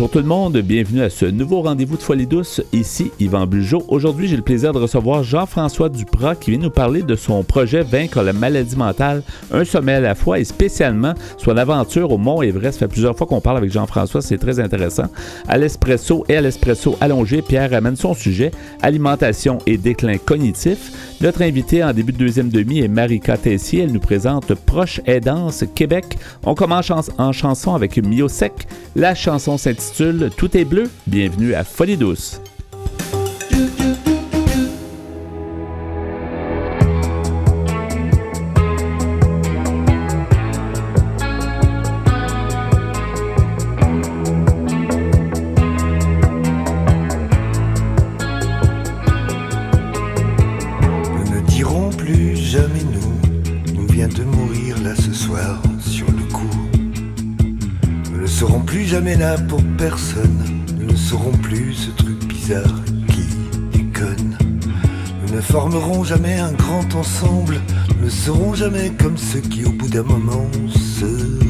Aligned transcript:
Bonjour 0.00 0.12
tout 0.12 0.18
le 0.20 0.24
monde, 0.24 0.56
bienvenue 0.56 1.02
à 1.02 1.10
ce 1.10 1.26
nouveau 1.26 1.60
rendez-vous 1.60 1.98
de 1.98 2.02
Folie 2.02 2.26
douce. 2.26 2.62
Ici 2.72 3.10
Yvan 3.20 3.46
Bugeaud. 3.46 3.84
Aujourd'hui, 3.88 4.28
j'ai 4.28 4.36
le 4.36 4.42
plaisir 4.42 4.72
de 4.72 4.78
recevoir 4.78 5.22
Jean-François 5.22 5.90
Duprat 5.90 6.36
qui 6.36 6.52
vient 6.52 6.60
nous 6.60 6.70
parler 6.70 7.02
de 7.02 7.14
son 7.16 7.42
projet 7.42 7.82
Vaincre 7.82 8.22
la 8.22 8.32
maladie 8.32 8.76
mentale, 8.76 9.22
un 9.52 9.62
sommet 9.62 9.92
à 9.92 10.00
la 10.00 10.14
fois 10.14 10.38
et 10.38 10.44
spécialement 10.44 11.12
son 11.36 11.54
aventure 11.58 12.12
au 12.12 12.16
Mont 12.16 12.40
Everest. 12.40 12.78
Ça 12.78 12.86
fait 12.86 12.92
plusieurs 12.92 13.14
fois 13.14 13.26
qu'on 13.26 13.42
parle 13.42 13.58
avec 13.58 13.70
Jean-François, 13.70 14.22
c'est 14.22 14.38
très 14.38 14.58
intéressant. 14.58 15.08
À 15.46 15.58
l'espresso 15.58 16.24
et 16.30 16.36
à 16.38 16.40
l'espresso 16.40 16.96
allongé, 17.02 17.42
Pierre 17.42 17.74
amène 17.74 17.96
son 17.96 18.14
sujet, 18.14 18.52
alimentation 18.80 19.58
et 19.66 19.76
déclin 19.76 20.16
cognitif. 20.16 21.18
Notre 21.20 21.42
invité 21.42 21.84
en 21.84 21.92
début 21.92 22.12
de 22.12 22.18
deuxième 22.18 22.48
demi 22.48 22.80
est 22.80 22.88
Marika 22.88 23.36
Tessier. 23.36 23.82
Elle 23.82 23.92
nous 23.92 24.00
présente 24.00 24.54
Proche 24.54 25.02
Aidance 25.04 25.64
Québec. 25.74 26.16
On 26.46 26.54
commence 26.54 26.90
en 27.18 27.32
chanson 27.32 27.74
avec 27.74 27.98
Mio 28.02 28.28
Sec. 28.28 28.66
La 28.96 29.14
chanson 29.14 29.58
s'intitule 29.58 29.89
Tout 30.36 30.56
est 30.56 30.64
bleu. 30.64 30.88
Bienvenue 31.06 31.54
à 31.54 31.64
Folie 31.64 31.96
douce. 31.96 32.40
Formerons 65.50 66.04
jamais 66.04 66.38
un 66.38 66.52
grand 66.52 66.94
ensemble, 66.94 67.60
ne 68.00 68.08
serons 68.08 68.54
jamais 68.54 68.92
comme 69.00 69.16
ceux 69.18 69.40
qui 69.40 69.64
au 69.64 69.72
bout 69.72 69.88
d'un 69.88 70.04
moment 70.04 70.48
se 70.68 71.49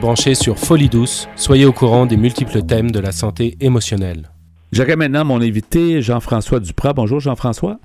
Vous 0.00 0.06
êtes 0.06 0.16
branché 0.16 0.34
sur 0.34 0.58
Folie 0.58 0.88
douce, 0.88 1.28
soyez 1.36 1.66
au 1.66 1.74
courant 1.74 2.06
des 2.06 2.16
multiples 2.16 2.62
thèmes 2.62 2.90
de 2.90 3.00
la 3.00 3.12
santé 3.12 3.58
émotionnelle. 3.60 4.30
J'aurai 4.72 4.96
maintenant 4.96 5.26
mon 5.26 5.42
invité 5.42 6.00
Jean-François 6.00 6.58
Duprat. 6.58 6.94
Bonjour 6.94 7.20
Jean-François. 7.20 7.78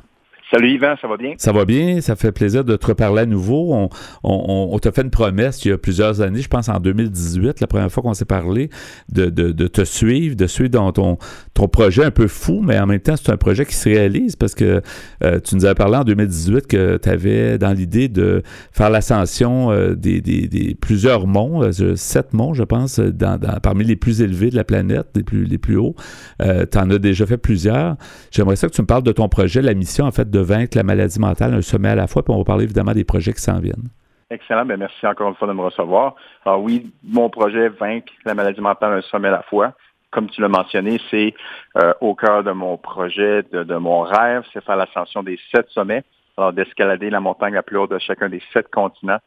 Salut 0.51 0.75
Yvan, 0.75 0.93
ça 1.01 1.07
va 1.07 1.17
bien? 1.17 1.33
Ça 1.37 1.51
va 1.51 1.65
bien, 1.65 2.01
ça 2.01 2.15
fait 2.15 2.31
plaisir 2.31 2.63
de 2.63 2.75
te 2.75 2.85
reparler 2.85 3.23
à 3.23 3.25
nouveau. 3.25 3.73
On, 3.73 3.89
on, 4.23 4.69
on 4.71 4.77
t'a 4.77 4.91
fait 4.91 5.01
une 5.01 5.09
promesse 5.09 5.65
il 5.65 5.69
y 5.69 5.71
a 5.71 5.77
plusieurs 5.79 6.21
années, 6.21 6.41
je 6.41 6.47
pense 6.47 6.69
en 6.69 6.79
2018, 6.79 7.61
la 7.61 7.67
première 7.67 7.91
fois 7.91 8.03
qu'on 8.03 8.13
s'est 8.13 8.25
parlé, 8.25 8.69
de, 9.09 9.25
de, 9.25 9.51
de, 9.51 9.67
te 9.67 9.83
suivre, 9.83 10.35
de 10.35 10.45
suivre 10.45 10.69
dans 10.69 10.91
ton, 10.91 11.17
ton 11.55 11.67
projet 11.67 12.05
un 12.05 12.11
peu 12.11 12.27
fou, 12.27 12.61
mais 12.63 12.77
en 12.77 12.85
même 12.85 12.99
temps, 12.99 13.15
c'est 13.17 13.31
un 13.31 13.37
projet 13.37 13.65
qui 13.65 13.73
se 13.73 13.89
réalise 13.89 14.35
parce 14.35 14.53
que 14.53 14.81
euh, 15.23 15.39
tu 15.39 15.55
nous 15.55 15.65
avais 15.65 15.73
parlé 15.73 15.97
en 15.97 16.03
2018 16.03 16.67
que 16.67 16.97
tu 17.01 17.09
avais 17.09 17.57
dans 17.57 17.73
l'idée 17.73 18.07
de 18.07 18.43
faire 18.71 18.91
l'ascension 18.91 19.71
euh, 19.71 19.95
des, 19.95 20.21
des, 20.21 20.47
des, 20.47 20.75
plusieurs 20.75 21.25
monts, 21.25 21.63
euh, 21.63 21.95
sept 21.95 22.33
monts, 22.33 22.53
je 22.53 22.63
pense, 22.63 22.99
dans, 22.99 23.39
dans, 23.39 23.59
parmi 23.61 23.83
les 23.83 23.95
plus 23.95 24.21
élevés 24.21 24.51
de 24.51 24.55
la 24.55 24.63
planète, 24.63 25.07
les 25.15 25.23
plus, 25.23 25.45
les 25.45 25.57
plus 25.57 25.77
hauts. 25.77 25.95
tu 26.39 26.77
en 26.77 26.91
as 26.91 26.99
déjà 26.99 27.25
fait 27.25 27.37
plusieurs. 27.37 27.95
J'aimerais 28.29 28.57
ça 28.57 28.67
que 28.67 28.73
tu 28.73 28.81
me 28.83 28.87
parles 28.87 29.03
de 29.03 29.11
ton 29.11 29.27
projet, 29.27 29.63
la 29.63 29.73
mission, 29.73 30.05
en 30.05 30.11
fait, 30.11 30.29
de 30.35 30.41
vaincre 30.41 30.75
la 30.75 30.83
maladie 30.83 31.19
mentale, 31.19 31.53
un 31.53 31.61
sommet 31.61 31.89
à 31.89 31.95
la 31.95 32.07
fois, 32.07 32.21
puis 32.23 32.33
on 32.33 32.37
va 32.39 32.43
parler 32.43 32.65
évidemment 32.65 32.91
des 32.91 33.05
projets 33.05 33.33
qui 33.33 33.41
s'en 33.41 33.59
viennent. 33.59 33.89
Excellent, 34.29 34.65
bien 34.65 34.77
merci 34.77 35.05
encore 35.07 35.29
une 35.29 35.35
fois 35.35 35.47
de 35.47 35.53
me 35.53 35.61
recevoir. 35.61 36.15
Alors 36.45 36.61
oui, 36.61 36.91
mon 37.03 37.29
projet 37.29 37.69
Vaincre 37.69 38.11
la 38.25 38.33
maladie 38.33 38.59
mentale, 38.59 38.93
un 38.93 39.01
sommet 39.01 39.29
à 39.29 39.31
la 39.31 39.43
fois. 39.43 39.73
Comme 40.11 40.29
tu 40.29 40.41
l'as 40.41 40.49
mentionné, 40.49 40.99
c'est 41.09 41.33
euh, 41.77 41.93
au 42.01 42.15
cœur 42.15 42.43
de 42.43 42.51
mon 42.51 42.77
projet, 42.77 43.43
de, 43.51 43.63
de 43.63 43.75
mon 43.75 44.01
rêve, 44.01 44.43
c'est 44.51 44.63
faire 44.63 44.75
l'ascension 44.75 45.23
des 45.23 45.39
sept 45.53 45.67
sommets. 45.69 46.03
Alors 46.37 46.51
d'escalader 46.51 47.09
la 47.09 47.21
montagne 47.21 47.53
la 47.53 47.63
plus 47.63 47.77
haute 47.77 47.91
de 47.91 47.99
chacun 47.99 48.27
des 48.27 48.41
sept 48.51 48.69
continents. 48.69 49.19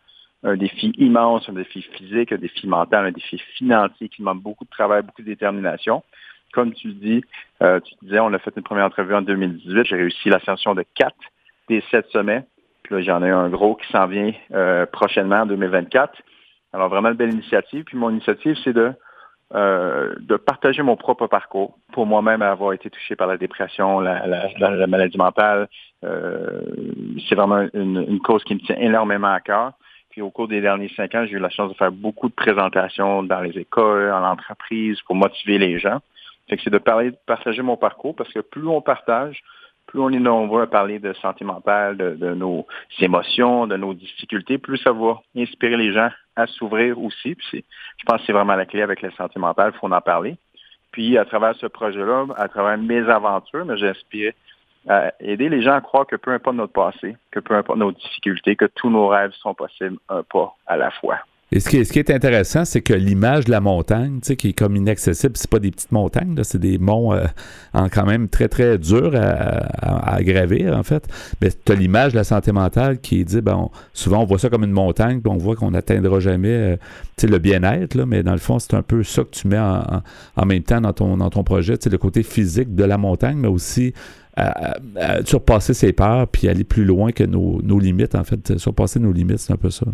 Un 0.42 0.56
défi 0.56 0.92
immense, 0.98 1.48
un 1.48 1.54
défi 1.54 1.82
physique, 1.82 2.32
un 2.32 2.36
défi 2.36 2.66
mental, 2.66 3.06
un 3.06 3.12
défi 3.12 3.38
financier 3.56 4.08
qui 4.08 4.22
demande 4.22 4.40
beaucoup 4.40 4.64
de 4.64 4.70
travail, 4.70 5.02
beaucoup 5.02 5.22
de 5.22 5.26
détermination 5.26 6.02
comme 6.52 6.72
tu 6.72 6.92
dis, 6.92 7.22
euh, 7.62 7.80
tu 7.80 7.94
disais, 8.02 8.20
on 8.20 8.32
a 8.32 8.38
fait 8.38 8.52
une 8.56 8.62
première 8.62 8.86
entrevue 8.86 9.14
en 9.14 9.22
2018. 9.22 9.84
J'ai 9.84 9.96
réussi 9.96 10.28
l'ascension 10.28 10.74
de 10.74 10.84
quatre 10.94 11.16
des 11.68 11.82
sept 11.90 12.06
sommets. 12.10 12.44
Puis 12.82 12.94
là, 12.94 13.02
j'en 13.02 13.22
ai 13.22 13.30
un 13.30 13.48
gros 13.48 13.74
qui 13.76 13.86
s'en 13.92 14.06
vient 14.06 14.32
euh, 14.54 14.86
prochainement 14.86 15.42
en 15.42 15.46
2024. 15.46 16.12
Alors, 16.72 16.88
vraiment 16.88 17.10
une 17.10 17.16
belle 17.16 17.32
initiative. 17.32 17.84
Puis 17.84 17.96
mon 17.96 18.10
initiative, 18.10 18.56
c'est 18.64 18.72
de 18.72 18.92
euh, 19.54 20.14
de 20.20 20.36
partager 20.36 20.82
mon 20.82 20.96
propre 20.96 21.26
parcours. 21.26 21.78
Pour 21.92 22.04
moi-même, 22.04 22.42
avoir 22.42 22.74
été 22.74 22.90
touché 22.90 23.16
par 23.16 23.26
la 23.26 23.38
dépression, 23.38 23.98
la, 23.98 24.26
la, 24.26 24.86
maladie 24.86 25.16
mentale, 25.16 25.68
euh, 26.04 26.60
c'est 27.26 27.34
vraiment 27.34 27.66
une, 27.72 28.20
cause 28.20 28.44
qui 28.44 28.54
me 28.54 28.60
tient 28.60 28.76
énormément 28.76 29.32
à 29.32 29.40
cœur. 29.40 29.72
Puis 30.10 30.20
au 30.20 30.28
cours 30.28 30.48
des 30.48 30.60
derniers 30.60 30.90
cinq 30.94 31.14
ans, 31.14 31.24
j'ai 31.24 31.36
eu 31.36 31.38
la 31.38 31.48
chance 31.48 31.70
de 31.70 31.76
faire 31.78 31.90
beaucoup 31.90 32.28
de 32.28 32.34
présentations 32.34 33.22
dans 33.22 33.40
les 33.40 33.56
écoles, 33.58 34.12
en 34.12 34.22
entreprise, 34.22 35.00
pour 35.06 35.14
motiver 35.14 35.56
les 35.56 35.78
gens. 35.78 36.00
C'est 36.48 36.70
de 36.70 36.78
parler, 36.78 37.10
de 37.10 37.16
partager 37.26 37.62
mon 37.62 37.76
parcours 37.76 38.14
parce 38.14 38.32
que 38.32 38.40
plus 38.40 38.66
on 38.66 38.80
partage, 38.80 39.42
plus 39.86 40.00
on 40.00 40.10
est 40.10 40.20
nombreux 40.20 40.62
à 40.62 40.66
parler 40.66 40.98
de 40.98 41.12
santé 41.14 41.44
mentale, 41.44 41.96
de, 41.96 42.34
nos 42.34 42.66
émotions, 43.00 43.66
de 43.66 43.76
nos 43.76 43.94
difficultés, 43.94 44.58
plus 44.58 44.78
ça 44.78 44.92
va 44.92 45.20
inspirer 45.36 45.76
les 45.76 45.92
gens 45.92 46.10
à 46.36 46.46
s'ouvrir 46.46 47.00
aussi. 47.00 47.34
Puis 47.34 47.64
je 47.96 48.04
pense 48.04 48.20
que 48.20 48.26
c'est 48.26 48.32
vraiment 48.32 48.54
la 48.54 48.66
clé 48.66 48.82
avec 48.82 49.02
la 49.02 49.10
santé 49.12 49.38
mentale, 49.40 49.72
il 49.74 49.78
faut 49.78 49.92
en 49.92 50.00
parler. 50.00 50.36
Puis 50.92 51.18
à 51.18 51.24
travers 51.24 51.54
ce 51.56 51.66
projet-là, 51.66 52.26
à 52.36 52.48
travers 52.48 52.78
mes 52.78 53.08
aventures, 53.08 53.76
j'ai 53.76 53.88
inspiré 53.88 54.34
à 54.88 55.12
aider 55.20 55.48
les 55.48 55.62
gens 55.62 55.74
à 55.74 55.80
croire 55.80 56.06
que 56.06 56.16
peu 56.16 56.32
importe 56.32 56.56
notre 56.56 56.72
passé, 56.72 57.16
que 57.30 57.40
peu 57.40 57.54
importe 57.54 57.78
nos 57.78 57.92
difficultés, 57.92 58.56
que 58.56 58.66
tous 58.66 58.90
nos 58.90 59.08
rêves 59.08 59.32
sont 59.32 59.54
possibles 59.54 59.98
un 60.08 60.22
pas 60.22 60.54
à 60.66 60.76
la 60.76 60.90
fois. 60.92 61.18
Et 61.50 61.60
ce 61.60 61.70
qui, 61.70 61.98
est, 61.98 62.10
intéressant, 62.10 62.66
c'est 62.66 62.82
que 62.82 62.92
l'image 62.92 63.46
de 63.46 63.50
la 63.50 63.60
montagne, 63.60 64.20
qui 64.20 64.48
est 64.48 64.52
comme 64.52 64.76
inaccessible, 64.76 65.32
c'est 65.36 65.48
pas 65.48 65.58
des 65.58 65.70
petites 65.70 65.92
montagnes, 65.92 66.38
c'est 66.42 66.58
des 66.58 66.76
monts 66.76 67.14
euh, 67.14 67.24
en 67.72 67.88
quand 67.88 68.04
même 68.04 68.28
très, 68.28 68.48
très 68.48 68.76
durs 68.76 69.14
à, 69.14 70.22
gravir, 70.22 70.76
en 70.76 70.82
fait. 70.82 71.08
Mais 71.40 71.48
tu 71.50 71.72
as 71.72 71.74
l'image 71.74 72.12
de 72.12 72.18
la 72.18 72.24
santé 72.24 72.52
mentale 72.52 73.00
qui 73.00 73.24
dit, 73.24 73.40
bon, 73.40 73.70
souvent 73.94 74.22
on 74.22 74.24
voit 74.26 74.38
ça 74.38 74.50
comme 74.50 74.64
une 74.64 74.72
montagne, 74.72 75.22
puis 75.22 75.32
on 75.32 75.38
voit 75.38 75.56
qu'on 75.56 75.70
n'atteindra 75.70 76.20
jamais 76.20 76.48
euh, 76.48 76.76
le 77.22 77.38
bien-être, 77.38 77.96
mais 78.04 78.22
dans 78.22 78.32
le 78.32 78.38
fond, 78.38 78.58
c'est 78.58 78.74
un 78.74 78.82
peu 78.82 79.02
ça 79.02 79.22
que 79.24 79.30
tu 79.30 79.48
mets 79.48 79.58
en, 79.58 80.02
en, 80.36 80.46
même 80.46 80.62
temps 80.62 80.82
dans 80.82 80.92
ton, 80.92 81.16
dans 81.16 81.30
ton 81.30 81.44
projet, 81.44 81.76
le 81.90 81.98
côté 81.98 82.22
physique 82.24 82.74
de 82.74 82.84
la 82.84 82.98
montagne, 82.98 83.38
mais 83.38 83.48
aussi 83.48 83.94
surpasser 85.24 85.74
ses 85.74 85.92
peurs 85.92 86.28
puis 86.28 86.48
aller 86.48 86.64
plus 86.64 86.84
loin 86.84 87.12
que 87.12 87.24
nos, 87.24 87.78
limites, 87.78 88.14
en 88.14 88.24
fait. 88.24 88.58
Surpasser 88.58 89.00
nos 89.00 89.12
limites, 89.12 89.38
c'est 89.38 89.52
un 89.52 89.56
peu 89.56 89.70
ça. 89.70 89.86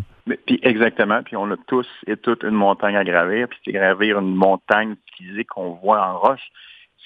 puis 0.46 0.58
exactement. 0.62 1.22
Puis 1.22 1.36
on 1.36 1.50
a 1.50 1.56
tous 1.66 1.88
et 2.06 2.16
toutes 2.16 2.42
une 2.42 2.50
montagne 2.50 2.96
à 2.96 3.04
gravir. 3.04 3.48
Puis 3.48 3.58
c'est 3.64 3.72
gravir 3.72 4.18
une 4.18 4.34
montagne 4.34 4.96
physique 5.16 5.48
qu'on 5.48 5.74
voit 5.74 6.06
en 6.06 6.18
roche. 6.18 6.48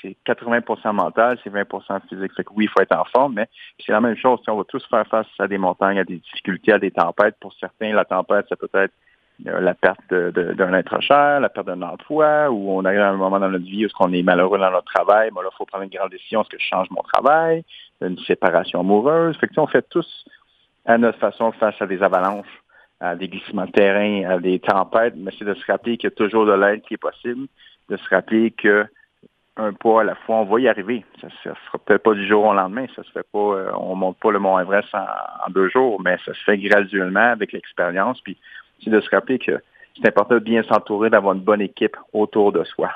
C'est 0.00 0.16
80% 0.26 0.92
mental, 0.92 1.38
c'est 1.42 1.52
20% 1.52 2.00
physique. 2.08 2.32
Fait 2.36 2.44
que 2.44 2.50
oui, 2.54 2.64
il 2.64 2.68
faut 2.68 2.80
être 2.80 2.96
en 2.96 3.04
forme, 3.04 3.34
mais 3.34 3.48
c'est 3.84 3.90
la 3.90 4.00
même 4.00 4.16
chose. 4.16 4.38
On 4.46 4.56
va 4.56 4.64
tous 4.64 4.86
faire 4.88 5.06
face 5.08 5.26
à 5.40 5.48
des 5.48 5.58
montagnes, 5.58 5.98
à 5.98 6.04
des 6.04 6.18
difficultés, 6.18 6.72
à 6.72 6.78
des 6.78 6.92
tempêtes. 6.92 7.34
Pour 7.40 7.52
certains, 7.54 7.92
la 7.92 8.04
tempête, 8.04 8.46
ça 8.48 8.54
peut 8.54 8.68
être 8.74 8.94
la 9.44 9.74
perte 9.74 10.12
d'un 10.12 10.74
être 10.74 11.00
cher, 11.00 11.40
la 11.40 11.48
perte 11.48 11.66
d'un 11.66 11.82
emploi, 11.82 12.50
ou 12.50 12.72
on 12.72 12.84
arrive 12.84 13.00
à 13.00 13.10
un 13.10 13.16
moment 13.16 13.38
dans 13.38 13.48
notre 13.48 13.64
vie 13.64 13.86
où 13.86 13.88
on 14.00 14.12
est 14.12 14.22
malheureux 14.22 14.58
dans 14.58 14.70
notre 14.70 14.92
travail, 14.92 15.30
mais 15.34 15.42
là, 15.42 15.48
il 15.52 15.56
faut 15.56 15.66
prendre 15.66 15.84
une 15.84 15.90
grande 15.90 16.10
décision, 16.10 16.42
est-ce 16.42 16.48
que 16.48 16.58
je 16.58 16.66
change 16.66 16.88
mon 16.90 17.02
travail, 17.02 17.64
une 18.00 18.18
séparation 18.18 18.80
amoureuse? 18.80 19.36
Fait 19.38 19.46
que, 19.46 19.60
on 19.60 19.66
fait 19.66 19.86
tous 19.88 20.24
à 20.86 20.98
notre 20.98 21.18
façon 21.18 21.52
face 21.52 21.80
à 21.80 21.86
des 21.86 22.02
avalanches, 22.02 22.62
à 23.00 23.14
des 23.14 23.28
glissements 23.28 23.66
de 23.66 23.70
terrain, 23.70 24.28
à 24.28 24.38
des 24.38 24.58
tempêtes, 24.58 25.14
mais 25.16 25.30
c'est 25.38 25.44
de 25.44 25.54
se 25.54 25.64
rappeler 25.70 25.96
qu'il 25.96 26.10
y 26.10 26.12
a 26.12 26.16
toujours 26.16 26.46
de 26.46 26.52
l'aide 26.52 26.82
qui 26.82 26.94
est 26.94 26.98
possible, 26.98 27.46
de 27.88 27.96
se 27.96 28.08
rappeler 28.08 28.50
que 28.50 28.86
un 29.58 29.72
pas 29.72 30.02
à 30.02 30.04
la 30.04 30.14
fois, 30.14 30.36
on 30.36 30.44
va 30.44 30.60
y 30.60 30.68
arriver. 30.68 31.04
Ça 31.20 31.26
ne 31.26 31.32
se 31.32 31.58
fera 31.66 31.78
peut-être 31.78 32.04
pas 32.04 32.14
du 32.14 32.26
jour 32.26 32.44
au 32.44 32.54
lendemain, 32.54 32.86
ça 32.94 33.02
se 33.02 33.10
fait 33.10 33.26
pas, 33.32 33.38
euh, 33.38 33.70
on 33.74 33.96
monte 33.96 34.18
pas 34.18 34.30
le 34.30 34.38
Mont 34.38 34.58
Everest 34.58 34.94
en, 34.94 34.98
en, 34.98 35.50
deux 35.50 35.68
jours, 35.68 36.00
mais 36.00 36.16
ça 36.24 36.32
se 36.32 36.44
fait 36.44 36.58
graduellement 36.58 37.32
avec 37.32 37.52
l'expérience, 37.52 38.20
puis 38.20 38.36
c'est 38.82 38.90
de 38.90 39.00
se 39.00 39.10
rappeler 39.10 39.38
que 39.38 39.60
c'est 39.96 40.08
important 40.08 40.34
de 40.34 40.40
bien 40.40 40.62
s'entourer, 40.62 41.10
d'avoir 41.10 41.34
une 41.34 41.40
bonne 41.40 41.60
équipe 41.60 41.96
autour 42.12 42.52
de 42.52 42.64
soi. 42.64 42.90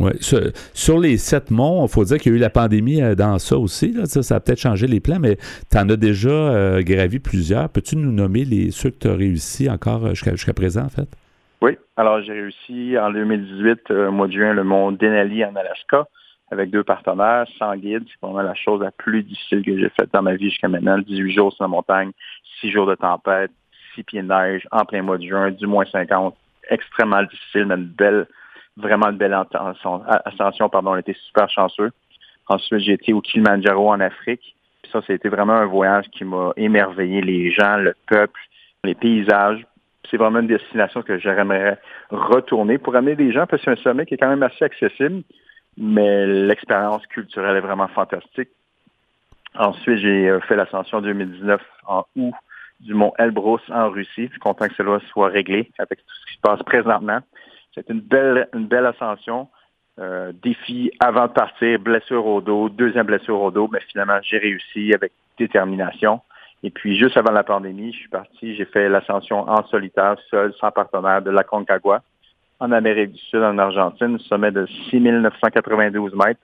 Oui. 0.00 0.10
Sur, 0.20 0.98
les 0.98 1.16
sept 1.18 1.52
monts, 1.52 1.86
il 1.86 1.88
faut 1.88 2.04
dire 2.04 2.18
qu'il 2.18 2.32
y 2.32 2.34
a 2.34 2.38
eu 2.38 2.40
la 2.40 2.50
pandémie 2.50 3.00
euh, 3.00 3.14
dans 3.14 3.38
ça 3.38 3.56
aussi. 3.56 3.94
Ça, 4.06 4.34
a 4.34 4.40
peut-être 4.40 4.58
changé 4.58 4.88
les 4.88 4.98
plans, 4.98 5.20
mais 5.20 5.36
tu 5.70 5.78
en 5.78 5.88
as 5.88 5.96
déjà 5.96 6.30
euh, 6.30 6.82
gravi 6.82 7.20
plusieurs. 7.20 7.68
Peux-tu 7.68 7.96
nous 7.96 8.10
nommer 8.10 8.44
les, 8.44 8.72
ceux 8.72 8.90
que 8.90 8.98
tu 8.98 9.08
as 9.08 9.14
réussi 9.14 9.70
encore 9.70 10.04
euh, 10.06 10.14
jusqu'à 10.14 10.52
présent, 10.52 10.82
en 10.82 10.88
fait? 10.88 11.08
Oui. 11.62 11.78
Alors, 11.96 12.20
j'ai 12.22 12.32
réussi 12.32 12.98
en 12.98 13.12
2018, 13.12 13.90
au 13.92 14.10
mois 14.10 14.26
de 14.26 14.32
juin, 14.32 14.52
le 14.52 14.64
mont 14.64 14.90
Denali 14.90 15.44
en 15.44 15.54
Alaska 15.54 16.06
avec 16.50 16.70
deux 16.70 16.84
partenaires, 16.84 17.46
sans 17.58 17.76
guide. 17.76 18.04
C'est 18.06 18.26
vraiment 18.26 18.42
la 18.42 18.54
chose 18.54 18.80
la 18.80 18.90
plus 18.90 19.22
difficile 19.22 19.62
que 19.62 19.78
j'ai 19.78 19.88
faite 19.90 20.10
dans 20.12 20.22
ma 20.22 20.34
vie 20.34 20.50
jusqu'à 20.50 20.68
maintenant. 20.68 20.98
18 20.98 21.32
jours 21.32 21.52
sur 21.52 21.64
la 21.64 21.68
montagne, 21.68 22.10
6 22.60 22.70
jours 22.70 22.86
de 22.86 22.94
tempête, 22.94 23.50
six 23.94 24.02
pieds 24.02 24.22
de 24.22 24.28
neige 24.28 24.66
en 24.70 24.84
plein 24.84 25.02
mois 25.02 25.18
de 25.18 25.24
juin, 25.24 25.50
du 25.50 25.66
moins 25.66 25.84
50. 25.84 26.36
Extrêmement 26.70 27.22
difficile, 27.22 27.66
mais 27.66 27.74
une 27.74 27.84
belle, 27.84 28.26
vraiment 28.76 29.10
une 29.10 29.16
belle 29.16 29.34
ascension. 29.34 30.68
Pardon, 30.68 30.92
on 30.92 30.96
était 30.96 31.16
super 31.26 31.48
chanceux. 31.50 31.90
Ensuite, 32.48 32.80
j'ai 32.80 32.92
été 32.92 33.12
au 33.12 33.20
Kilimanjaro 33.20 33.90
en 33.90 34.00
Afrique. 34.00 34.54
Puis 34.82 34.92
ça, 34.92 35.00
c'était 35.06 35.28
vraiment 35.28 35.54
un 35.54 35.66
voyage 35.66 36.06
qui 36.12 36.24
m'a 36.24 36.52
émerveillé. 36.56 37.20
Les 37.20 37.50
gens, 37.50 37.76
le 37.76 37.94
peuple, 38.06 38.40
les 38.84 38.94
paysages. 38.94 39.66
C'est 40.10 40.18
vraiment 40.18 40.40
une 40.40 40.46
destination 40.46 41.02
que 41.02 41.18
j'aimerais 41.18 41.78
retourner 42.10 42.78
pour 42.78 42.94
amener 42.94 43.16
des 43.16 43.32
gens 43.32 43.46
parce 43.46 43.62
que 43.62 43.74
c'est 43.74 43.80
un 43.80 43.82
sommet 43.82 44.04
qui 44.04 44.14
est 44.14 44.18
quand 44.18 44.28
même 44.28 44.42
assez 44.42 44.64
accessible, 44.64 45.22
mais 45.78 46.26
l'expérience 46.26 47.06
culturelle 47.06 47.56
est 47.56 47.60
vraiment 47.60 47.88
fantastique. 47.88 48.50
Ensuite, 49.56 49.98
j'ai 49.98 50.28
euh, 50.28 50.40
fait 50.40 50.56
l'ascension 50.56 51.00
2019 51.00 51.60
en 51.86 52.04
août 52.16 52.34
du 52.84 52.94
mont 52.94 53.12
Elbrus 53.18 53.62
en 53.70 53.90
Russie. 53.90 54.26
Je 54.26 54.30
suis 54.30 54.40
content 54.40 54.68
que 54.68 54.74
cela 54.74 55.00
soit 55.10 55.28
réglé 55.28 55.70
avec 55.78 55.98
tout 55.98 56.14
ce 56.20 56.26
qui 56.26 56.34
se 56.34 56.40
passe 56.40 56.62
présentement. 56.62 57.20
C'est 57.74 57.88
une 57.88 58.00
belle, 58.00 58.48
une 58.54 58.66
belle 58.66 58.86
ascension. 58.86 59.48
Euh, 59.98 60.32
défi 60.42 60.90
avant 60.98 61.28
de 61.28 61.32
partir, 61.32 61.78
blessure 61.78 62.26
au 62.26 62.40
dos, 62.40 62.68
deuxième 62.68 63.06
blessure 63.06 63.40
au 63.40 63.50
dos, 63.50 63.68
mais 63.72 63.78
finalement 63.88 64.18
j'ai 64.22 64.38
réussi 64.38 64.92
avec 64.92 65.12
détermination. 65.38 66.20
Et 66.64 66.70
puis 66.70 66.98
juste 66.98 67.16
avant 67.16 67.32
la 67.32 67.44
pandémie, 67.44 67.92
je 67.92 67.98
suis 67.98 68.08
parti, 68.08 68.56
j'ai 68.56 68.64
fait 68.64 68.88
l'ascension 68.88 69.48
en 69.48 69.64
solitaire, 69.66 70.16
seul, 70.30 70.52
sans 70.54 70.70
partenaire, 70.70 71.22
de 71.22 71.30
la 71.30 71.44
Concagua, 71.44 72.02
en 72.58 72.72
Amérique 72.72 73.12
du 73.12 73.18
Sud, 73.18 73.42
en 73.42 73.58
Argentine, 73.58 74.18
sommet 74.18 74.50
de 74.50 74.66
6992 74.90 76.14
mètres. 76.14 76.40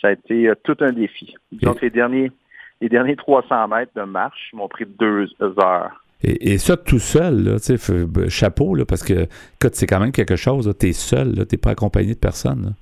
Ça 0.00 0.08
a 0.08 0.12
été 0.12 0.48
euh, 0.48 0.54
tout 0.62 0.76
un 0.80 0.92
défi. 0.92 1.34
Donc 1.52 1.82
les 1.82 1.90
derniers 1.90 2.32
les 2.80 2.88
derniers 2.88 3.16
300 3.16 3.68
mètres 3.68 3.92
de 3.96 4.02
marche 4.02 4.50
m'ont 4.52 4.68
pris 4.68 4.84
deux 4.86 5.28
heures. 5.40 6.02
Et, 6.22 6.56
ça, 6.58 6.76
tout 6.76 6.98
seul, 6.98 7.44
là, 7.44 8.28
chapeau, 8.28 8.74
là, 8.74 8.84
parce 8.86 9.02
que 9.02 9.28
c'est 9.72 9.86
quand 9.86 10.00
même 10.00 10.12
quelque 10.12 10.36
chose. 10.36 10.72
Tu 10.80 10.88
es 10.88 10.92
seul, 10.92 11.34
tu 11.34 11.40
n'es 11.52 11.58
pas 11.58 11.70
accompagné 11.70 12.14
de 12.14 12.18
personne. 12.18 12.74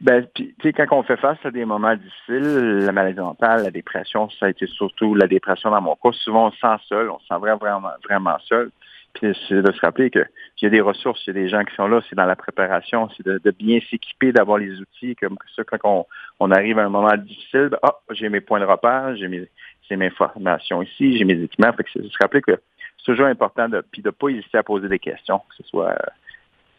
Ben, 0.00 0.26
puis, 0.32 0.72
quand 0.72 0.86
on 0.92 1.02
fait 1.02 1.16
face 1.16 1.38
à 1.44 1.50
des 1.50 1.64
moments 1.64 1.96
difficiles, 1.96 2.84
la 2.84 2.92
maladie 2.92 3.18
mentale, 3.18 3.64
la 3.64 3.70
dépression, 3.70 4.30
ça 4.30 4.46
a 4.46 4.50
été 4.50 4.66
surtout 4.66 5.14
la 5.14 5.26
dépression 5.26 5.70
dans 5.70 5.80
mon 5.80 5.96
cas. 5.96 6.10
Souvent, 6.12 6.48
on 6.48 6.50
se 6.52 6.58
sent 6.58 6.84
seul, 6.88 7.10
on 7.10 7.18
se 7.18 7.26
sent 7.26 7.38
vraiment, 7.40 7.80
vraiment 8.04 8.38
seul. 8.40 8.70
Puis 9.14 9.36
c'est 9.48 9.62
de 9.62 9.72
se 9.72 9.80
rappeler 9.80 10.10
qu'il 10.10 10.28
y 10.62 10.66
a 10.66 10.70
des 10.70 10.80
ressources, 10.80 11.20
il 11.26 11.34
y 11.34 11.38
a 11.38 11.42
des 11.42 11.48
gens 11.48 11.64
qui 11.64 11.74
sont 11.74 11.88
là, 11.88 12.00
c'est 12.08 12.14
dans 12.14 12.26
la 12.26 12.36
préparation, 12.36 13.08
c'est 13.16 13.26
de, 13.26 13.50
bien 13.50 13.80
s'équiper, 13.90 14.32
d'avoir 14.32 14.58
les 14.58 14.78
outils, 14.78 15.16
comme 15.16 15.36
ça, 15.56 15.64
quand 15.64 16.06
on, 16.38 16.50
arrive 16.50 16.78
à 16.78 16.84
un 16.84 16.88
moment 16.88 17.16
difficile, 17.16 17.68
ben, 17.70 17.78
ah, 17.82 17.96
j'ai 18.10 18.28
mes 18.28 18.40
points 18.40 18.60
de 18.60 18.66
repère, 18.66 19.16
j'ai 19.16 19.26
mes, 19.26 19.48
mes 19.90 20.06
informations 20.06 20.82
ici, 20.82 21.16
j'ai 21.16 21.24
mes 21.24 21.42
équipements. 21.42 21.72
Fait 21.72 21.84
que 21.84 21.98
de 21.98 22.08
se 22.08 22.18
rappeler 22.20 22.42
que 22.42 22.60
c'est 22.98 23.06
toujours 23.06 23.26
important 23.26 23.68
de 23.68 23.82
ne 24.04 24.10
pas 24.10 24.28
hésiter 24.28 24.58
à 24.58 24.62
poser 24.62 24.88
des 24.88 24.98
questions, 24.98 25.38
que 25.38 25.56
ce 25.56 25.62
soit 25.64 25.96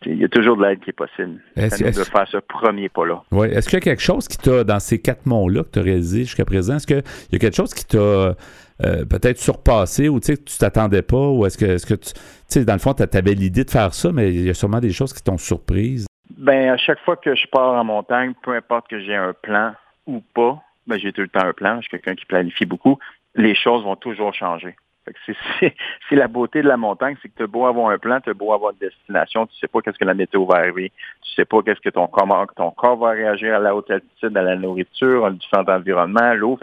il 0.06 0.18
y 0.18 0.24
a 0.24 0.29
toujours 0.29 0.58
de 0.58 0.63
l'aide 0.65 0.79
qui 0.79 0.91
est 0.91 0.94
possible. 0.94 1.41
Est-ce, 1.56 1.84
de 1.84 1.91
faire 1.91 2.27
ce 2.27 2.38
premier 2.38 2.89
pas-là. 2.89 3.22
Oui. 3.32 3.48
Est-ce 3.48 3.68
qu'il 3.68 3.79
y 3.79 3.82
a 3.82 3.84
quelque 3.84 4.01
chose 4.01 4.27
qui 4.27 4.38
t'a, 4.38 4.63
dans 4.63 4.79
ces 4.79 5.01
quatre 5.01 5.25
monts-là 5.25 5.63
que 5.63 5.72
tu 5.72 5.79
as 5.79 5.82
réalisé 5.82 6.20
jusqu'à 6.22 6.46
présent, 6.46 6.75
est-ce 6.77 6.88
qu'il 6.88 7.03
y 7.32 7.36
a 7.36 7.39
quelque 7.39 7.56
chose 7.56 7.74
qui 7.74 7.86
t'a 7.86 7.98
euh, 7.98 8.36
peut-être 8.79 9.38
surpassé 9.38 10.08
ou 10.08 10.20
tu 10.20 10.38
t'attendais 10.58 11.01
pas 11.01 11.27
ou 11.27 11.46
est-ce 11.46 11.58
que, 11.58 11.65
est-ce 11.65 11.86
que 11.86 11.96
tu 11.96 12.13
sais, 12.48 12.63
dans 12.63 12.74
le 12.74 12.79
fond, 12.79 12.94
tu 12.94 13.03
avais 13.03 13.34
l'idée 13.34 13.65
de 13.65 13.70
faire 13.70 13.94
ça, 13.94 14.12
mais 14.12 14.34
il 14.34 14.46
y 14.46 14.50
a 14.50 14.53
sûrement 14.53 14.79
des 14.79 14.91
choses 14.91 15.13
qui 15.13 15.22
t'ont 15.22 15.38
surprise? 15.38 16.08
Ben, 16.38 16.70
à 16.70 16.77
chaque 16.77 17.00
fois 17.00 17.18
que 17.18 17.36
je 17.36 17.48
pars 17.48 17.74
en 17.74 17.84
montagne, 17.84 18.34
peu 18.41 18.56
importe 18.56 18.88
que 18.88 19.00
j'ai 19.01 19.15
un 19.15 19.34
plan 19.34 19.74
ou 20.08 20.22
pas, 20.34 20.62
ben, 20.88 20.98
j'ai 20.98 21.12
tout 21.12 21.22
le 21.22 21.27
temps 21.27 21.46
un 21.46 21.53
plan. 21.53 21.75
Je 21.77 21.82
suis 21.82 21.89
quelqu'un 21.89 22.15
qui 22.15 22.25
planifie 22.25 22.65
beaucoup. 22.65 22.98
Les 23.36 23.56
choses 23.56 23.84
vont 23.84 23.98
toujours 23.98 24.34
changer. 24.34 24.75
C'est, 25.60 26.16
la 26.16 26.28
beauté 26.28 26.62
de 26.62 26.68
la 26.68 26.78
montagne, 26.78 27.16
c'est 27.22 27.30
que 27.30 27.38
tu 27.38 27.44
as 27.44 27.48
beau 27.48 27.66
avoir 27.66 27.89
un 27.89 27.98
plan, 27.98 28.20
tu 28.20 28.30
as 28.30 28.34
beau 28.34 28.54
avoir 28.54 28.72
une 28.72 28.80
destination, 28.80 29.48
tu 29.48 29.58
sais 29.58 29.68
pas 29.68 29.82
qu'est-ce 29.82 29.98
que 29.98 30.06
la 30.06 30.13
météo 30.13 30.46
va 30.46 30.58
arriver, 30.58 30.92
tu 31.22 31.34
sais 31.34 31.46
pas 31.46 31.62
qu'est-ce 31.62 31.82
que 31.82 31.89
ton 31.89 32.08
corps, 32.08 32.98
va 32.98 33.10
réagir 33.10 33.56
à 33.56 33.60
la 33.60 33.75
haute 33.75 33.89
altitude, 33.92 34.36
à 34.38 34.42
la 34.42 34.56
nourriture, 34.56 35.25
à 35.25 35.32
différents 35.32 35.68
environnements, 35.68 36.34
l'eau. 36.34 36.58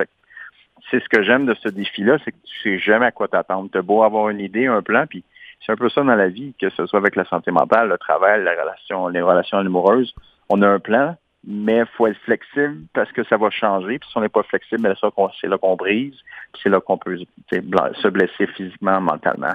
C'est 0.90 1.02
ce 1.02 1.08
que 1.08 1.22
j'aime 1.22 1.46
de 1.46 1.54
ce 1.54 1.68
défi-là, 1.68 2.18
c'est 2.24 2.32
que 2.32 2.36
tu 2.44 2.60
sais 2.62 2.78
jamais 2.78 3.06
à 3.06 3.10
quoi 3.10 3.28
t'attendre. 3.28 3.68
Tu 3.70 3.78
as 3.78 3.82
beau 3.82 4.02
avoir 4.02 4.28
une 4.28 4.40
idée, 4.40 4.66
un 4.66 4.82
plan, 4.82 5.06
puis 5.06 5.24
c'est 5.64 5.72
un 5.72 5.76
peu 5.76 5.88
ça 5.88 6.02
dans 6.02 6.14
la 6.14 6.28
vie, 6.28 6.54
que 6.60 6.70
ce 6.70 6.86
soit 6.86 6.98
avec 6.98 7.16
la 7.16 7.24
santé 7.24 7.50
mentale, 7.50 7.88
le 7.88 7.98
travail, 7.98 8.42
les 8.42 9.20
relations 9.22 9.58
amoureuses. 9.58 10.14
On 10.48 10.62
a 10.62 10.68
un 10.68 10.78
plan, 10.78 11.16
mais 11.46 11.78
il 11.78 11.86
faut 11.96 12.08
être 12.08 12.18
flexible 12.24 12.78
parce 12.92 13.10
que 13.12 13.22
ça 13.24 13.36
va 13.36 13.50
changer. 13.50 13.98
Puis 13.98 14.08
si 14.10 14.16
on 14.18 14.20
n'est 14.20 14.28
pas 14.28 14.42
flexible, 14.42 14.92
c'est 15.40 15.46
là 15.48 15.58
qu'on 15.58 15.76
brise, 15.76 16.14
puis 16.52 16.62
c'est 16.62 16.68
là 16.68 16.80
qu'on 16.80 16.98
peut 16.98 17.18
se 17.50 18.08
blesser 18.08 18.46
physiquement, 18.48 19.00
mentalement. 19.00 19.54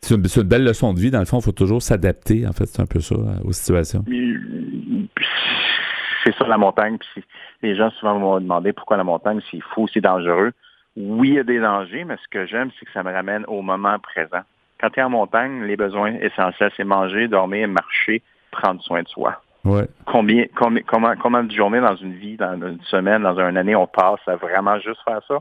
C'est 0.00 0.14
une, 0.14 0.48
belle 0.48 0.64
leçon 0.64 0.94
de 0.94 1.00
vie. 1.00 1.10
Dans 1.10 1.20
le 1.20 1.24
fond, 1.24 1.38
il 1.38 1.44
faut 1.44 1.52
toujours 1.52 1.82
s'adapter. 1.82 2.46
En 2.46 2.52
fait, 2.52 2.66
c'est 2.66 2.82
un 2.82 2.86
peu 2.86 3.00
ça 3.00 3.14
euh, 3.14 3.44
aux 3.44 3.52
situations. 3.52 4.04
c'est 6.24 6.34
ça 6.34 6.46
la 6.46 6.58
montagne. 6.58 6.98
Puis 6.98 7.24
les 7.62 7.76
gens 7.76 7.90
souvent 7.90 8.18
vont 8.18 8.34
me 8.36 8.40
demander 8.40 8.72
pourquoi 8.72 8.96
la 8.96 9.04
montagne, 9.04 9.40
c'est 9.50 9.60
fou, 9.74 9.86
c'est 9.92 10.00
dangereux. 10.00 10.52
Oui, 10.96 11.28
il 11.28 11.34
y 11.34 11.38
a 11.38 11.44
des 11.44 11.60
dangers, 11.60 12.04
mais 12.04 12.16
ce 12.16 12.28
que 12.30 12.46
j'aime, 12.46 12.70
c'est 12.78 12.84
que 12.84 12.92
ça 12.92 13.02
me 13.02 13.12
ramène 13.12 13.44
au 13.48 13.62
moment 13.62 13.98
présent. 13.98 14.42
Quand 14.80 14.90
tu 14.90 15.00
es 15.00 15.02
en 15.02 15.10
montagne, 15.10 15.62
les 15.62 15.76
besoins 15.76 16.14
essentiels, 16.14 16.72
c'est 16.76 16.84
manger, 16.84 17.28
dormir, 17.28 17.68
marcher, 17.68 18.22
prendre 18.50 18.82
soin 18.82 19.02
de 19.02 19.08
soi. 19.08 19.40
Ouais. 19.64 19.86
Combien, 20.06 20.46
combien, 20.56 20.82
comment, 20.82 21.14
combien 21.16 21.44
de 21.44 21.52
journées 21.52 21.80
dans 21.80 21.94
une 21.94 22.14
vie, 22.14 22.36
dans 22.36 22.54
une 22.54 22.80
semaine, 22.82 23.22
dans 23.22 23.38
une 23.38 23.56
année, 23.56 23.76
on 23.76 23.86
passe 23.86 24.20
à 24.26 24.36
vraiment 24.36 24.78
juste 24.80 25.00
faire 25.04 25.20
ça? 25.28 25.38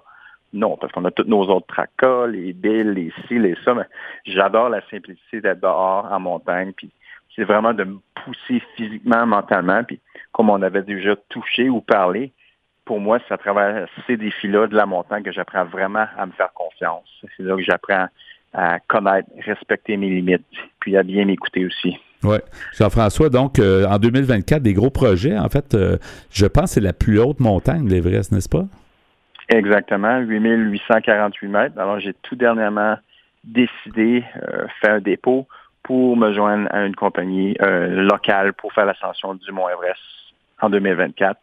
Non, 0.53 0.77
parce 0.77 0.91
qu'on 0.91 1.05
a 1.05 1.11
tous 1.11 1.27
nos 1.27 1.43
autres 1.43 1.67
tracas, 1.67 2.27
les 2.27 2.53
billes, 2.53 2.93
les 2.93 3.11
ci, 3.27 3.39
les 3.39 3.55
ça, 3.63 3.73
mais 3.73 3.85
j'adore 4.25 4.69
la 4.69 4.81
simplicité 4.89 5.41
d'être 5.41 5.61
dehors 5.61 6.11
en 6.11 6.19
montagne, 6.19 6.73
puis 6.75 6.91
c'est 7.35 7.45
vraiment 7.45 7.73
de 7.73 7.85
me 7.85 7.97
pousser 8.15 8.61
physiquement, 8.75 9.25
mentalement, 9.25 9.83
puis 9.83 9.99
comme 10.33 10.49
on 10.49 10.61
avait 10.61 10.83
déjà 10.83 11.15
touché 11.29 11.69
ou 11.69 11.81
parlé, 11.81 12.33
pour 12.85 12.99
moi, 12.99 13.19
c'est 13.27 13.33
à 13.33 13.37
travers 13.37 13.87
ces 14.05 14.17
défis-là 14.17 14.67
de 14.67 14.75
la 14.75 14.85
montagne 14.85 15.23
que 15.23 15.31
j'apprends 15.31 15.65
vraiment 15.65 16.05
à 16.17 16.25
me 16.25 16.31
faire 16.33 16.51
confiance. 16.53 17.07
C'est 17.37 17.43
là 17.43 17.55
que 17.55 17.63
j'apprends 17.63 18.07
à 18.53 18.79
connaître, 18.79 19.29
respecter 19.45 19.95
mes 19.95 20.09
limites, 20.09 20.45
puis 20.79 20.97
à 20.97 21.03
bien 21.03 21.25
m'écouter 21.25 21.65
aussi. 21.65 21.97
Oui. 22.23 22.37
Jean-François, 22.77 23.29
donc, 23.29 23.59
euh, 23.59 23.85
en 23.85 23.97
2024, 23.97 24.61
des 24.61 24.73
gros 24.73 24.89
projets. 24.91 25.37
En 25.37 25.49
fait, 25.49 25.73
euh, 25.73 25.97
je 26.31 26.45
pense 26.45 26.65
que 26.65 26.69
c'est 26.75 26.81
la 26.81 26.93
plus 26.93 27.19
haute 27.19 27.39
montagne 27.39 27.87
l'Everest, 27.87 28.31
n'est-ce 28.31 28.49
pas? 28.49 28.65
Exactement, 29.49 30.19
8848 30.19 31.47
mètres. 31.47 31.79
Alors, 31.79 31.99
j'ai 31.99 32.13
tout 32.21 32.35
dernièrement 32.35 32.95
décidé, 33.43 34.23
euh, 34.37 34.65
faire 34.79 34.95
un 34.95 34.99
dépôt 34.99 35.47
pour 35.83 36.15
me 36.15 36.31
joindre 36.31 36.67
à 36.71 36.85
une 36.85 36.95
compagnie 36.95 37.57
euh, 37.61 38.03
locale 38.03 38.53
pour 38.53 38.71
faire 38.71 38.85
l'ascension 38.85 39.33
du 39.33 39.51
Mont 39.51 39.67
Everest 39.67 39.99
en 40.61 40.69
2024. 40.69 41.39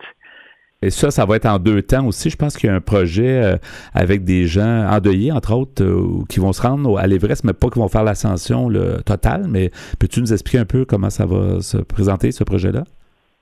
Et 0.81 0.91
ça, 0.91 1.11
ça 1.11 1.27
va 1.27 1.35
être 1.37 1.47
en 1.47 1.59
deux 1.59 1.83
temps 1.83 2.07
aussi. 2.07 2.31
Je 2.31 2.37
pense 2.37 2.57
qu'il 2.57 2.71
y 2.71 2.73
a 2.73 2.77
un 2.77 2.81
projet 2.81 3.43
euh, 3.43 3.57
avec 3.95 4.23
des 4.23 4.47
gens 4.47 4.87
endeuillés, 4.89 5.33
entre 5.33 5.53
autres, 5.53 5.83
euh, 5.83 6.25
qui 6.29 6.39
vont 6.39 6.53
se 6.53 6.63
rendre 6.63 6.99
à 6.99 7.07
l'Everest, 7.09 7.43
mais 7.43 7.53
pas 7.53 7.69
qui 7.69 7.81
vont 7.81 7.89
faire 7.89 8.05
l'ascension 8.05 8.71
totale. 9.05 9.47
Mais 9.49 9.71
peux-tu 9.99 10.21
nous 10.21 10.33
expliquer 10.33 10.59
un 10.59 10.65
peu 10.65 10.85
comment 10.85 11.11
ça 11.11 11.27
va 11.27 11.61
se 11.61 11.79
présenter, 11.79 12.31
ce 12.31 12.45
projet-là? 12.45 12.85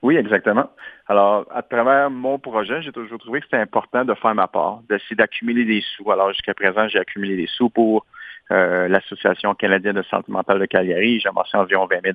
Oui, 0.01 0.17
exactement. 0.17 0.71
Alors, 1.09 1.47
à 1.55 1.63
travers 1.63 2.11
mon 2.11 2.39
projet, 2.39 2.81
j'ai 2.81 2.93
toujours 2.93 3.19
trouvé 3.19 3.41
que 3.41 3.47
c'était 3.47 3.61
important 3.61 4.05
de 4.05 4.15
faire 4.15 4.35
ma 4.35 4.47
part, 4.47 4.81
d'essayer 4.89 5.17
d'accumuler 5.17 5.65
des 5.65 5.83
sous. 5.83 6.11
Alors, 6.11 6.33
jusqu'à 6.33 6.55
présent, 6.55 6.89
j'ai 6.89 6.99
accumulé 6.99 7.37
des 7.37 7.47
sous 7.49 7.69
pour 7.69 8.07
euh, 8.51 8.89
l'Association 8.89 9.55
canadienne 9.55 9.97
de 9.97 10.03
santé 10.03 10.31
mentale 10.31 10.61
de 10.61 10.67
Calgary. 10.67 11.21
J'ai 11.21 11.29
amassé 11.29 11.57
environ 11.57 11.87
20 11.87 12.15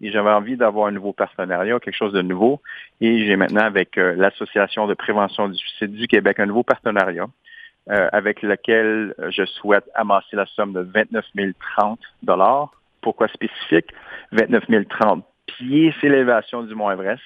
et 0.00 0.10
j'avais 0.10 0.30
envie 0.30 0.56
d'avoir 0.56 0.86
un 0.86 0.92
nouveau 0.92 1.12
partenariat, 1.12 1.78
quelque 1.80 1.96
chose 1.96 2.12
de 2.12 2.22
nouveau. 2.22 2.60
Et 3.00 3.26
j'ai 3.26 3.36
maintenant 3.36 3.64
avec 3.64 3.98
euh, 3.98 4.14
l'Association 4.16 4.86
de 4.86 4.94
prévention 4.94 5.48
du 5.48 5.56
suicide 5.56 5.92
du 5.92 6.06
Québec 6.06 6.40
un 6.40 6.46
nouveau 6.46 6.62
partenariat 6.62 7.26
euh, 7.90 8.08
avec 8.12 8.42
lequel 8.42 9.14
je 9.28 9.44
souhaite 9.44 9.84
amasser 9.94 10.36
la 10.36 10.46
somme 10.46 10.72
de 10.72 10.80
29 10.80 11.24
030 11.76 12.00
Pourquoi 13.02 13.28
spécifique? 13.28 13.92
29 14.32 14.64
030 14.88 15.24
pieds, 15.46 15.94
c'est 16.00 16.08
l'élévation 16.08 16.62
du 16.62 16.74
Mont 16.74 16.90
Everest. 16.90 17.22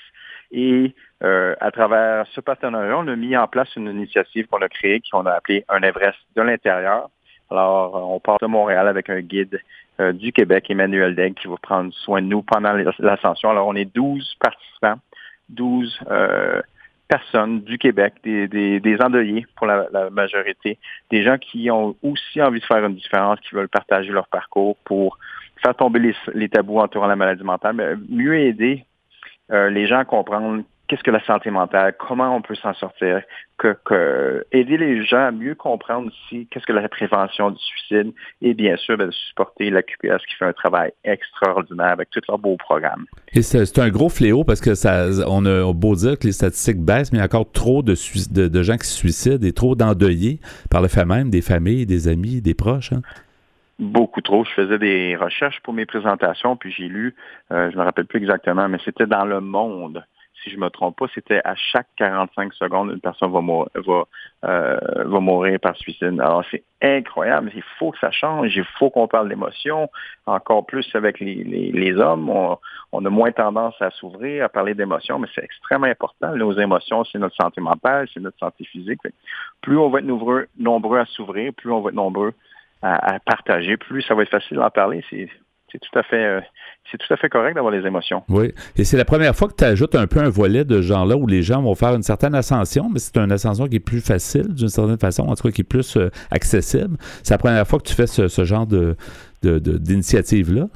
Et 0.50 0.94
à 1.20 1.70
travers 1.72 2.26
ce 2.28 2.40
partenariat, 2.40 2.98
on 2.98 3.08
a 3.08 3.16
mis 3.16 3.36
en 3.36 3.48
place 3.48 3.74
une 3.76 3.88
initiative 3.88 4.46
qu'on 4.46 4.60
a 4.60 4.68
créée, 4.68 5.00
qu'on 5.10 5.26
a 5.26 5.32
appelée 5.32 5.64
un 5.68 5.82
Everest 5.82 6.18
de 6.36 6.42
l'intérieur. 6.42 7.08
Alors, 7.50 8.10
on 8.10 8.20
part 8.20 8.38
de 8.40 8.46
Montréal 8.46 8.88
avec 8.88 9.10
un 9.10 9.20
guide 9.20 9.60
euh, 10.00 10.12
du 10.12 10.32
Québec, 10.32 10.66
Emmanuel 10.70 11.14
Degg, 11.14 11.34
qui 11.34 11.46
va 11.46 11.56
prendre 11.62 11.92
soin 11.92 12.20
de 12.20 12.26
nous 12.26 12.42
pendant 12.42 12.72
l'ascension. 12.98 13.50
Alors, 13.50 13.68
on 13.68 13.74
est 13.74 13.84
12 13.84 14.36
participants, 14.40 14.96
12 15.50 16.00
euh, 16.10 16.60
personnes 17.08 17.60
du 17.60 17.78
Québec, 17.78 18.14
des, 18.24 18.48
des, 18.48 18.96
endeuillés 19.00 19.46
pour 19.56 19.66
la, 19.66 20.10
majorité, 20.10 20.78
des 21.10 21.22
gens 21.22 21.38
qui 21.38 21.70
ont 21.70 21.94
aussi 22.02 22.42
envie 22.42 22.60
de 22.60 22.64
faire 22.64 22.84
une 22.84 22.94
différence, 22.94 23.38
qui 23.40 23.54
veulent 23.54 23.68
partager 23.68 24.10
leur 24.10 24.26
parcours 24.26 24.76
pour 24.84 25.18
faire 25.62 25.74
tomber 25.74 26.14
les, 26.34 26.48
tabous 26.48 26.80
entourant 26.80 27.06
la 27.06 27.16
maladie 27.16 27.44
mentale, 27.44 27.74
mais 27.74 27.94
mieux 28.08 28.36
aider 28.36 28.84
euh, 29.52 29.70
les 29.70 29.86
gens 29.86 29.98
à 29.98 30.04
comprendre 30.04 30.64
qu'est-ce 30.88 31.02
que 31.02 31.10
la 31.10 31.24
santé 31.24 31.50
mentale, 31.50 31.94
comment 31.98 32.36
on 32.36 32.42
peut 32.42 32.54
s'en 32.54 32.74
sortir, 32.74 33.22
que, 33.58 34.44
aider 34.52 34.76
les 34.76 35.04
gens 35.04 35.26
à 35.26 35.30
mieux 35.30 35.54
comprendre 35.54 36.08
aussi 36.08 36.46
qu'est-ce 36.50 36.66
que 36.66 36.72
la 36.72 36.88
prévention 36.88 37.50
du 37.50 37.58
suicide 37.58 38.12
et 38.42 38.52
bien 38.52 38.76
sûr 38.76 38.98
ben, 38.98 39.06
de 39.06 39.10
supporter 39.12 39.70
la 39.70 39.82
QPS 39.82 40.24
qui 40.28 40.34
fait 40.38 40.44
un 40.44 40.52
travail 40.52 40.92
extraordinaire 41.04 41.92
avec 41.92 42.10
tous 42.10 42.20
leurs 42.28 42.38
beaux 42.38 42.56
programmes. 42.56 43.06
Et 43.32 43.42
c'est 43.42 43.78
un 43.78 43.88
gros 43.88 44.08
fléau 44.08 44.44
parce 44.44 44.60
que 44.60 44.74
ça, 44.74 45.06
on 45.26 45.46
a 45.46 45.72
beau 45.72 45.94
dire 45.94 46.18
que 46.18 46.26
les 46.26 46.32
statistiques 46.32 46.80
baissent, 46.80 47.12
mais 47.12 47.18
il 47.18 47.20
y 47.20 47.22
a 47.22 47.26
encore 47.26 47.50
trop 47.50 47.82
de, 47.82 47.94
de, 48.48 48.62
gens 48.62 48.76
qui 48.76 48.86
se 48.86 48.96
suicident 48.96 49.46
et 49.46 49.52
trop 49.52 49.74
d'endeuillés 49.74 50.40
par 50.70 50.82
le 50.82 50.88
fait 50.88 51.04
même 51.04 51.30
des 51.30 51.42
familles, 51.42 51.86
des 51.86 52.08
amis, 52.08 52.40
des 52.42 52.54
proches. 52.54 52.92
Hein. 52.92 53.02
Beaucoup 53.78 54.20
trop. 54.20 54.44
Je 54.44 54.50
faisais 54.50 54.78
des 54.78 55.16
recherches 55.16 55.60
pour 55.62 55.74
mes 55.74 55.86
présentations, 55.86 56.56
puis 56.56 56.72
j'ai 56.72 56.88
lu, 56.88 57.14
euh, 57.50 57.70
je 57.70 57.76
ne 57.76 57.80
me 57.80 57.84
rappelle 57.84 58.06
plus 58.06 58.18
exactement, 58.18 58.68
mais 58.68 58.78
c'était 58.84 59.06
dans 59.06 59.24
le 59.24 59.40
monde 59.40 60.04
si 60.44 60.50
je 60.50 60.58
me 60.58 60.68
trompe 60.68 60.96
pas, 60.98 61.06
c'était 61.14 61.40
à 61.44 61.54
chaque 61.54 61.88
45 61.96 62.52
secondes, 62.52 62.90
une 62.92 63.00
personne 63.00 63.32
va, 63.32 63.40
euh, 64.44 64.78
va 65.04 65.20
mourir 65.20 65.58
par 65.58 65.74
suicide. 65.76 66.20
Alors, 66.20 66.44
c'est 66.50 66.62
incroyable. 66.82 67.50
Il 67.54 67.62
faut 67.78 67.90
que 67.90 67.98
ça 67.98 68.10
change. 68.10 68.54
Il 68.54 68.64
faut 68.78 68.90
qu'on 68.90 69.08
parle 69.08 69.30
d'émotions. 69.30 69.88
Encore 70.26 70.66
plus 70.66 70.86
avec 70.94 71.18
les, 71.18 71.94
hommes, 71.98 72.28
on, 72.28 73.04
a 73.04 73.10
moins 73.10 73.32
tendance 73.32 73.74
à 73.80 73.90
s'ouvrir, 73.90 74.44
à 74.44 74.48
parler 74.48 74.74
d'émotions, 74.74 75.18
mais 75.18 75.28
c'est 75.34 75.44
extrêmement 75.44 75.86
important. 75.86 76.36
Nos 76.36 76.52
émotions, 76.52 77.04
c'est 77.04 77.18
notre 77.18 77.36
santé 77.36 77.60
mentale, 77.60 78.06
c'est 78.12 78.20
notre 78.20 78.38
santé 78.38 78.64
physique. 78.64 79.00
Plus 79.62 79.78
on 79.78 79.88
va 79.88 80.00
être 80.00 80.04
nombreux, 80.04 80.46
nombreux 80.58 80.98
à 80.98 81.06
s'ouvrir, 81.06 81.52
plus 81.54 81.72
on 81.72 81.80
va 81.80 81.88
être 81.88 81.96
nombreux 81.96 82.34
à, 82.82 83.14
à 83.14 83.18
partager, 83.18 83.76
plus 83.76 84.02
ça 84.02 84.14
va 84.14 84.22
être 84.22 84.30
facile 84.30 84.58
d'en 84.58 84.70
parler. 84.70 85.02
C'est 85.74 85.80
tout 85.80 85.98
à 85.98 86.04
fait 86.04 86.24
euh, 86.24 86.40
c'est 86.90 86.98
tout 86.98 87.12
à 87.12 87.16
fait 87.16 87.28
correct 87.28 87.54
d'avoir 87.54 87.72
les 87.72 87.84
émotions. 87.84 88.22
Oui. 88.28 88.52
Et 88.76 88.84
c'est 88.84 88.96
la 88.96 89.04
première 89.04 89.34
fois 89.34 89.48
que 89.48 89.54
tu 89.54 89.64
ajoutes 89.64 89.96
un 89.96 90.06
peu 90.06 90.20
un 90.20 90.28
volet 90.28 90.64
de 90.64 90.80
genre-là 90.80 91.16
où 91.16 91.26
les 91.26 91.42
gens 91.42 91.60
vont 91.60 91.74
faire 91.74 91.94
une 91.94 92.04
certaine 92.04 92.36
ascension, 92.36 92.88
mais 92.92 93.00
c'est 93.00 93.16
une 93.16 93.32
ascension 93.32 93.66
qui 93.66 93.76
est 93.76 93.84
plus 93.84 94.00
facile 94.00 94.54
d'une 94.54 94.68
certaine 94.68 94.98
façon, 94.98 95.22
en 95.22 95.34
tout 95.34 95.48
cas 95.48 95.50
qui 95.50 95.62
est 95.62 95.68
plus 95.68 95.96
euh, 95.96 96.10
accessible. 96.30 96.96
C'est 97.24 97.34
la 97.34 97.38
première 97.38 97.66
fois 97.66 97.80
que 97.80 97.84
tu 97.88 97.94
fais 97.94 98.06
ce, 98.06 98.44
genre 98.44 98.66
de, 98.66 98.96
d'initiative-là? 99.42 100.66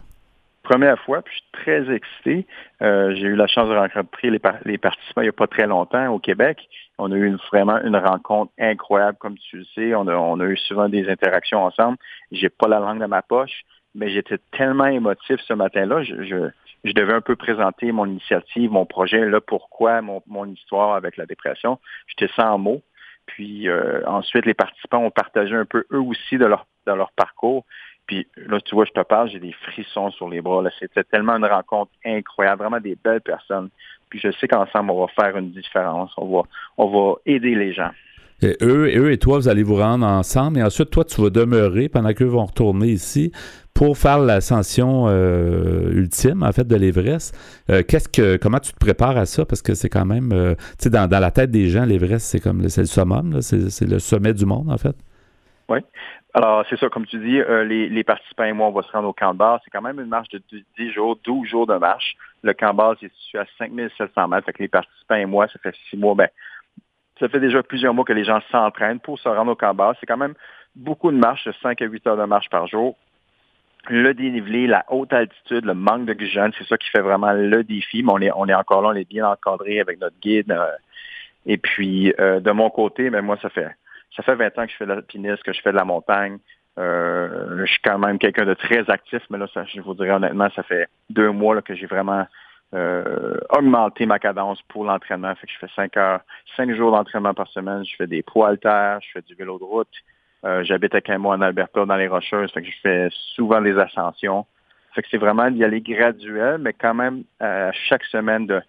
Première 0.65 0.99
fois, 1.01 1.23
puis 1.23 1.35
je 1.35 1.41
suis 1.41 1.65
très 1.65 1.95
excité. 1.95 2.47
Euh, 2.83 3.15
j'ai 3.15 3.27
eu 3.27 3.37
la 3.37 3.47
chance 3.47 3.69
de 3.69 3.75
rencontrer 3.75 4.31
les, 4.31 4.41
les 4.65 4.77
participants 4.77 5.23
il 5.23 5.25
n'y 5.25 5.31
a 5.31 5.33
pas 5.33 5.47
très 5.47 5.67
longtemps 5.67 6.13
au 6.13 6.19
Québec. 6.19 6.59
On 6.99 7.13
a 7.13 7.17
eu 7.17 7.37
vraiment 7.51 7.79
une 7.83 7.97
rencontre 7.97 8.51
incroyable, 8.59 9.17
comme 9.19 9.39
tu 9.39 9.59
le 9.59 9.65
sais. 9.75 9.95
On 9.95 10.09
a, 10.09 10.15
on 10.15 10.41
a 10.41 10.45
eu 10.45 10.57
souvent 10.57 10.89
des 10.89 11.09
interactions 11.09 11.65
ensemble. 11.65 11.97
J'ai 12.33 12.49
pas 12.49 12.69
la 12.69 12.81
langue 12.81 12.99
dans 12.99 13.09
ma 13.09 13.23
poche 13.23 13.63
mais 13.99 14.11
j'étais 14.11 14.39
tellement 14.57 14.87
émotif 14.87 15.41
ce 15.47 15.53
matin-là. 15.53 16.03
Je, 16.05 16.23
je, 16.85 16.93
devais 16.93 17.13
un 17.13 17.21
peu 17.21 17.37
présenter 17.37 17.93
mon 17.93 18.07
initiative, 18.07 18.71
mon 18.71 18.87
projet, 18.87 19.29
là, 19.29 19.41
pourquoi 19.41 20.01
mon, 20.01 20.23
mon 20.27 20.47
histoire 20.47 20.95
avec 20.95 21.17
la 21.17 21.27
dépression. 21.27 21.79
J'étais 22.07 22.33
sans 22.35 22.57
mots. 22.59 22.83
Puis 23.27 23.69
euh, 23.69 24.01
ensuite, 24.07 24.47
les 24.47 24.55
participants 24.55 25.05
ont 25.05 25.11
partagé 25.11 25.55
un 25.55 25.67
peu 25.67 25.85
eux 25.93 26.01
aussi 26.01 26.39
de 26.39 26.47
leur, 26.47 26.67
de 26.87 26.93
leur 26.93 27.13
parcours. 27.13 27.65
Puis 28.07 28.27
là, 28.37 28.59
tu 28.61 28.75
vois, 28.75 28.87
je 28.87 28.93
te 28.93 29.05
parle, 29.05 29.29
j'ai 29.29 29.41
des 29.41 29.53
frissons 29.53 30.11
sur 30.13 30.31
les 30.31 30.41
bras. 30.41 30.65
C'était 30.79 31.05
tellement 31.05 31.37
une 31.37 31.45
rencontre 31.45 31.91
incroyable, 32.07 32.63
vraiment 32.63 32.81
des 32.81 32.97
belles 32.97 33.21
personnes. 33.21 33.69
Puis 34.09 34.19
je 34.19 34.31
sais 34.41 34.49
qu'ensemble, 34.49 34.93
on 34.93 35.05
va 35.05 35.09
faire 35.09 35.37
une 35.37 35.51
différence. 35.51 36.11
On 36.17 36.35
va, 36.35 36.43
on 36.79 36.87
va 36.87 37.17
aider 37.27 37.55
les 37.55 37.75
gens. 37.75 37.91
Et 38.41 38.57
eux, 38.63 38.87
eux 38.97 39.11
et 39.11 39.19
toi, 39.19 39.39
vous 39.39 39.49
allez 39.49 39.65
vous 39.65 39.77
rendre 39.77 40.07
ensemble 40.07 40.59
et 40.59 40.63
ensuite, 40.63 40.91
toi, 40.91 41.05
tu 41.05 41.21
vas 41.21 41.29
demeurer 41.29 41.89
pendant 41.89 42.13
qu'eux 42.15 42.25
vont 42.25 42.45
retourner 42.45 42.87
ici 42.87 43.33
pour 43.79 43.97
faire 43.97 44.19
l'ascension 44.19 45.05
euh, 45.07 45.93
ultime, 45.93 46.43
en 46.43 46.51
fait, 46.51 46.67
de 46.67 46.75
l'Everest. 46.75 47.33
Euh, 47.71 47.85
qu'est-ce 47.87 48.09
que, 48.09 48.37
comment 48.37 48.59
tu 48.59 48.73
te 48.73 48.79
prépares 48.79 49.17
à 49.17 49.25
ça? 49.25 49.47
Parce 49.47 49.63
que 49.63 49.75
c'est 49.75 49.89
quand 49.89 50.05
même, 50.05 50.33
euh, 50.33 50.57
tu 50.81 50.89
sais, 50.89 50.91
dans, 50.91 51.09
la 51.09 51.31
tête 51.31 51.53
des 51.53 51.69
gens, 51.69 51.85
l'Everest, 51.85 52.27
c'est 52.27 52.41
comme 52.41 52.59
le, 52.59 52.65
le 52.65 52.87
summum, 52.87 53.41
c'est 53.41 53.89
le 53.89 54.01
sommet 54.01 54.35
du 54.35 54.47
monde, 54.47 54.69
en 54.69 54.79
fait. 54.79 54.97
Oui. 55.69 55.79
Alors, 56.35 56.65
c'est 56.69 56.77
ça, 56.77 56.89
comme 56.89 57.07
tu 57.07 57.21
dis, 57.21 57.41
les, 57.67 58.03
participants 58.03 58.45
et 58.45 58.53
moi, 58.53 58.67
on 58.67 58.73
va 58.73 58.83
se 58.83 58.91
rendre 58.91 59.07
au 59.07 59.13
camp 59.13 59.33
de 59.33 59.39
base. 59.39 59.61
C'est 59.65 59.71
quand 59.71 59.83
même 59.83 60.01
une 60.01 60.09
marche 60.09 60.29
de 60.31 60.43
10 60.77 60.93
jours, 60.93 61.17
12 61.23 61.47
jours 61.47 61.69
de 61.69 61.77
marche. 61.77 62.17
Le 62.43 62.55
camp 62.55 62.73
de 62.73 62.79
base 62.79 62.97
est 63.03 63.13
situé 63.23 63.39
à 63.39 63.47
5700 63.59 64.27
mètres. 64.27 64.47
Fait 64.47 64.55
que 64.55 64.63
les 64.63 64.69
participants 64.69 65.15
et 65.15 65.27
moi, 65.27 65.47
ça 65.47 65.61
fait 65.63 65.75
six 65.89 65.97
mois, 65.97 66.17
ben, 66.17 66.29
ça 67.21 67.29
fait 67.29 67.39
déjà 67.39 67.63
plusieurs 67.63 67.95
mois 67.95 68.05
que 68.05 68.13
les 68.13 68.25
gens 68.25 68.41
s'entraînent 68.51 68.99
pour 68.99 69.21
se 69.21 69.29
rendre 69.29 69.53
au 69.53 69.57
camp 69.57 69.73
de. 69.73 69.97
C'est 70.01 70.07
quand 70.07 70.17
même 70.17 70.35
beaucoup 70.75 71.13
de 71.13 71.17
marche, 71.17 71.45
de 71.45 71.55
5 71.63 71.81
à 71.81 71.85
8 71.85 72.07
heures 72.09 72.17
de 72.17 72.25
marche 72.25 72.51
par 72.51 72.67
jour 72.67 72.97
le 73.91 74.15
dénivelé, 74.15 74.67
la 74.67 74.85
haute 74.89 75.13
altitude, 75.13 75.65
le 75.65 75.75
manque 75.75 76.07
d'oxygène, 76.07 76.53
c'est 76.59 76.67
ça 76.67 76.77
qui 76.77 76.89
fait 76.91 77.01
vraiment 77.01 77.33
le 77.33 77.63
défi. 77.65 78.03
Mais 78.03 78.13
on 78.13 78.19
est, 78.19 78.31
on 78.35 78.47
est 78.47 78.55
encore 78.55 78.83
là, 78.83 78.91
on 78.91 78.95
est 78.95 79.09
bien 79.09 79.29
encadré 79.29 79.81
avec 79.81 80.01
notre 80.01 80.19
guide. 80.21 80.51
Euh, 80.51 80.71
et 81.47 81.57
puis, 81.57 82.13
euh, 82.19 82.41
de 82.41 82.51
mon 82.51 82.71
côté, 82.71 83.05
mais 83.05 83.19
ben, 83.19 83.23
moi, 83.23 83.39
ça 83.41 83.49
fait 83.49 83.71
ça 84.17 84.23
fait 84.23 84.35
20 84.35 84.59
ans 84.59 84.67
que 84.67 84.73
je 84.73 84.77
fais 84.77 84.87
de 84.87 84.93
l'alpinisme, 84.93 85.43
que 85.45 85.53
je 85.53 85.61
fais 85.61 85.71
de 85.71 85.77
la 85.77 85.85
montagne. 85.85 86.39
Euh, 86.79 87.65
je 87.65 87.71
suis 87.71 87.81
quand 87.83 87.99
même 87.99 88.19
quelqu'un 88.19 88.45
de 88.45 88.55
très 88.55 88.89
actif, 88.91 89.23
mais 89.31 89.39
là, 89.39 89.47
ça, 89.53 89.65
je 89.65 89.81
vous 89.81 89.95
dirais 89.95 90.11
honnêtement, 90.11 90.49
ça 90.55 90.63
fait 90.63 90.89
deux 91.11 91.31
mois 91.31 91.55
là, 91.55 91.63
que 91.63 91.75
j'ai 91.75 91.87
vraiment 91.87 92.27
augmenter 93.51 94.05
ma 94.05 94.19
cadence 94.19 94.61
pour 94.69 94.85
l'entraînement. 94.85 95.35
Fait 95.37 95.47
que 95.47 95.53
je 95.53 95.59
fais 95.59 95.73
cinq 95.75 95.97
heures, 95.97 96.21
cinq 96.55 96.71
jours 96.75 96.93
d'entraînement 96.93 97.33
par 97.33 97.49
semaine. 97.49 97.83
Je 97.85 97.97
fais 97.97 98.07
des 98.07 98.23
poids 98.23 98.49
haltères, 98.49 98.99
je 99.01 99.13
fais 99.13 99.23
du 99.23 99.35
vélo 99.35 99.59
de 99.59 99.65
route. 99.65 99.89
J'habite 100.63 100.95
à 100.95 101.19
mois 101.19 101.37
en 101.37 101.41
Alberta, 101.41 101.85
dans 101.85 101.97
les 101.97 102.09
Rocheuses. 102.09 102.53
Fait 102.53 102.63
que 102.63 102.69
je 102.69 102.77
fais 102.83 103.09
souvent 103.35 103.61
des 103.61 103.77
ascensions. 103.77 104.47
Fait 104.95 105.03
que 105.03 105.09
c'est 105.11 105.19
vraiment 105.19 105.51
d'y 105.51 105.65
aller 105.65 105.81
graduel, 105.81 106.59
mais 106.59 106.73
quand 106.73 106.95
même 106.95 107.25
chaque 107.89 108.05
semaine 108.05 108.47
de 108.47 108.63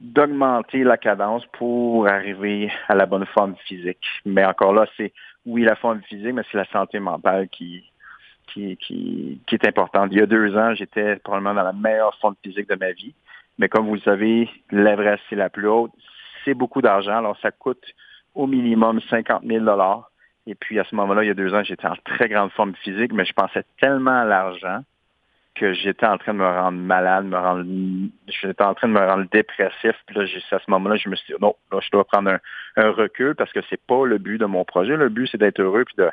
d'augmenter 0.00 0.82
la 0.82 0.96
cadence 0.96 1.44
pour 1.52 2.08
arriver 2.08 2.72
à 2.88 2.94
la 2.94 3.06
bonne 3.06 3.26
forme 3.26 3.54
physique. 3.66 4.04
Mais 4.24 4.44
encore 4.44 4.72
là, 4.72 4.86
c'est 4.96 5.12
oui 5.46 5.62
la 5.62 5.76
forme 5.76 6.02
physique, 6.02 6.32
mais 6.32 6.42
c'est 6.50 6.56
la 6.56 6.64
santé 6.66 6.98
mentale 6.98 7.48
qui, 7.48 7.84
qui, 8.46 8.76
qui, 8.78 9.40
qui 9.46 9.54
est 9.54 9.66
importante. 9.66 10.08
Il 10.12 10.18
y 10.18 10.22
a 10.22 10.26
deux 10.26 10.56
ans, 10.56 10.74
j'étais 10.74 11.16
probablement 11.16 11.54
dans 11.54 11.62
la 11.62 11.72
meilleure 11.72 12.16
forme 12.18 12.36
physique 12.42 12.68
de 12.68 12.76
ma 12.76 12.92
vie. 12.92 13.14
Mais 13.58 13.68
comme 13.68 13.86
vous 13.86 13.94
le 13.94 14.00
savez, 14.00 14.48
l'Everest, 14.70 15.22
c'est 15.28 15.36
la 15.36 15.50
plus 15.50 15.68
haute. 15.68 15.92
C'est 16.44 16.54
beaucoup 16.54 16.80
d'argent. 16.80 17.18
Alors, 17.18 17.36
ça 17.40 17.50
coûte 17.50 17.84
au 18.34 18.46
minimum 18.46 19.00
50 19.10 19.42
000 19.44 19.64
Et 20.46 20.54
puis, 20.54 20.78
à 20.78 20.84
ce 20.84 20.94
moment-là, 20.94 21.22
il 21.24 21.28
y 21.28 21.30
a 21.30 21.34
deux 21.34 21.54
ans, 21.54 21.62
j'étais 21.62 21.86
en 21.86 21.96
très 22.04 22.28
grande 22.28 22.50
forme 22.52 22.74
physique, 22.76 23.12
mais 23.12 23.24
je 23.24 23.32
pensais 23.32 23.64
tellement 23.78 24.22
à 24.22 24.24
l'argent 24.24 24.82
que 25.54 25.74
j'étais 25.74 26.06
en 26.06 26.16
train 26.16 26.32
de 26.32 26.38
me 26.38 26.46
rendre 26.46 26.78
malade, 26.78 27.26
me 27.26 27.36
rendre, 27.36 27.64
j'étais 28.28 28.62
en 28.62 28.74
train 28.74 28.88
de 28.88 28.94
me 28.94 29.00
rendre 29.00 29.26
dépressif. 29.30 29.94
Puis 30.06 30.16
là, 30.16 30.22
à 30.22 30.58
ce 30.58 30.70
moment-là, 30.70 30.96
je 30.96 31.08
me 31.08 31.16
suis 31.16 31.34
dit, 31.34 31.40
non, 31.40 31.54
là, 31.70 31.80
je 31.82 31.90
dois 31.90 32.04
prendre 32.04 32.38
un, 32.76 32.90
recul 32.90 33.34
parce 33.34 33.52
que 33.52 33.60
c'est 33.68 33.80
pas 33.80 34.06
le 34.06 34.18
but 34.18 34.38
de 34.38 34.46
mon 34.46 34.64
projet. 34.64 34.96
Le 34.96 35.08
but, 35.08 35.28
c'est 35.30 35.38
d'être 35.38 35.60
heureux. 35.60 35.84
Puis 35.84 35.96
de... 35.98 36.08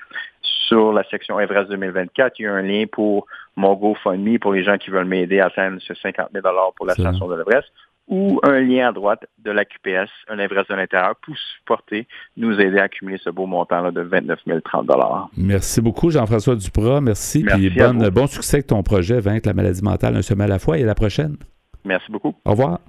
Sur 0.43 0.93
la 0.93 1.05
section 1.05 1.41
Everest 1.41 1.69
2024, 1.71 2.39
il 2.39 2.43
y 2.43 2.47
a 2.47 2.53
un 2.55 2.63
lien 2.63 2.85
pour 2.91 3.27
mon 3.57 3.75
GoFundMe 3.75 4.39
pour 4.39 4.53
les 4.53 4.63
gens 4.63 4.79
qui 4.79 4.91
veulent 4.91 5.05
m'aider 5.05 5.41
à 5.41 5.47
atteindre 5.47 5.81
ce 5.81 5.95
50 5.95 6.29
000 6.33 6.47
pour 6.77 6.87
l'ascension 6.87 7.29
de 7.29 7.37
l'Everest 7.37 7.71
ou 8.11 8.41
un 8.43 8.61
lien 8.61 8.89
à 8.89 8.93
droite 8.93 9.25
de 9.39 9.53
la 9.53 9.65
QPS, 9.65 10.11
un 10.29 10.39
Everest 10.39 10.69
de 10.69 10.75
l'intérieur, 10.75 11.15
pour 11.23 11.35
supporter, 11.57 12.07
nous 12.37 12.61
aider 12.61 12.79
à 12.79 12.85
accumuler 12.85 13.19
ce 13.23 13.31
beau 13.31 13.47
montant-là 13.47 13.93
de 13.93 14.01
29 14.01 14.41
030 14.65 14.91
Merci 15.37 15.81
beaucoup, 15.81 16.11
Jean-François 16.11 16.57
Duprat. 16.57 17.01
Merci. 17.01 17.45
Merci 17.45 17.71
puis 17.71 18.11
bon 18.11 18.27
succès 18.27 18.57
avec 18.57 18.67
ton 18.67 18.83
projet 18.83 19.21
Vaincre 19.21 19.47
la 19.49 19.55
maladie 19.55 19.83
mentale 19.83 20.17
un 20.17 20.23
semaine 20.23 20.51
à 20.51 20.55
la 20.55 20.59
fois 20.59 20.79
et 20.79 20.83
à 20.83 20.87
la 20.87 20.95
prochaine. 20.95 21.37
Merci 21.85 22.11
beaucoup. 22.11 22.35
Au 22.45 22.51
revoir. 22.51 22.81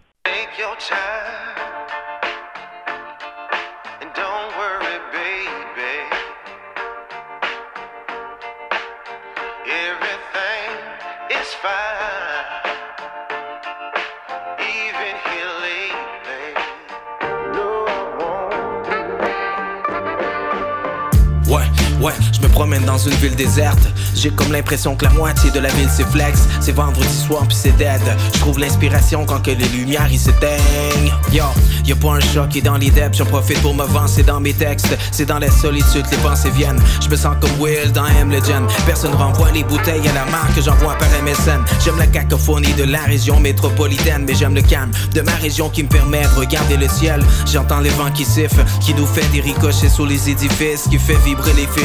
Ouais, 22.01 22.13
je 22.41 22.47
me 22.47 22.51
promène 22.51 22.83
dans 22.85 22.97
une 22.97 23.13
ville 23.15 23.35
déserte. 23.35 23.79
J'ai 24.15 24.29
comme 24.29 24.51
l'impression 24.51 24.95
que 24.95 25.05
la 25.05 25.11
moitié 25.11 25.51
de 25.51 25.59
la 25.59 25.69
ville 25.69 25.89
c'est 25.91 26.07
flex. 26.07 26.47
C'est 26.59 26.71
vendredi 26.71 27.15
soir 27.27 27.43
puis 27.47 27.57
c'est 27.59 27.75
dead. 27.77 28.01
Je 28.33 28.39
trouve 28.39 28.59
l'inspiration 28.59 29.25
quand 29.25 29.41
que 29.41 29.51
les 29.51 29.67
lumières 29.69 30.07
ils 30.11 30.19
s'éteignent. 30.19 31.11
Yo, 31.31 31.43
y'a 31.85 31.95
pas 31.95 32.13
un 32.13 32.19
chat 32.19 32.47
qui 32.49 32.59
est 32.59 32.61
dans 32.61 32.77
les 32.77 32.89
depths. 32.89 33.17
J'en 33.17 33.25
profite 33.25 33.61
pour 33.61 33.75
me 33.75 33.83
c'est 34.07 34.23
dans 34.23 34.39
mes 34.39 34.53
textes. 34.53 34.97
C'est 35.11 35.25
dans 35.25 35.39
la 35.39 35.51
solitude 35.51 36.05
les 36.11 36.17
pensées 36.17 36.49
viennent. 36.51 36.81
Je 37.01 37.09
me 37.09 37.15
sens 37.15 37.35
comme 37.39 37.51
Will 37.59 37.91
dans 37.91 38.05
M 38.05 38.31
Legend. 38.31 38.67
Personne 38.85 39.13
renvoie 39.13 39.51
les 39.51 39.63
bouteilles 39.63 40.07
à 40.07 40.13
la 40.13 40.25
marque 40.31 40.55
que 40.55 40.61
j'envoie 40.61 40.95
par 40.95 41.09
MSN. 41.23 41.61
J'aime 41.83 41.97
la 41.97 42.07
cacophonie 42.07 42.73
de 42.73 42.83
la 42.83 43.01
région 43.01 43.39
métropolitaine, 43.39 44.25
mais 44.27 44.35
j'aime 44.35 44.55
le 44.55 44.61
calme 44.61 44.91
de 45.13 45.21
ma 45.21 45.35
région 45.35 45.69
qui 45.69 45.83
me 45.83 45.89
permet 45.89 46.21
de 46.21 46.39
regarder 46.39 46.77
le 46.77 46.87
ciel. 46.87 47.23
J'entends 47.45 47.79
les 47.79 47.89
vents 47.91 48.11
qui 48.11 48.25
sifflent, 48.25 48.65
qui 48.79 48.93
nous 48.93 49.05
fait 49.05 49.27
des 49.31 49.41
ricochets 49.41 49.89
sous 49.89 50.05
les 50.05 50.29
édifices, 50.29 50.87
qui 50.89 50.97
fait 50.97 51.17
vibrer 51.25 51.53
les 51.53 51.67
fils 51.67 51.81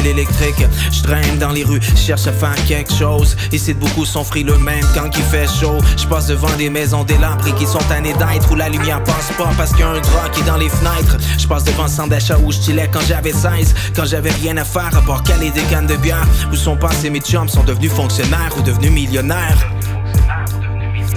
électrique. 0.47 0.67
Je 0.93 1.03
traîne 1.03 1.39
dans 1.39 1.51
les 1.51 1.65
rues, 1.65 1.81
cherche 1.97 2.27
à 2.27 2.33
faire 2.33 2.55
quelque 2.67 2.93
chose. 2.93 3.37
Ici, 3.53 3.75
beaucoup 3.75 4.05
sont 4.05 4.25
frileux 4.25 4.59
même 4.59 4.85
quand 4.95 5.11
il 5.17 5.23
fait 5.25 5.47
chaud. 5.49 5.79
Je 5.97 6.07
passe 6.07 6.27
devant 6.27 6.55
des 6.57 6.71
maisons 6.71 7.05
délabrées 7.05 7.53
qui 7.53 7.67
sont 7.67 7.91
années 7.91 8.15
d'être 8.15 8.51
où 8.51 8.55
la 8.55 8.69
lumière 8.69 9.03
passe 9.05 9.33
pas 9.37 9.51
parce 9.57 9.71
qu'il 9.71 9.81
y 9.81 9.83
a 9.85 9.91
un 9.91 10.01
drap 10.01 10.29
qui 10.33 10.41
est 10.41 10.45
dans 10.45 10.57
les 10.57 10.69
fenêtres. 10.69 11.17
Je 11.39 11.47
passe 11.47 11.65
devant 11.65 11.85
le 11.85 11.89
centre 11.89 12.11
d'achat 12.11 12.39
où 12.39 12.53
je 12.53 12.59
quand 12.93 13.01
j'avais 13.09 13.33
16, 13.33 13.75
quand 13.95 14.05
j'avais 14.05 14.31
rien 14.31 14.57
à 14.57 14.65
faire 14.65 14.91
à 14.97 15.03
part 15.03 15.23
caler 15.23 15.51
des 15.51 15.63
cannes 15.63 15.87
de 15.87 15.97
bière. 15.97 16.27
Où 16.53 16.57
sont 16.57 16.77
passés 16.77 17.11
mes 17.11 17.21
chums, 17.21 17.49
sont 17.49 17.65
devenus 17.65 17.93
fonctionnaires 17.93 18.53
ou 18.59 18.63
devenus 18.63 18.91
millionnaires? 18.91 19.76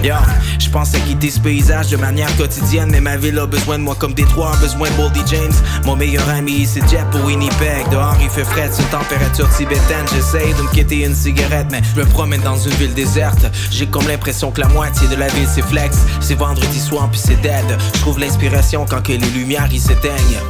Yo, 0.02 0.14
je 0.58 0.70
pensais 0.70 0.98
quitter 1.00 1.30
ce 1.30 1.38
paysage 1.38 1.88
de 1.88 1.98
manière 1.98 2.34
quotidienne, 2.38 2.88
mais 2.90 3.02
ma 3.02 3.18
ville 3.18 3.38
a 3.38 3.46
besoin 3.46 3.76
de 3.76 3.82
moi 3.82 3.94
comme 3.98 4.14
Détroit 4.14 4.52
a 4.54 4.56
besoin 4.56 4.88
de 4.88 4.94
Boldy 4.94 5.20
James. 5.26 5.52
Mon 5.84 5.94
meilleur 5.94 6.26
ami, 6.30 6.66
c'est 6.66 6.80
Jet 6.88 7.04
pour 7.10 7.22
Winnipeg. 7.26 7.86
Dehors, 7.90 8.16
il 8.22 8.30
fait 8.30 8.44
frais, 8.44 8.70
c'est 8.72 8.82
une 8.82 8.88
température 8.88 9.48
tibétaine. 9.54 10.06
J'essaye 10.14 10.54
de 10.54 10.62
me 10.62 10.70
quitter 10.70 11.04
une 11.04 11.14
cigarette, 11.14 11.66
mais 11.70 11.82
je 11.94 12.00
me 12.00 12.06
promène 12.06 12.40
dans 12.40 12.56
une 12.56 12.72
ville 12.72 12.94
déserte. 12.94 13.44
J'ai 13.70 13.86
comme 13.86 14.08
l'impression 14.08 14.50
que 14.50 14.62
la 14.62 14.68
moitié 14.68 15.06
de 15.08 15.16
la 15.16 15.28
ville 15.28 15.48
c'est 15.52 15.64
flex. 15.64 15.98
C'est 16.20 16.36
vendredi 16.36 16.80
soir, 16.80 17.06
puis 17.10 17.20
c'est 17.22 17.40
dead. 17.42 17.78
Je 17.94 18.00
trouve 18.00 18.18
l'inspiration 18.18 18.86
quand 18.88 19.02
que 19.02 19.12
les 19.12 19.18
lumières 19.18 19.68
ils 19.70 19.80
s'éteignent. 19.80 20.40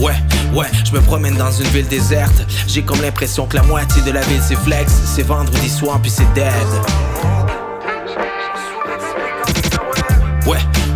Ouais, 0.00 0.16
ouais, 0.54 0.66
je 0.84 0.92
me 0.92 1.00
promène 1.00 1.36
dans 1.36 1.52
une 1.52 1.68
ville 1.68 1.86
déserte. 1.86 2.42
J'ai 2.66 2.82
comme 2.82 3.00
l'impression 3.00 3.46
que 3.46 3.56
la 3.56 3.62
moitié 3.62 4.02
de 4.02 4.10
la 4.10 4.22
ville 4.22 4.42
c'est 4.42 4.58
flex. 4.58 4.92
C'est 5.04 5.22
vendredi 5.22 5.68
soir, 5.68 6.00
puis 6.02 6.10
c'est 6.10 6.32
dead. 6.34 7.39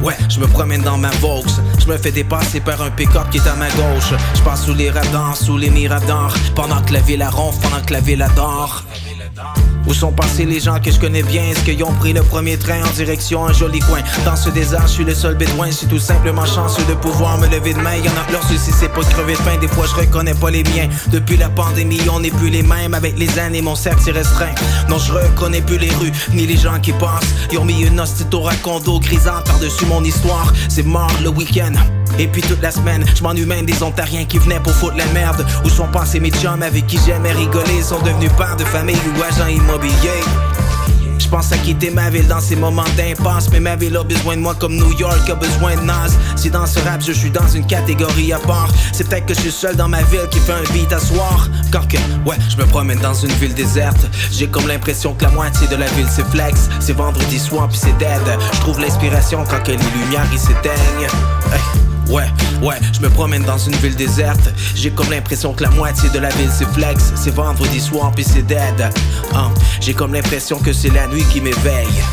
Ouais, 0.05 0.17
je 0.29 0.39
me 0.39 0.47
promène 0.47 0.83
dans 0.83 0.99
ma 0.99 1.11
Vaux. 1.13 1.43
Je 1.79 1.87
me 1.87 1.97
fais 1.97 2.13
dépasser 2.13 2.61
par 2.61 2.83
un 2.83 2.91
pick-up 2.91 3.31
qui 3.31 3.39
est 3.39 3.49
à 3.49 3.55
ma 3.55 3.71
gauche. 3.71 4.13
Je 4.35 4.43
passe 4.43 4.67
sous 4.67 4.75
les 4.75 4.91
radars, 4.91 5.35
sous 5.35 5.57
les 5.57 5.71
miradors. 5.71 6.35
Pendant 6.55 6.83
que 6.83 6.93
la 6.93 7.01
ville 7.01 7.23
a 7.23 7.31
ronfle, 7.31 7.59
pendant 7.63 7.83
que 7.83 7.95
la 7.95 8.01
ville 8.01 8.21
adore. 8.21 8.85
Où 9.87 9.93
sont 9.93 10.13
passés 10.13 10.47
les 10.47 10.61
gens 10.61 10.81
que 10.81 10.91
je 10.91 10.99
connais 10.99 11.23
bien? 11.23 11.43
Est-ce 11.45 11.61
qu'ils 11.61 11.83
ont 11.85 11.93
pris 11.93 12.13
le 12.13 12.23
premier 12.23 12.57
train 12.57 12.83
en 12.83 12.91
direction 12.93 13.47
un 13.47 13.53
joli 13.53 13.81
coin? 13.81 14.01
Dans 14.25 14.37
ce 14.37 14.51
désert, 14.51 14.87
je 14.87 14.93
suis 14.93 15.05
le 15.05 15.15
seul 15.15 15.35
bédouin. 15.35 15.67
Je 15.67 15.77
suis 15.77 15.87
tout 15.87 15.99
simplement 15.99 16.47
chanceux 16.47 16.85
de 16.85 16.95
pouvoir 16.95 17.39
me 17.39 17.47
lever 17.47 17.75
de 17.75 17.81
main 17.81 17.97
Y'en 17.97 18.13
a 18.13 18.33
leur 18.33 18.43
souci, 18.43 18.73
c'est 18.73 18.89
pas 18.89 19.03
de 19.03 19.07
crever 19.07 19.35
de 19.35 19.39
faim 19.39 19.57
Des 19.61 19.69
fois, 19.69 19.87
je 19.87 19.95
reconnais 19.95 20.35
pas 20.35 20.51
les 20.51 20.63
miens. 20.65 20.89
Depuis 21.09 21.37
la 21.37 21.49
pandémie, 21.49 22.01
on 22.13 22.21
n'est 22.21 22.31
plus 22.31 22.51
les 22.51 22.63
mêmes. 22.63 22.95
Avec 22.95 23.19
les 23.19 23.39
années, 23.39 23.63
mon 23.63 23.75
cercle 23.77 24.03
s'est 24.03 24.13
restreint. 24.13 24.55
Non, 24.89 24.99
je 24.99 25.13
reconnais 25.13 25.61
plus 25.61 25.79
les 25.79 25.91
rues, 25.91 26.13
ni 26.33 26.47
les 26.47 26.57
gens 26.57 26.79
qui 26.81 26.93
passent. 26.93 27.35
Ils 27.53 27.59
ont 27.59 27.65
mis 27.65 27.83
une 27.83 28.01
hostie 28.01 28.25
au 28.33 28.41
racondo 28.41 29.01
grisant 29.01 29.43
par-dessus 29.45 29.87
mon 29.87 30.03
histoire. 30.03 30.53
C'est 30.69 30.87
mort 30.87 31.13
le 31.23 31.29
week-end 31.29 31.73
Et 32.19 32.27
puis 32.27 32.43
toute 32.43 32.63
la 32.63 32.71
semaine, 32.71 33.05
je 33.15 33.23
m'ennuie 33.23 33.45
des 33.65 33.83
ontariens 33.83 34.25
qui 34.25 34.39
venaient 34.39 34.61
pour 34.61 34.73
foutre 34.73 34.97
la 34.97 35.07
merde. 35.07 35.45
Où 35.65 35.69
sont 35.69 35.89
passés 35.89 36.21
mes 36.21 36.31
chums 36.31 36.63
avec 36.63 36.87
qui 36.87 36.99
j'aimais 37.05 37.33
rigoler, 37.33 37.83
sont 37.83 38.01
devenus 38.03 38.31
pères 38.37 38.57
de 38.57 38.65
famille 38.65 38.97
ou 39.17 39.23
agents 39.23 39.49
immobiliers. 39.49 40.23
Je 41.19 41.29
pense 41.29 41.53
à 41.53 41.57
quitter 41.59 41.91
ma 41.91 42.11
ville 42.11 42.29
dans 42.29 42.41
ces 42.41 42.55
moments 42.55 42.85
d'impasse. 42.97 43.51
Mais 43.51 43.61
ma 43.61 43.77
ville 43.77 43.97
a 43.97 44.05
besoin 44.05 44.37
de 44.37 44.41
moi 44.43 44.55
comme 44.55 44.77
New 44.77 44.93
York 44.99 45.29
a 45.29 45.35
besoin 45.35 45.75
de 45.77 45.81
Nas. 45.83 46.11
Si 46.37 46.51
dans 46.51 46.67
ce 46.67 46.79
rap 46.81 47.01
je 47.05 47.13
suis 47.13 47.31
dans 47.31 47.49
une 47.49 47.67
catégorie 47.67 48.33
à 48.33 48.39
part 48.39 48.69
C'est 48.93 49.09
peut-être 49.09 49.27
que 49.27 49.35
je 49.35 49.41
suis 49.41 49.51
seul 49.51 49.75
dans 49.75 49.89
ma 49.89 50.03
ville 50.03 50.29
qui 50.31 50.39
fait 50.39 50.53
un 50.53 50.73
beat 50.73 50.93
à 50.93 50.99
soir. 50.99 51.49
Quand 51.73 51.89
que, 51.89 51.97
ouais, 52.29 52.37
je 52.49 52.57
me 52.57 52.67
promène 52.67 53.01
dans 53.01 53.15
une 53.15 53.33
ville 53.33 53.55
déserte. 53.55 54.07
J'ai 54.31 54.49
comme 54.49 54.69
l'impression 54.69 55.15
que 55.15 55.25
la 55.25 55.31
moitié 55.31 55.67
de 55.69 55.77
la 55.77 55.87
ville 55.87 56.09
c'est 56.11 56.27
flex. 56.27 56.69
C'est 56.81 56.97
vendredi 56.97 57.39
soir 57.39 57.69
puis 57.69 57.79
c'est 57.79 57.97
dead. 57.99 58.39
Je 58.53 58.61
trouve 58.61 58.81
l'inspiration 58.81 59.45
quand 59.49 59.63
que 59.63 59.73
les 59.73 59.79
lumières 59.79 60.27
ils 60.33 60.39
s'éteignent 60.39 61.09
Ouais, 62.15 62.23
ouais, 62.63 62.77
je 62.93 63.01
me 63.01 63.11
promène 63.11 63.43
dans 63.43 63.59
une 63.59 63.75
ville 63.75 63.97
déserte. 63.97 64.49
J'ai 64.77 64.93
comme 64.93 65.11
l'impression 65.11 65.53
que 65.53 65.65
la 65.65 65.71
moitié 65.71 66.09
de 66.11 66.21
la 66.21 66.29
ville 66.29 66.49
c'est 66.49 66.69
flex. 66.69 67.13
C'est 67.17 67.35
vendredi 67.35 67.81
soir 67.81 68.13
puis 68.15 68.23
c'est 68.23 68.43
dead. 68.43 68.89
Hein, 69.35 69.51
J'ai 69.81 69.95
comme 69.95 70.15
l'impression 70.15 70.61
que 70.61 70.73
c'est 70.73 70.91
la 70.91 71.09
nuit 71.09 71.25
qui 71.33 71.41
m'éveille. 71.41 72.05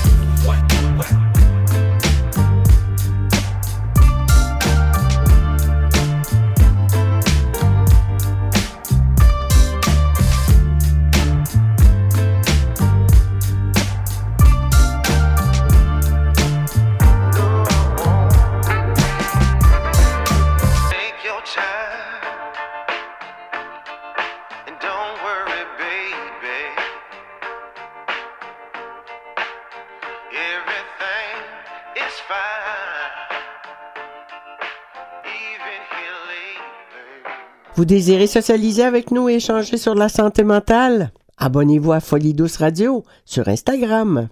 Vous 37.75 37.86
désirez 37.86 38.27
socialiser 38.27 38.84
avec 38.84 39.12
nous 39.12 39.29
et 39.29 39.36
échanger 39.36 39.77
sur 39.77 39.95
la 39.95 40.10
santé 40.10 40.43
mentale? 40.43 41.12
Abonnez-vous 41.38 41.93
à 41.93 41.99
Folie 41.99 42.34
Douce 42.34 42.57
Radio 42.57 43.03
sur 43.25 43.47
Instagram. 43.47 44.27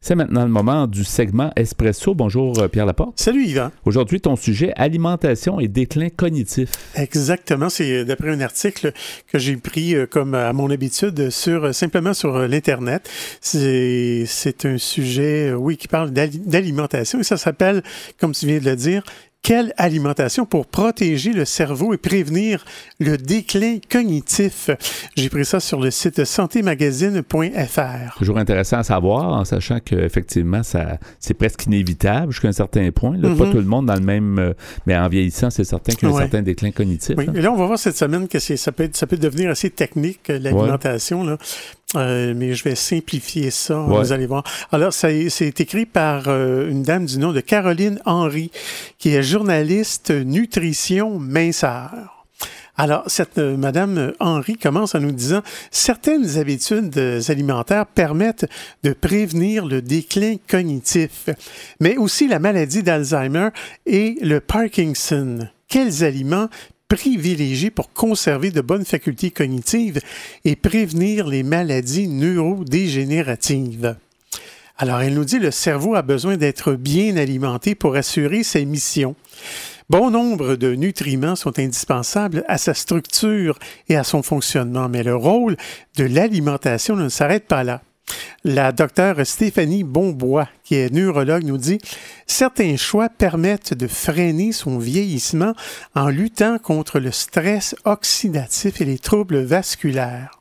C'est 0.00 0.14
maintenant 0.14 0.42
le 0.44 0.50
moment 0.50 0.86
du 0.86 1.02
segment 1.02 1.50
Espresso. 1.56 2.14
Bonjour 2.14 2.58
euh, 2.58 2.68
Pierre 2.68 2.84
Laporte. 2.84 3.18
Salut 3.18 3.44
Yvan. 3.46 3.70
Aujourd'hui, 3.86 4.20
ton 4.20 4.36
sujet, 4.36 4.72
alimentation 4.76 5.60
et 5.60 5.66
déclin 5.66 6.10
cognitif. 6.10 6.70
Exactement, 6.94 7.70
c'est 7.70 8.04
d'après 8.04 8.28
un 8.30 8.40
article 8.42 8.92
que 9.28 9.38
j'ai 9.38 9.56
pris 9.56 9.94
euh, 9.94 10.06
comme 10.06 10.34
à 10.34 10.52
mon 10.52 10.70
habitude 10.70 11.30
sur 11.30 11.64
euh, 11.64 11.72
simplement 11.72 12.12
sur 12.12 12.36
euh, 12.36 12.46
l'internet. 12.46 13.08
C'est 13.40 14.26
un 14.64 14.76
sujet 14.76 15.48
euh, 15.50 15.54
oui 15.54 15.78
qui 15.78 15.88
parle 15.88 16.10
d'ali- 16.10 16.38
d'alimentation 16.38 17.18
et 17.20 17.24
ça 17.24 17.38
s'appelle 17.38 17.82
comme 18.20 18.32
tu 18.32 18.46
viens 18.46 18.58
de 18.60 18.66
le 18.66 18.76
dire 18.76 19.02
quelle 19.44 19.74
alimentation 19.76 20.46
pour 20.46 20.66
protéger 20.66 21.32
le 21.34 21.44
cerveau 21.44 21.92
et 21.92 21.98
prévenir 21.98 22.64
le 22.98 23.16
déclin 23.18 23.76
cognitif? 23.92 24.70
J'ai 25.16 25.28
pris 25.28 25.44
ça 25.44 25.60
sur 25.60 25.78
le 25.80 25.90
site 25.92 26.24
santémagazine.fr. 26.24 28.16
Toujours 28.16 28.38
intéressant 28.38 28.78
à 28.78 28.82
savoir, 28.84 29.24
en 29.34 29.44
sachant 29.44 29.80
qu'effectivement, 29.84 30.62
c'est 30.64 31.34
presque 31.34 31.66
inévitable 31.66 32.32
jusqu'à 32.32 32.48
un 32.48 32.52
certain 32.52 32.90
point. 32.90 33.16
là. 33.18 33.28
Pas 33.36 33.44
Mhm. 33.44 33.50
tout 33.52 33.58
le 33.58 33.64
monde 33.64 33.86
dans 33.86 33.94
le 33.94 34.00
même. 34.00 34.38
euh, 34.38 34.54
mais 34.86 34.96
en 34.96 35.08
vieillissant, 35.08 35.50
c'est 35.50 35.64
certain 35.64 35.92
qu'il 35.92 36.08
y 36.08 36.12
a 36.12 36.14
un 36.14 36.18
certain 36.20 36.40
déclin 36.42 36.70
cognitif. 36.70 37.14
Oui, 37.18 37.26
hein. 37.28 37.32
et 37.36 37.42
là, 37.42 37.52
on 37.52 37.56
va 37.56 37.66
voir 37.66 37.78
cette 37.78 37.96
semaine 37.98 38.26
que 38.28 38.38
ça, 38.38 38.72
peut 38.72 38.84
être- 38.84 38.96
ça 38.96 39.06
peut 39.06 39.18
devenir 39.18 39.50
assez 39.50 39.68
technique, 39.70 40.30
euh, 40.30 40.38
l'alimentation. 40.38 41.36
Euh, 41.96 42.34
mais 42.36 42.54
je 42.54 42.64
vais 42.64 42.74
simplifier 42.74 43.50
ça, 43.50 43.80
Ouais. 43.82 43.98
vous 43.98 44.12
allez 44.12 44.26
voir. 44.26 44.44
Alors, 44.72 44.92
c'est 44.92 45.60
écrit 45.60 45.86
par 45.86 46.24
euh, 46.28 46.68
une 46.70 46.82
dame 46.82 47.06
du 47.06 47.18
nom 47.18 47.32
de 47.32 47.40
Caroline 47.40 48.00
Henry, 48.04 48.50
qui 48.98 49.10
est 49.14 49.22
journaliste 49.22 50.10
nutrition 50.10 51.18
minceur. 51.18 51.90
Alors, 52.76 53.04
cette 53.06 53.38
euh, 53.38 53.56
Madame 53.56 54.12
Henry 54.18 54.56
commence 54.56 54.96
en 54.96 55.00
nous 55.00 55.12
disant 55.12 55.42
certaines 55.70 56.38
habitudes 56.38 56.98
alimentaires 57.28 57.86
permettent 57.86 58.46
de 58.82 58.92
prévenir 58.92 59.64
le 59.64 59.80
déclin 59.80 60.36
cognitif, 60.48 61.28
mais 61.78 61.96
aussi 61.96 62.26
la 62.26 62.40
maladie 62.40 62.82
d'Alzheimer 62.82 63.50
et 63.86 64.16
le 64.22 64.40
Parkinson. 64.40 65.46
Quels 65.68 66.02
aliments 66.02 66.48
privilégier 66.94 67.72
pour 67.72 67.92
conserver 67.92 68.52
de 68.52 68.60
bonnes 68.60 68.84
facultés 68.84 69.32
cognitives 69.32 69.98
et 70.44 70.54
prévenir 70.54 71.26
les 71.26 71.42
maladies 71.42 72.06
neurodégénératives. 72.06 73.96
Alors, 74.78 75.00
elle 75.00 75.14
nous 75.14 75.24
dit 75.24 75.40
le 75.40 75.50
cerveau 75.50 75.96
a 75.96 76.02
besoin 76.02 76.36
d'être 76.36 76.74
bien 76.74 77.16
alimenté 77.16 77.74
pour 77.74 77.96
assurer 77.96 78.44
ses 78.44 78.64
missions. 78.64 79.16
Bon 79.90 80.10
nombre 80.10 80.54
de 80.54 80.72
nutriments 80.76 81.34
sont 81.34 81.58
indispensables 81.58 82.44
à 82.46 82.58
sa 82.58 82.74
structure 82.74 83.58
et 83.88 83.96
à 83.96 84.04
son 84.04 84.22
fonctionnement, 84.22 84.88
mais 84.88 85.02
le 85.02 85.16
rôle 85.16 85.56
de 85.96 86.04
l'alimentation 86.04 86.94
ne 86.94 87.08
s'arrête 87.08 87.48
pas 87.48 87.64
là. 87.64 87.82
La 88.46 88.72
docteure 88.72 89.26
Stéphanie 89.26 89.84
Bonbois, 89.84 90.48
qui 90.64 90.74
est 90.74 90.92
neurologue, 90.92 91.44
nous 91.44 91.56
dit 91.56 91.78
certains 92.26 92.76
choix 92.76 93.08
permettent 93.08 93.72
de 93.72 93.86
freiner 93.86 94.52
son 94.52 94.78
vieillissement 94.78 95.54
en 95.94 96.10
luttant 96.10 96.58
contre 96.58 96.98
le 97.00 97.10
stress 97.10 97.74
oxydatif 97.86 98.82
et 98.82 98.84
les 98.84 98.98
troubles 98.98 99.42
vasculaires. 99.42 100.38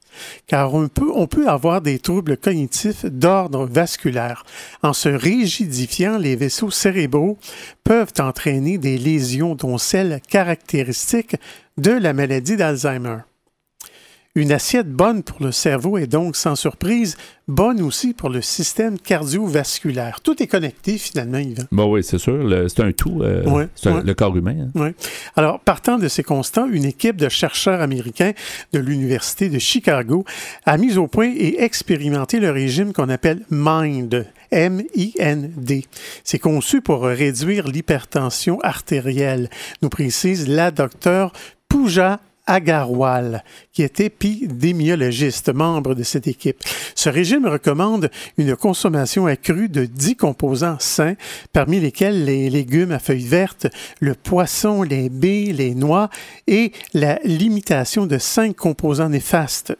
Car 0.47 0.73
on 0.73 0.89
peut, 0.89 1.11
on 1.15 1.27
peut 1.27 1.47
avoir 1.47 1.81
des 1.81 1.97
troubles 1.97 2.35
cognitifs 2.35 3.05
d'ordre 3.05 3.65
vasculaire. 3.65 4.43
En 4.81 4.91
se 4.91 5.07
rigidifiant, 5.07 6.17
les 6.17 6.35
vaisseaux 6.35 6.71
cérébraux 6.71 7.37
peuvent 7.85 8.13
entraîner 8.19 8.77
des 8.77 8.97
lésions, 8.97 9.55
dont 9.55 9.77
celles 9.77 10.19
caractéristiques 10.29 11.37
de 11.77 11.91
la 11.91 12.11
maladie 12.11 12.57
d'Alzheimer. 12.57 13.19
Une 14.35 14.51
assiette 14.51 14.89
bonne 14.91 15.21
pour 15.21 15.43
le 15.43 15.51
cerveau 15.51 15.99
est 15.99 16.07
donc 16.07 16.35
sans 16.35 16.55
surprise 16.55 17.17
bonne 17.47 17.79
aussi 17.81 18.15
pour 18.15 18.29
le 18.29 18.41
système 18.41 18.97
cardiovasculaire. 18.97 20.21
Tout 20.21 20.41
est 20.41 20.47
connecté 20.47 20.97
finalement, 20.97 21.37
Yvan. 21.37 21.65
Bon, 21.71 21.91
oui, 21.93 22.03
c'est 22.03 22.17
sûr. 22.17 22.49
c'est 22.67 22.81
un 22.81 22.91
tout. 22.93 23.21
euh, 23.21 23.43
Ouais, 23.45 23.67
un- 23.85 23.95
ouais. 23.97 24.01
le 24.03 24.13
corps 24.15 24.35
humain. 24.35 24.55
hein. 24.59 24.69
Oui. 24.73 24.87
Alors, 25.35 25.59
partant 25.59 25.99
de 25.99 26.07
ces 26.07 26.23
constats, 26.23 26.65
une 26.71 26.85
équipe 26.85 27.17
de 27.17 27.29
chercheurs 27.29 27.79
américains 27.81 28.31
de 28.71 28.79
l'Université 28.79 29.49
de 29.49 29.59
Chicago 29.59 30.25
a 30.65 30.77
mis 30.79 30.97
au 30.97 31.05
point 31.07 31.31
et 31.31 31.61
expérimenté 31.61 32.39
le 32.39 32.49
régime 32.49 32.91
qu'on 32.91 33.09
appelle 33.09 33.45
MIND. 33.51 34.25
M-I-N-D. 34.49 35.85
C'est 36.23 36.39
conçu 36.39 36.81
pour 36.81 37.03
réduire 37.03 37.67
l'hypertension 37.67 38.59
artérielle, 38.61 39.49
nous 39.83 39.89
précise 39.89 40.47
la 40.47 40.71
docteure 40.71 41.33
Pooja 41.69 42.19
Agarwal, 42.45 43.43
qui 43.71 43.83
est 43.83 43.99
épidémiologiste, 43.99 45.53
membre 45.53 45.95
de 45.95 46.03
cette 46.03 46.27
équipe. 46.27 46.57
Ce 46.95 47.09
régime 47.09 47.45
recommande 47.47 48.09
une 48.37 48.55
consommation 48.55 49.25
accrue 49.27 49.69
de 49.69 49.85
10 49.85 50.15
composants 50.15 50.77
sains, 50.79 51.15
parmi 51.53 51.79
lesquels 51.79 52.25
les 52.25 52.49
légumes 52.49 52.91
à 52.91 52.99
feuilles 52.99 53.25
vertes, 53.27 53.67
le 53.99 54.13
poisson, 54.15 54.83
les 54.83 55.09
baies, 55.09 55.51
les 55.53 55.75
noix 55.75 56.09
et 56.47 56.71
la 56.93 57.19
limitation 57.23 58.05
de 58.05 58.17
5 58.17 58.55
composants 58.55 59.09
néfastes. 59.09 59.73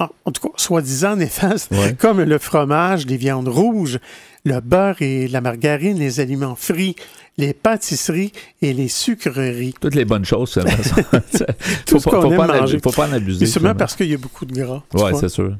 En, 0.00 0.08
en 0.24 0.30
tout 0.32 0.48
cas, 0.48 0.54
soi-disant 0.56 1.16
néfastes, 1.16 1.72
Ouais. 1.72 1.94
comme 1.98 2.22
le 2.22 2.38
fromage, 2.38 3.06
les 3.06 3.16
viandes 3.16 3.48
rouges, 3.48 3.98
le 4.44 4.60
beurre 4.60 5.02
et 5.02 5.26
la 5.28 5.40
margarine, 5.40 5.98
les 5.98 6.20
aliments 6.20 6.54
frits, 6.54 6.94
les 7.38 7.54
pâtisseries 7.54 8.32
et 8.60 8.72
les 8.72 8.88
sucreries. 8.88 9.74
Toutes 9.80 9.94
les 9.94 10.04
bonnes 10.04 10.24
choses. 10.24 10.52
Tout 11.86 11.94
faut 11.94 11.98
ce 11.98 12.04
pas, 12.04 12.10
qu'on 12.10 12.22
faut 12.22 12.32
aime 12.32 12.36
pas 12.36 12.60
manger. 12.60 12.80
faut 12.82 12.90
pas 12.90 13.08
en 13.08 13.12
abuser. 13.12 13.44
Et 13.44 13.46
sûrement 13.46 13.74
parce 13.74 13.96
qu'il 13.96 14.10
y 14.10 14.14
a 14.14 14.18
beaucoup 14.18 14.44
de 14.44 14.52
gras. 14.52 14.82
vois. 14.92 15.14
c'est 15.18 15.28
sûr. 15.28 15.56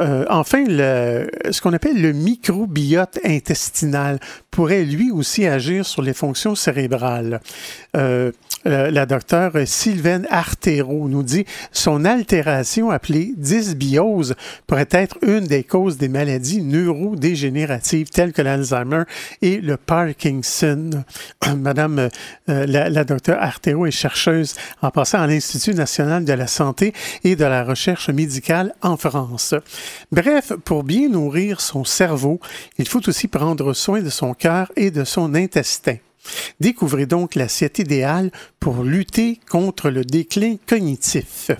Euh, 0.00 0.24
enfin, 0.28 0.64
ce 0.66 1.60
qu'on 1.60 1.72
appelle 1.72 2.00
le 2.00 2.12
microbiote 2.12 3.18
intestinal 3.24 4.20
pourrait 4.50 4.84
lui 4.84 5.10
aussi 5.10 5.46
agir 5.46 5.86
sur 5.86 6.02
les 6.02 6.14
fonctions 6.14 6.54
cérébrales. 6.54 7.40
Euh, 8.64 8.90
la 8.90 9.06
docteure 9.06 9.52
Sylvaine 9.66 10.26
Artero 10.30 11.08
nous 11.08 11.22
dit 11.22 11.44
son 11.72 12.04
altération 12.04 12.90
appelée 12.90 13.32
dysbiose 13.36 14.34
pourrait 14.66 14.88
être 14.90 15.16
une 15.22 15.46
des 15.46 15.62
causes 15.64 15.96
des 15.96 16.08
maladies 16.08 16.62
neurodégénératives 16.62 18.10
telles 18.10 18.32
que 18.32 18.42
l'Alzheimer 18.42 19.04
et 19.42 19.60
le 19.60 19.76
Parkinson. 19.76 20.90
Madame 21.56 22.08
euh, 22.48 22.66
la, 22.66 22.90
la 22.90 23.04
docteure 23.04 23.40
Artero 23.40 23.86
est 23.86 23.90
chercheuse 23.90 24.54
en 24.82 24.90
passant 24.90 25.20
à 25.20 25.26
l'Institut 25.26 25.74
national 25.74 26.24
de 26.24 26.32
la 26.32 26.46
santé 26.46 26.92
et 27.24 27.36
de 27.36 27.44
la 27.44 27.64
recherche 27.64 28.10
médicale 28.10 28.74
en 28.82 28.96
France. 28.96 29.54
Bref, 30.12 30.52
pour 30.64 30.84
bien 30.84 31.08
nourrir 31.08 31.60
son 31.60 31.84
cerveau, 31.84 32.40
il 32.78 32.88
faut 32.88 33.06
aussi 33.08 33.28
prendre 33.28 33.72
soin 33.72 34.00
de 34.02 34.10
son 34.10 34.34
cœur 34.34 34.70
et 34.76 34.90
de 34.90 35.04
son 35.04 35.34
intestin. 35.34 35.96
Découvrez 36.60 37.06
donc 37.06 37.34
l'assiette 37.34 37.78
idéale 37.78 38.30
pour 38.60 38.82
lutter 38.84 39.40
contre 39.48 39.90
le 39.90 40.04
déclin 40.04 40.56
cognitif. 40.66 41.50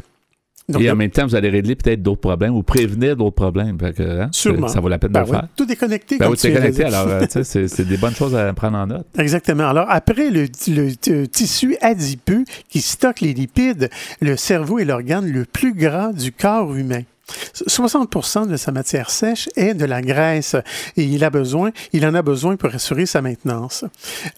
Donc, 0.69 0.83
Et 0.83 0.91
en 0.91 0.97
même 0.97 1.11
temps, 1.11 1.27
vous 1.27 1.35
allez 1.35 1.49
régler 1.49 1.77
peut-être 1.77 2.03
d'autres 2.03 2.21
problèmes 2.21 2.55
ou 2.55 2.63
prévenir 2.63 3.17
d'autres 3.17 3.37
problèmes. 3.37 3.79
Que, 3.79 4.21
hein, 4.21 4.29
Sûrement. 4.33 4.69
Ça 4.69 4.81
vaut 4.81 4.91
la 4.91 4.99
peine 4.99 5.13
ben 5.13 5.23
de 5.23 5.27
le 5.27 5.33
oui, 5.33 5.39
faire. 5.39 5.49
tout 5.57 5.73
est 5.73 5.77
connecté. 5.77 6.19
Ben 6.19 6.27
comme 6.27 6.35
oui, 6.35 6.39
tu 6.39 6.53
connecté. 6.53 6.85
Alors, 6.85 7.09
euh, 7.09 7.25
c'est 7.43 7.89
des 7.89 7.97
bonnes 7.97 8.15
choses 8.15 8.37
à 8.37 8.53
prendre 8.53 8.77
en 8.77 8.87
note. 8.87 9.07
Exactement. 9.19 9.67
Alors, 9.67 9.87
après 9.89 10.31
le, 10.31 10.47
le, 10.69 10.93
euh, 11.09 11.27
tissu 11.27 11.79
adipeux 11.81 12.45
qui 12.69 12.83
stocke 12.83 13.23
les 13.23 13.33
lipides, 13.33 13.89
le 14.21 14.37
cerveau 14.37 14.79
est 14.79 14.85
l'organe 14.85 15.27
le 15.31 15.47
plus 15.47 15.73
gras 15.73 16.13
du 16.13 16.33
corps 16.33 16.75
humain. 16.75 17.01
60% 17.55 18.49
de 18.49 18.57
sa 18.57 18.73
matière 18.73 19.11
sèche 19.11 19.49
est 19.57 19.75
de 19.75 19.85
la 19.85 20.03
graisse 20.03 20.57
et 20.97 21.05
il, 21.05 21.25
a 21.25 21.31
besoin, 21.31 21.71
il 21.93 22.07
en 22.07 22.15
a 22.15 22.23
besoin 22.23 22.57
pour 22.57 22.75
assurer 22.75 23.07
sa 23.07 23.23
maintenance. 23.23 23.85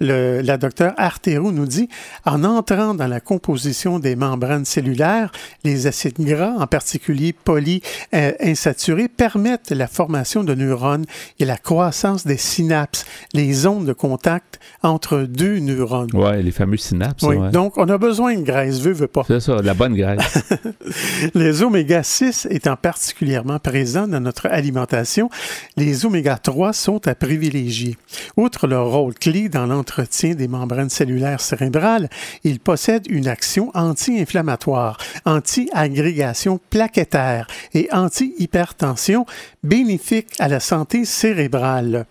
Le, 0.00 0.40
la 0.40 0.56
docteure 0.56 0.94
Artero 0.96 1.52
nous 1.52 1.66
dit, 1.66 1.88
en 2.24 2.44
entrant 2.44 2.94
dans 2.94 3.06
la 3.06 3.20
composition 3.20 3.98
des 3.98 4.16
membranes 4.16 4.64
cellulaires, 4.64 5.32
les 5.64 5.86
acides 5.86 6.20
gras, 6.20 6.54
en 6.58 6.66
particulier 6.66 7.32
polyinsaturés, 7.32 9.08
permettent 9.08 9.70
la 9.70 9.86
formation 9.86 10.44
de 10.44 10.54
neurones 10.54 11.06
et 11.38 11.44
la 11.44 11.56
croissance 11.56 12.26
des 12.26 12.36
synapses, 12.36 13.04
les 13.32 13.52
zones 13.52 13.84
de 13.84 13.92
contact 13.92 14.58
entre 14.82 15.20
deux 15.20 15.58
neurones. 15.58 16.10
Ouais, 16.14 16.42
les 16.42 16.52
fameux 16.52 16.76
synapses. 16.76 17.22
Oui, 17.22 17.36
ouais. 17.36 17.50
donc 17.50 17.76
on 17.76 17.88
a 17.88 17.98
besoin 17.98 18.34
de 18.34 18.42
graisse, 18.42 18.80
veut, 18.80 18.92
veut 18.92 19.06
pas. 19.06 19.24
C'est 19.26 19.40
ça, 19.40 19.56
la 19.62 19.74
bonne 19.74 19.94
graisse. 19.94 20.42
Les 21.34 21.62
oméga 21.62 22.02
6 22.02 22.48
étant 22.50 22.76
particulièrement 22.80 23.58
présents 23.58 24.08
dans 24.08 24.20
notre 24.20 24.46
alimentation, 24.46 25.30
les 25.76 26.06
oméga 26.06 26.36
3 26.36 26.72
sont 26.72 27.06
à 27.06 27.14
privilégier. 27.14 27.96
Outre 28.36 28.66
leur 28.66 28.90
rôle 28.90 29.14
clé 29.14 29.48
dans 29.48 29.66
l'entretien 29.66 30.34
des 30.34 30.48
membranes 30.48 30.90
cellulaires 30.90 31.40
cérébrales, 31.40 32.08
ils 32.44 32.60
possèdent 32.60 33.06
une 33.08 33.28
action 33.28 33.70
anti-inflammatoire, 33.74 34.98
anti-agrégation 35.24 36.60
plaquettaire 36.70 37.46
et 37.74 37.88
anti-hypertension 37.92 39.26
bénéfique 39.62 40.34
à 40.38 40.48
la 40.48 40.60
santé 40.60 41.04
cérébrale. 41.04 42.06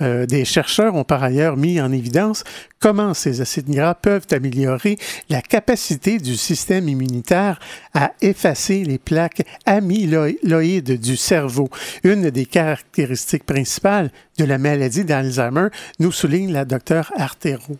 Euh, 0.00 0.26
des 0.26 0.44
chercheurs 0.44 0.94
ont 0.96 1.04
par 1.04 1.22
ailleurs 1.22 1.56
mis 1.56 1.80
en 1.80 1.92
évidence 1.92 2.42
comment 2.80 3.14
ces 3.14 3.40
acides 3.40 3.70
gras 3.70 3.94
peuvent 3.94 4.26
améliorer 4.32 4.98
la 5.28 5.40
capacité 5.40 6.18
du 6.18 6.36
système 6.36 6.88
immunitaire 6.88 7.60
à 7.94 8.12
effacer 8.20 8.84
les 8.84 8.98
plaques 8.98 9.42
amyloïdes 9.66 11.00
du 11.00 11.16
cerveau. 11.16 11.70
Une 12.02 12.30
des 12.30 12.46
caractéristiques 12.46 13.46
principales 13.46 14.10
de 14.38 14.44
la 14.44 14.58
maladie 14.58 15.04
d'Alzheimer, 15.04 15.68
nous 16.00 16.12
souligne 16.12 16.52
la 16.52 16.64
docteure 16.64 17.12
Artero. 17.16 17.76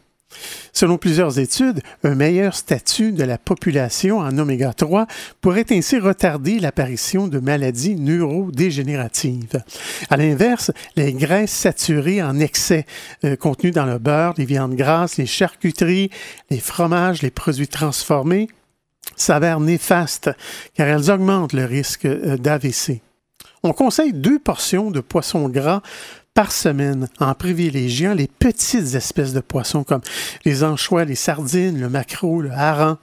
Selon 0.73 0.99
plusieurs 0.99 1.38
études, 1.38 1.81
un 2.03 2.14
meilleur 2.14 2.55
statut 2.55 3.12
de 3.12 3.25
la 3.25 3.38
population 3.38 4.18
en 4.18 4.37
oméga 4.38 4.73
3 4.73 5.07
pourrait 5.40 5.66
ainsi 5.70 5.99
retarder 5.99 6.59
l'apparition 6.59 7.29
de 7.29 7.38
maladies 7.38 7.97
neurodégénératives. 7.97 9.62
À 10.11 10.16
l'inverse, 10.16 10.70
les 10.97 11.12
graisses 11.12 11.53
saturées 11.53 12.23
en 12.23 12.38
excès 12.40 12.87
euh, 13.25 13.37
contenues 13.37 13.70
dans 13.70 13.87
le 13.87 13.99
beurre, 13.99 14.35
les 14.37 14.44
viandes 14.44 14.75
grasses, 14.75 15.16
les 15.16 15.27
charcuteries, 15.27 16.11
les 16.51 16.61
fromages, 16.61 17.23
les 17.23 17.31
produits 17.31 17.68
transformés 17.68 18.49
s'avèrent 19.16 19.61
néfastes 19.61 20.31
car 20.75 20.88
elles 20.88 21.11
augmentent 21.11 21.53
le 21.53 21.64
risque 21.64 22.07
euh, 22.07 22.37
d'AVC. 22.37 23.01
On 23.62 23.73
conseille 23.73 24.12
deux 24.12 24.38
portions 24.38 24.90
de 24.90 25.01
poisson 25.01 25.49
gras 25.49 25.81
par 26.35 26.51
semaine 26.51 27.09
en 27.20 27.33
privilégiant 27.35 28.12
les 28.12 28.27
petites 28.27 28.94
espèces 28.94 29.33
de 29.33 29.40
poissons 29.40 29.85
comme 29.85 30.03
les 30.44 30.64
anchois, 30.64 31.05
les 31.05 31.14
sardines, 31.14 31.81
le 31.81 31.88
maquereau, 31.88 32.42
le 32.42 32.51
hareng. 32.51 32.99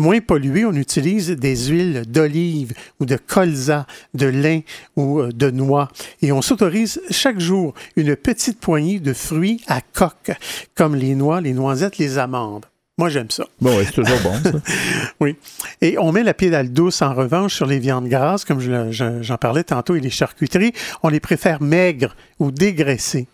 Moins 0.00 0.20
pollués, 0.20 0.64
on 0.64 0.74
utilise 0.74 1.30
des 1.30 1.56
huiles 1.56 2.04
d'olive 2.06 2.72
ou 3.00 3.04
de 3.04 3.16
colza, 3.16 3.84
de 4.14 4.26
lin 4.26 4.60
ou 4.94 5.18
euh, 5.18 5.32
de 5.32 5.50
noix. 5.50 5.88
Et 6.22 6.30
on 6.30 6.40
s'autorise 6.40 7.00
chaque 7.10 7.40
jour 7.40 7.74
une 7.96 8.14
petite 8.14 8.60
poignée 8.60 9.00
de 9.00 9.12
fruits 9.12 9.60
à 9.66 9.80
coque, 9.80 10.30
comme 10.76 10.94
les 10.94 11.16
noix, 11.16 11.40
les 11.40 11.52
noisettes, 11.52 11.98
les 11.98 12.16
amandes. 12.16 12.66
Moi, 12.98 13.08
j'aime 13.08 13.30
ça. 13.30 13.44
Bon, 13.60 13.76
ouais, 13.76 13.84
c'est 13.84 13.92
toujours 13.92 14.18
bon, 14.22 14.34
ça. 14.42 14.50
Oui. 15.20 15.36
Et 15.80 15.96
on 15.98 16.10
met 16.12 16.22
la 16.24 16.34
pédale 16.34 16.72
douce 16.72 17.00
en 17.00 17.14
revanche 17.14 17.54
sur 17.54 17.64
les 17.66 17.78
viandes 17.78 18.08
grasses, 18.08 18.44
comme 18.44 18.60
je 18.60 18.70
le- 18.70 18.92
je- 18.92 19.22
j'en 19.22 19.36
parlais 19.36 19.64
tantôt, 19.64 19.94
et 19.94 20.00
les 20.00 20.10
charcuteries. 20.10 20.72
On 21.02 21.08
les 21.08 21.20
préfère 21.20 21.62
maigres 21.62 22.14
ou 22.40 22.50
dégraissées. 22.50 23.28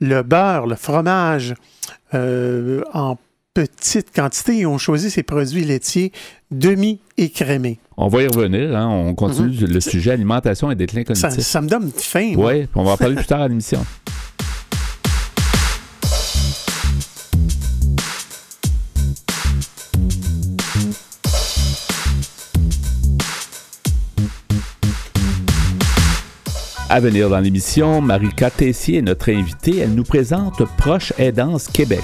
Le 0.00 0.22
beurre, 0.22 0.66
le 0.66 0.76
fromage, 0.76 1.54
euh, 2.14 2.82
en 2.92 3.16
petite 3.54 4.14
quantité, 4.14 4.58
et 4.60 4.66
on 4.66 4.78
choisit 4.78 5.10
ces 5.10 5.22
produits 5.22 5.64
laitiers 5.64 6.12
demi-écrémés. 6.50 7.78
On 7.96 8.08
va 8.08 8.22
y 8.22 8.26
revenir. 8.26 8.76
Hein, 8.76 8.86
on 8.88 9.14
continue 9.14 9.50
le 9.66 9.80
sujet 9.80 10.12
alimentation 10.12 10.70
et 10.70 10.74
déclin 10.74 11.00
Mhm. 11.08 11.14
Ça, 11.14 11.28
cognitif. 11.28 11.46
ça 11.46 11.60
me 11.60 11.68
donne 11.68 11.90
faim. 11.94 12.34
Oui, 12.36 12.66
on 12.74 12.84
va 12.84 12.92
en 12.92 12.96
parler 12.96 13.16
plus 13.16 13.26
tard 13.26 13.40
à 13.42 13.48
l'émission. 13.48 13.84
À 26.92 26.98
venir 26.98 27.30
dans 27.30 27.38
l'émission, 27.38 28.00
Marika 28.00 28.50
Tessier 28.50 28.98
est 28.98 29.02
notre 29.02 29.30
invitée. 29.30 29.78
Elle 29.78 29.94
nous 29.94 30.02
présente 30.02 30.64
Proche 30.76 31.12
Aidance 31.18 31.68
Québec. 31.68 32.02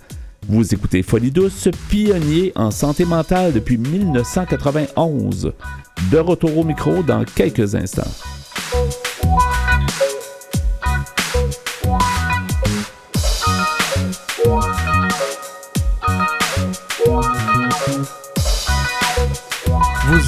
Vous 0.48 0.74
écoutez 0.74 1.04
Folie 1.04 1.32
Douce, 1.32 1.68
pionnier 1.90 2.54
en 2.56 2.72
santé 2.72 3.04
mentale 3.06 3.54
depuis 3.54 3.78
1991. 3.78 5.54
De 6.12 6.18
retour 6.18 6.58
au 6.58 6.64
micro 6.64 7.04
dans 7.04 7.24
quelques 7.26 7.76
instants. 7.76 8.10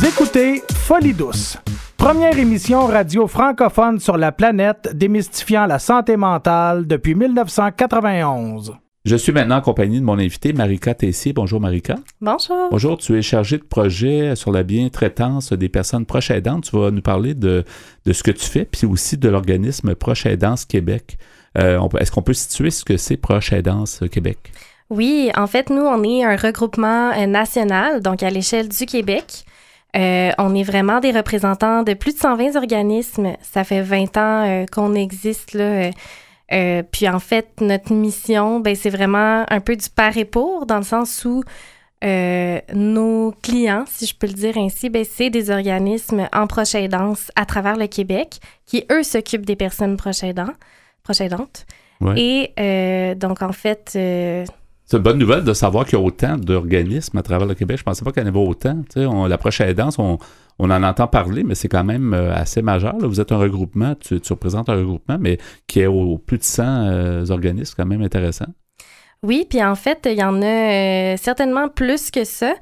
Vous 0.03 0.09
écoutez 0.09 0.61
Folie 0.73 1.13
douce, 1.13 1.57
première 1.95 2.37
émission 2.37 2.87
radio 2.87 3.25
francophone 3.25 4.01
sur 4.01 4.17
la 4.17 4.33
planète 4.33 4.89
démystifiant 4.93 5.65
la 5.65 5.79
santé 5.79 6.17
mentale 6.17 6.85
depuis 6.85 7.15
1991. 7.15 8.73
Je 9.05 9.15
suis 9.15 9.31
maintenant 9.31 9.55
en 9.55 9.61
compagnie 9.61 10.01
de 10.01 10.03
mon 10.03 10.19
invité, 10.19 10.51
Marika 10.51 10.93
Tessier. 10.93 11.31
Bonjour, 11.31 11.61
Marika. 11.61 11.95
Bonjour. 12.19 12.67
Bonjour, 12.69 12.97
tu 12.97 13.17
es 13.17 13.21
chargée 13.21 13.57
de 13.57 13.63
projet 13.63 14.35
sur 14.35 14.51
la 14.51 14.63
bien-traitance 14.63 15.53
des 15.53 15.69
personnes 15.69 16.05
proches 16.05 16.31
aidantes. 16.31 16.65
Tu 16.69 16.77
vas 16.77 16.91
nous 16.91 17.01
parler 17.01 17.33
de, 17.33 17.63
de 18.05 18.11
ce 18.11 18.23
que 18.23 18.31
tu 18.31 18.45
fais, 18.45 18.65
puis 18.65 18.85
aussi 18.85 19.17
de 19.17 19.29
l'organisme 19.29 19.95
Proche 19.95 20.25
Aidance 20.25 20.65
Québec. 20.65 21.17
Euh, 21.57 21.79
Est-ce 21.97 22.11
qu'on 22.11 22.23
peut 22.23 22.33
situer 22.33 22.71
ce 22.71 22.83
que 22.83 22.97
c'est 22.97 23.15
Proche 23.15 23.53
Aidance 23.53 24.03
Québec? 24.11 24.51
Oui, 24.89 25.31
en 25.37 25.47
fait, 25.47 25.69
nous, 25.69 25.81
on 25.81 26.03
est 26.03 26.25
un 26.25 26.35
regroupement 26.35 27.11
euh, 27.13 27.25
national, 27.25 28.01
donc 28.01 28.21
à 28.21 28.29
l'échelle 28.29 28.67
du 28.67 28.85
Québec. 28.85 29.45
Euh, 29.95 30.31
on 30.37 30.55
est 30.55 30.63
vraiment 30.63 30.99
des 30.99 31.11
représentants 31.11 31.83
de 31.83 31.93
plus 31.93 32.13
de 32.13 32.19
120 32.19 32.55
organismes. 32.55 33.33
Ça 33.41 33.63
fait 33.63 33.81
20 33.81 34.17
ans 34.17 34.45
euh, 34.45 34.65
qu'on 34.71 34.95
existe. 34.95 35.53
Là, 35.53 35.91
euh, 36.51 36.83
puis 36.91 37.07
en 37.07 37.19
fait, 37.19 37.61
notre 37.61 37.93
mission, 37.93 38.59
ben, 38.59 38.75
c'est 38.75 38.89
vraiment 38.89 39.45
un 39.49 39.59
peu 39.59 39.75
du 39.75 39.89
par 39.89 40.17
et 40.17 40.25
pour, 40.25 40.65
dans 40.65 40.77
le 40.77 40.83
sens 40.83 41.25
où 41.25 41.43
euh, 42.03 42.59
nos 42.73 43.33
clients, 43.41 43.85
si 43.87 44.05
je 44.05 44.15
peux 44.15 44.27
le 44.27 44.33
dire 44.33 44.57
ainsi, 44.57 44.89
ben, 44.89 45.05
c'est 45.09 45.29
des 45.29 45.49
organismes 45.49 46.27
en 46.33 46.47
proche 46.47 46.75
aidance 46.75 47.31
à 47.35 47.45
travers 47.45 47.77
le 47.77 47.87
Québec 47.87 48.39
qui, 48.65 48.85
eux, 48.91 49.03
s'occupent 49.03 49.45
des 49.45 49.55
personnes 49.55 49.95
proches 49.95 50.23
aidantes. 50.23 51.65
Ouais. 52.01 52.19
Et 52.19 52.53
euh, 52.59 53.15
donc, 53.15 53.41
en 53.41 53.53
fait, 53.53 53.93
euh, 53.95 54.45
C'est 54.93 54.97
une 54.97 55.03
bonne 55.05 55.17
nouvelle 55.17 55.43
de 55.43 55.53
savoir 55.53 55.85
qu'il 55.85 55.97
y 55.97 56.01
a 56.03 56.05
autant 56.05 56.37
d'organismes 56.37 57.17
à 57.17 57.23
travers 57.23 57.47
le 57.47 57.55
Québec. 57.55 57.79
Je 57.79 57.83
pensais 57.83 58.05
pas 58.05 58.11
qu'il 58.11 58.21
y 58.21 58.25
en 58.27 58.29
avait 58.29 58.37
autant. 58.37 58.83
La 59.27 59.39
Proche 59.39 59.59
Aidance, 59.61 59.97
on, 59.97 60.19
en 60.59 60.83
entend 60.83 61.07
parler, 61.07 61.43
mais 61.43 61.55
c'est 61.55 61.67
quand 61.67 61.83
même 61.83 62.13
euh, 62.13 62.31
assez 62.31 62.61
majeur. 62.61 62.95
Vous 62.99 63.19
êtes 63.19 63.31
un 63.31 63.37
regroupement, 63.37 63.95
tu, 63.95 64.21
tu 64.21 64.33
représentes 64.33 64.69
un 64.69 64.75
regroupement, 64.75 65.17
mais 65.19 65.39
qui 65.65 65.79
est 65.79 65.87
au, 65.87 66.19
plus 66.19 66.37
de 66.37 66.43
100 66.43 66.63
euh, 66.63 67.25
organismes, 67.31 67.73
quand 67.75 67.87
même 67.87 68.03
intéressant. 68.03 68.45
Oui, 69.23 69.47
puis 69.49 69.63
en 69.63 69.75
fait, 69.75 70.01
il 70.05 70.19
y 70.19 70.23
en 70.23 70.41
a 70.41 70.45
euh, 70.45 71.17
certainement 71.17 71.69
plus 71.69 72.11
que 72.11 72.25
ça. 72.25 72.53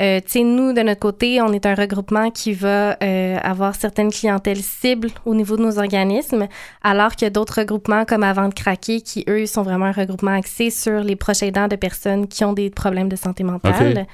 Euh, 0.00 0.20
tu 0.20 0.30
sais, 0.30 0.42
nous, 0.42 0.74
de 0.74 0.82
notre 0.82 1.00
côté, 1.00 1.40
on 1.40 1.52
est 1.52 1.64
un 1.64 1.74
regroupement 1.74 2.30
qui 2.30 2.52
va 2.52 2.96
euh, 3.02 3.38
avoir 3.42 3.74
certaines 3.74 4.10
clientèles 4.10 4.62
cibles 4.62 5.10
au 5.24 5.34
niveau 5.34 5.56
de 5.56 5.62
nos 5.62 5.78
organismes, 5.78 6.46
alors 6.82 7.16
que 7.16 7.28
d'autres 7.28 7.60
regroupements 7.60 8.04
comme 8.04 8.22
Avant 8.22 8.48
de 8.48 8.54
craquer, 8.54 9.00
qui, 9.00 9.24
eux, 9.28 9.46
sont 9.46 9.62
vraiment 9.62 9.86
un 9.86 9.92
regroupement 9.92 10.32
axé 10.32 10.68
sur 10.70 11.00
les 11.00 11.16
proches 11.16 11.42
aidants 11.42 11.68
de 11.68 11.76
personnes 11.76 12.28
qui 12.28 12.44
ont 12.44 12.52
des 12.52 12.68
problèmes 12.68 13.08
de 13.08 13.16
santé 13.16 13.42
mentale. 13.42 14.06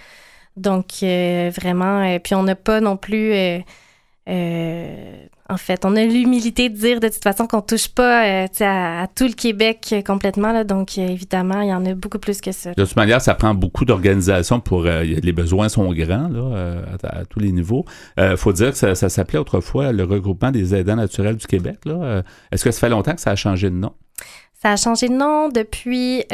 Donc, 0.56 0.86
euh, 1.02 1.50
vraiment, 1.54 2.02
euh, 2.02 2.18
puis 2.20 2.34
on 2.36 2.44
n'a 2.44 2.54
pas 2.54 2.80
non 2.80 2.96
plus... 2.96 3.32
euh, 3.32 3.58
euh, 4.28 5.26
en 5.48 5.56
fait, 5.56 5.84
on 5.84 5.94
a 5.94 6.04
l'humilité 6.04 6.68
de 6.68 6.76
dire 6.76 6.98
de 6.98 7.08
toute 7.08 7.22
façon 7.22 7.46
qu'on 7.46 7.60
touche 7.60 7.88
pas 7.88 8.24
euh, 8.24 8.46
à, 8.60 9.02
à 9.02 9.06
tout 9.06 9.24
le 9.26 9.34
Québec 9.34 9.88
euh, 9.92 10.02
complètement. 10.02 10.50
Là, 10.52 10.64
donc, 10.64 10.98
euh, 10.98 11.06
évidemment, 11.06 11.60
il 11.60 11.68
y 11.68 11.74
en 11.74 11.84
a 11.86 11.94
beaucoup 11.94 12.18
plus 12.18 12.40
que 12.40 12.50
ça. 12.50 12.74
De 12.74 12.84
toute 12.84 12.96
manière, 12.96 13.20
ça 13.20 13.34
prend 13.34 13.54
beaucoup 13.54 13.84
d'organisations 13.84 14.58
pour. 14.60 14.82
les 14.82 15.32
besoins 15.32 15.68
sont 15.68 15.92
grands 15.92 16.28
là, 16.28 16.84
à, 17.02 17.20
à 17.20 17.24
tous 17.24 17.38
les 17.38 17.52
niveaux. 17.52 17.84
Il 18.18 18.36
faut 18.36 18.52
dire 18.52 18.70
que 18.70 18.76
ça, 18.76 18.94
ça 18.94 19.08
s'appelait 19.08 19.38
autrefois 19.38 19.92
le 19.92 20.04
regroupement 20.04 20.50
des 20.50 20.74
aidants 20.74 20.96
naturels 20.96 21.36
du 21.36 21.46
Québec. 21.46 21.78
là. 21.84 22.22
Est-ce 22.50 22.64
que 22.64 22.70
ça 22.70 22.80
fait 22.80 22.88
longtemps 22.88 23.14
que 23.14 23.20
ça 23.20 23.30
a 23.30 23.36
changé 23.36 23.70
de 23.70 23.74
nom? 23.74 23.92
Ça 24.60 24.72
a 24.72 24.76
changé 24.76 25.08
de 25.08 25.14
nom 25.14 25.48
depuis 25.48 26.24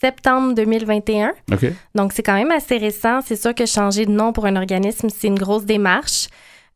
septembre 0.00 0.54
2021. 0.54 1.32
OK. 1.52 1.66
Donc, 1.94 2.12
c'est 2.12 2.22
quand 2.22 2.34
même 2.34 2.50
assez 2.50 2.76
récent. 2.76 3.20
C'est 3.24 3.36
sûr 3.36 3.54
que 3.54 3.66
changer 3.66 4.06
de 4.06 4.10
nom 4.10 4.32
pour 4.32 4.46
un 4.46 4.56
organisme, 4.56 5.08
c'est 5.08 5.28
une 5.28 5.38
grosse 5.38 5.64
démarche. 5.64 6.28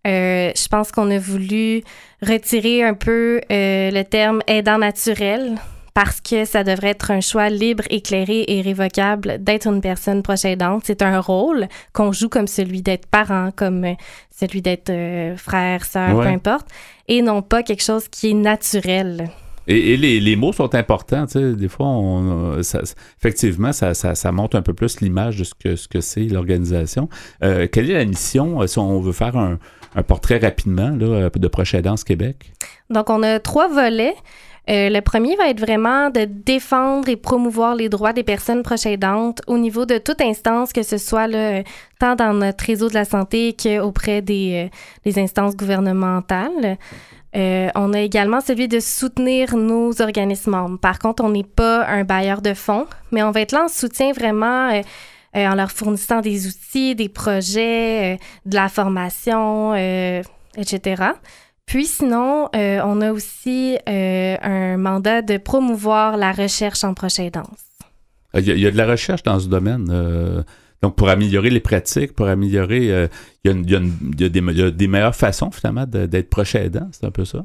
Euh, 0.07 0.53
je 0.57 0.69
pense 0.69 0.93
qu'on 0.93 1.11
a 1.11 1.19
voulu 1.19 1.83
retirer 2.23 2.83
un 2.85 2.95
peu 2.95 3.41
euh, 3.51 3.91
le 3.91 4.03
terme 4.05 4.41
aidant 4.47 4.79
naturel 4.79 5.57
parce 5.95 6.21
que 6.21 6.45
ça 6.45 6.63
devrait 6.63 6.91
être 6.91 7.11
un 7.11 7.21
choix 7.23 7.49
libre, 7.49 7.83
éclairé 7.89 8.45
et 8.49 8.61
révocable 8.61 9.39
d'être 9.43 9.67
une 9.67 9.81
personne 9.81 10.23
proche 10.23 10.45
aidante. 10.45 10.83
C'est 10.85 11.01
un 11.03 11.21
rôle 11.21 11.69
qu'on 11.95 12.13
joue 12.13 12.29
comme 12.29 12.47
celui 12.47 12.83
d'être 12.83 13.07
parent, 13.07 13.51
comme 13.57 13.85
euh, 13.85 13.95
celui 14.39 14.61
d'être 14.61 14.91
euh, 14.91 15.37
frère, 15.37 15.85
sœur, 15.85 16.15
Ouais. 16.17 16.25
peu 16.27 16.31
importe, 16.31 16.67
et 17.09 17.23
non 17.23 17.41
pas 17.43 17.63
quelque 17.63 17.83
chose 17.83 18.09
qui 18.09 18.31
est 18.31 18.35
naturel. 18.35 19.31
Et, 19.69 19.95
et 19.95 19.97
les, 19.97 20.21
les 20.21 20.37
mots 20.37 20.53
sont 20.53 20.73
importants, 20.77 21.27
tu 21.27 21.33
sais, 21.41 21.53
des 21.55 21.67
fois, 21.69 21.87
on, 21.89 22.63
ça- 22.63 22.83
effectivement, 23.19 23.73
ça, 23.73 23.95
ça, 23.95 24.15
ça 24.15 24.31
montre 24.31 24.57
un 24.57 24.63
peu 24.63 24.75
plus 24.75 25.01
l'image 25.01 25.39
de 25.39 25.45
ce 25.45 25.55
que 25.55 25.75
ce 25.75 25.89
que 25.89 26.01
c'est 26.01 26.21
l'organisation. 26.25 27.09
Euh, 27.43 27.67
quelle 27.73 27.91
est 27.91 27.95
la 27.95 28.05
mission, 28.05 28.65
si 28.69 28.79
on 28.79 29.01
veut 29.01 29.13
faire 29.13 29.37
un, 29.37 29.59
un 29.97 30.03
portrait 30.03 30.39
rapidement 30.39 30.97
euh, 31.01 31.29
de 31.31 31.49
Proche 31.49 31.75
Aidance 31.75 32.05
Québec? 32.05 32.53
Donc, 32.91 33.11
on 33.11 33.23
a 33.23 33.41
trois 33.41 33.69
volets. 33.69 34.15
Euh, 34.69 34.91
le 34.91 35.01
premier 35.01 35.37
va 35.37 35.49
être 35.49 35.61
vraiment 35.61 36.11
de 36.11 36.25
défendre 36.25 37.09
et 37.09 37.17
promouvoir 37.17 37.77
les 37.77 37.89
droits 37.89 38.13
des 38.13 38.25
personnes 38.25 38.63
proches 38.63 38.87
aidantes 38.87 39.41
au 39.47 39.59
niveau 39.59 39.87
de 39.87 39.99
toute 39.99 40.21
instance, 40.21 40.73
que 40.73 40.83
ce 40.83 40.99
soit 40.99 41.29
là, 41.29 41.63
tant 42.01 42.17
dans 42.17 42.33
notre 42.33 42.65
réseau 42.65 42.89
de 42.89 42.95
la 42.95 43.05
santé 43.05 43.55
qu'auprès 43.61 44.23
des, 44.23 44.67
euh, 44.67 44.77
des 45.05 45.21
instances 45.21 45.57
gouvernementales. 45.57 46.79
Euh, 47.37 47.69
on 47.75 47.93
a 47.93 48.01
également 48.01 48.41
celui 48.41 48.67
de 48.67 48.81
soutenir 48.81 49.57
nos 49.57 50.01
organismes 50.01 50.53
membres. 50.53 50.79
Par 50.79 50.99
contre, 50.99 51.23
on 51.23 51.29
n'est 51.29 51.45
pas 51.45 51.85
un 51.87 52.05
bailleur 52.05 52.41
de 52.41 52.55
fonds, 52.55 52.87
mais 53.13 53.23
on 53.23 53.31
va 53.31 53.43
être 53.43 53.53
là 53.53 53.65
en 53.65 53.69
soutien 53.69 54.13
vraiment 54.13 54.71
euh, 54.71 54.81
euh, 54.81 54.83
en 55.45 55.55
leur 55.55 55.71
fournissant 55.73 56.21
des 56.21 56.47
outils, 56.47 56.95
des 56.95 57.09
projets, 57.09 58.15
euh, 58.15 58.17
de 58.47 58.55
la 58.55 58.69
formation, 58.69 59.73
euh, 59.75 60.23
etc. 60.57 61.03
Puis 61.67 61.87
sinon, 61.87 62.49
euh, 62.55 62.81
on 62.85 63.01
a 63.01 63.11
aussi 63.13 63.77
euh, 63.89 64.37
un 64.41 64.77
mandat 64.77 65.23
de 65.23 65.37
promouvoir 65.37 66.17
la 66.17 66.31
recherche 66.33 66.85
en 66.85 66.95
proche 66.95 67.19
aidance. 67.19 67.59
Euh, 68.35 68.41
Il 68.41 68.47
y, 68.47 68.51
a, 68.53 68.55
il 68.55 68.61
y 68.61 68.67
a 68.67 68.71
de 68.71 68.77
la 68.77 68.87
recherche 68.87 69.23
dans 69.25 69.41
ce 69.41 69.49
domaine. 69.49 69.89
euh, 69.91 70.43
donc, 70.83 70.95
pour 70.95 71.09
améliorer 71.09 71.51
les 71.51 71.61
pratiques, 71.61 72.13
pour 72.15 72.29
améliorer. 72.29 72.93
euh, 72.93 73.09
il, 73.45 73.51
y 73.51 73.51
a 73.53 73.57
une- 73.57 73.65
il 73.65 73.71
y 73.71 73.75
a 73.75 73.79
une- 73.79 73.97
il 74.13 74.21
y 74.21 74.25
a 74.25 74.29
des, 74.29 74.39
il 74.41 74.59
y 74.59 74.63
a 74.63 74.71
des 74.71 74.87
meilleures 74.89 75.15
façons, 75.17 75.51
finalement, 75.51 75.87
d'être 75.87 76.31
proche 76.31 76.55
aidant. 76.55 76.89
C'est 76.93 77.07
un 77.07 77.11
peu 77.11 77.25
ça? 77.25 77.45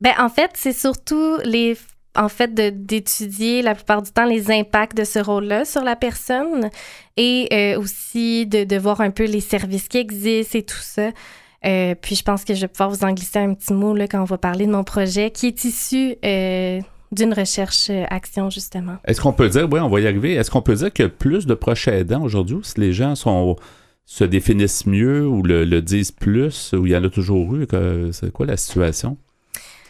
Ben, 0.00 0.12
en 0.18 0.28
fait, 0.28 0.50
c'est 0.54 0.74
surtout 0.74 1.38
les 1.42 1.76
en 2.16 2.28
fait 2.28 2.54
d'étudier 2.54 3.62
la 3.62 3.74
plupart 3.74 4.02
du 4.02 4.10
temps 4.10 4.24
les 4.24 4.50
impacts 4.50 4.96
de 4.96 5.04
ce 5.04 5.18
rôle-là 5.18 5.64
sur 5.64 5.82
la 5.82 5.96
personne 5.96 6.70
et 7.16 7.48
euh, 7.52 7.80
aussi 7.80 8.46
de, 8.46 8.78
voir 8.78 9.00
un 9.00 9.10
peu 9.10 9.24
les 9.24 9.40
services 9.40 9.88
qui 9.88 9.98
existent 9.98 10.58
et 10.58 10.62
tout 10.62 10.76
ça. 10.80 11.10
Euh, 11.64 11.94
puis 12.00 12.14
je 12.14 12.22
pense 12.22 12.44
que 12.44 12.54
je 12.54 12.62
vais 12.62 12.68
pouvoir 12.68 12.90
vous 12.90 13.04
en 13.04 13.12
glisser 13.12 13.38
un 13.38 13.54
petit 13.54 13.72
mot 13.72 13.94
là, 13.94 14.06
quand 14.06 14.20
on 14.20 14.24
va 14.24 14.38
parler 14.38 14.66
de 14.66 14.72
mon 14.72 14.84
projet 14.84 15.30
qui 15.30 15.46
est 15.46 15.64
issu 15.64 16.16
euh, 16.24 16.80
d'une 17.12 17.32
recherche 17.32 17.90
action 18.10 18.50
justement. 18.50 18.96
Est-ce 19.04 19.20
qu'on 19.20 19.32
peut 19.32 19.48
dire, 19.48 19.68
oui, 19.70 19.80
on 19.80 19.88
va 19.88 20.00
y 20.00 20.06
arriver, 20.06 20.34
est-ce 20.34 20.50
qu'on 20.50 20.62
peut 20.62 20.74
dire 20.74 20.90
a 20.98 21.08
plus 21.08 21.46
de 21.46 21.54
proches 21.54 21.88
aidants 21.88 22.22
aujourd'hui, 22.22 22.56
ou 22.56 22.62
si 22.62 22.78
les 22.78 22.92
gens 22.92 23.14
sont 23.14 23.56
se 24.06 24.22
définissent 24.22 24.86
mieux 24.86 25.26
ou 25.26 25.42
le, 25.42 25.82
disent 25.82 26.12
plus, 26.12 26.72
ou 26.72 26.86
il 26.86 26.92
y 26.92 26.96
en 26.96 27.02
a 27.02 27.10
toujours 27.10 27.56
eu, 27.56 27.66
que- 27.66 28.10
c'est 28.12 28.30
quoi 28.30 28.46
la 28.46 28.56
situation? 28.56 29.18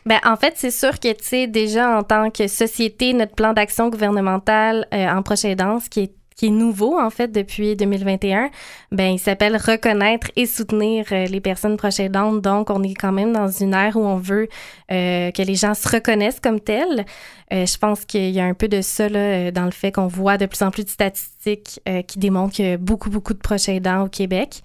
Ben, 0.06 0.20
en 0.24 0.36
fait, 0.36 0.54
c'est 0.56 0.70
sûr 0.70 1.00
que, 1.00 1.12
tu 1.12 1.24
sais, 1.24 1.46
déjà 1.48 1.98
en 1.98 2.02
tant 2.04 2.30
que 2.30 2.46
société, 2.46 3.12
notre 3.12 3.34
plan 3.34 3.52
d'action 3.52 3.88
gouvernemental 3.88 4.86
euh, 4.94 5.08
en 5.08 5.22
proche 5.22 5.44
aidance, 5.44 5.88
qui 5.88 6.00
est, 6.00 6.12
qui 6.36 6.46
est 6.46 6.50
nouveau, 6.50 7.00
en 7.00 7.10
fait, 7.10 7.32
depuis 7.32 7.74
2021, 7.74 8.50
ben, 8.92 9.14
il 9.14 9.18
s'appelle 9.18 9.56
Reconnaître 9.56 10.30
et 10.36 10.46
soutenir 10.46 11.06
euh, 11.10 11.26
les 11.26 11.40
personnes 11.40 11.76
proches 11.76 11.98
aidantes. 11.98 12.40
Donc, 12.40 12.70
on 12.70 12.84
est 12.84 12.94
quand 12.94 13.10
même 13.10 13.32
dans 13.32 13.48
une 13.48 13.74
ère 13.74 13.96
où 13.96 14.04
on 14.04 14.16
veut 14.16 14.48
euh, 14.92 15.32
que 15.32 15.42
les 15.42 15.56
gens 15.56 15.74
se 15.74 15.88
reconnaissent 15.88 16.40
comme 16.40 16.60
tels. 16.60 17.04
Euh, 17.52 17.64
je 17.64 17.78
pense 17.78 18.04
qu'il 18.04 18.30
y 18.30 18.40
a 18.40 18.44
un 18.44 18.54
peu 18.54 18.68
de 18.68 18.80
ça, 18.82 19.08
là, 19.08 19.18
euh, 19.18 19.50
dans 19.50 19.64
le 19.64 19.70
fait 19.70 19.92
qu'on 19.92 20.08
voit 20.08 20.36
de 20.36 20.46
plus 20.46 20.62
en 20.62 20.70
plus 20.70 20.84
de 20.84 20.90
statistiques 20.90 21.80
euh, 21.88 22.02
qui 22.02 22.18
démontrent 22.18 22.54
qu'il 22.54 22.64
y 22.64 22.72
a 22.72 22.76
beaucoup, 22.76 23.10
beaucoup 23.10 23.34
de 23.34 23.38
proches 23.38 23.68
aidants 23.68 24.04
au 24.04 24.08
Québec. 24.08 24.62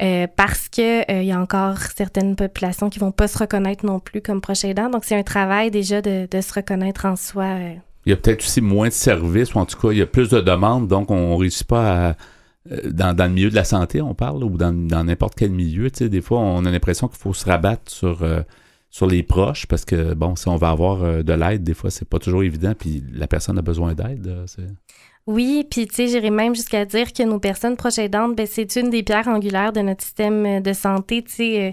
Euh, 0.00 0.28
parce 0.36 0.68
que 0.68 1.10
euh, 1.10 1.22
il 1.22 1.26
y 1.26 1.32
a 1.32 1.40
encore 1.40 1.78
certaines 1.96 2.36
populations 2.36 2.88
qui 2.88 3.00
vont 3.00 3.10
pas 3.10 3.26
se 3.26 3.36
reconnaître 3.36 3.84
non 3.84 3.98
plus 3.98 4.20
comme 4.20 4.40
proches 4.40 4.64
aidants. 4.64 4.90
Donc, 4.90 5.04
c'est 5.04 5.16
un 5.16 5.24
travail 5.24 5.72
déjà 5.72 6.00
de, 6.00 6.28
se 6.40 6.54
reconnaître 6.54 7.04
en 7.04 7.16
soi. 7.16 7.44
euh. 7.44 7.74
Il 8.06 8.10
y 8.10 8.12
a 8.12 8.16
peut-être 8.16 8.42
aussi 8.42 8.60
moins 8.60 8.88
de 8.88 8.92
services, 8.92 9.54
ou 9.54 9.58
en 9.58 9.66
tout 9.66 9.78
cas, 9.78 9.90
il 9.90 9.98
y 9.98 10.02
a 10.02 10.06
plus 10.06 10.30
de 10.30 10.40
demandes, 10.40 10.88
donc 10.88 11.10
on 11.10 11.32
ne 11.34 11.36
réussit 11.36 11.66
pas 11.66 12.10
à. 12.10 12.16
euh, 12.70 12.90
Dans, 12.90 13.14
le 13.18 13.28
milieu 13.28 13.50
de 13.50 13.54
la 13.54 13.64
santé, 13.64 14.00
on 14.00 14.14
parle, 14.14 14.44
ou 14.44 14.56
dans 14.56 14.72
n'importe 15.04 15.34
quel 15.34 15.50
milieu, 15.50 15.90
tu 15.90 15.98
sais, 15.98 16.08
des 16.08 16.22
fois, 16.22 16.38
on 16.38 16.64
a 16.64 16.70
l'impression 16.70 17.08
qu'il 17.08 17.18
faut 17.18 17.34
se 17.34 17.44
rabattre 17.44 17.90
sur, 17.90 18.22
euh, 18.22 18.40
sur 18.90 19.06
les 19.06 19.22
proches, 19.22 19.66
parce 19.66 19.84
que, 19.84 20.14
bon, 20.14 20.36
si 20.36 20.48
on 20.48 20.56
va 20.56 20.70
avoir 20.70 21.02
euh, 21.02 21.22
de 21.22 21.32
l'aide, 21.32 21.64
des 21.64 21.74
fois, 21.74 21.90
c'est 21.90 22.08
pas 22.08 22.18
toujours 22.18 22.44
évident, 22.44 22.72
puis 22.78 23.02
la 23.12 23.26
personne 23.26 23.58
a 23.58 23.62
besoin 23.62 23.94
d'aide. 23.94 24.46
Oui, 25.28 25.66
puis 25.70 25.86
tu 25.86 25.94
sais, 25.94 26.08
j'irais 26.08 26.30
même 26.30 26.54
jusqu'à 26.54 26.86
dire 26.86 27.12
que 27.12 27.22
nos 27.22 27.38
personnes 27.38 27.76
proches 27.76 27.98
aidantes, 27.98 28.34
ben, 28.34 28.46
c'est 28.50 28.76
une 28.76 28.88
des 28.88 29.02
pierres 29.02 29.28
angulaires 29.28 29.74
de 29.74 29.80
notre 29.80 30.02
système 30.02 30.46
euh, 30.46 30.60
de 30.60 30.72
santé. 30.72 31.22
Tu 31.22 31.30
sais, 31.30 31.68
euh, 31.68 31.72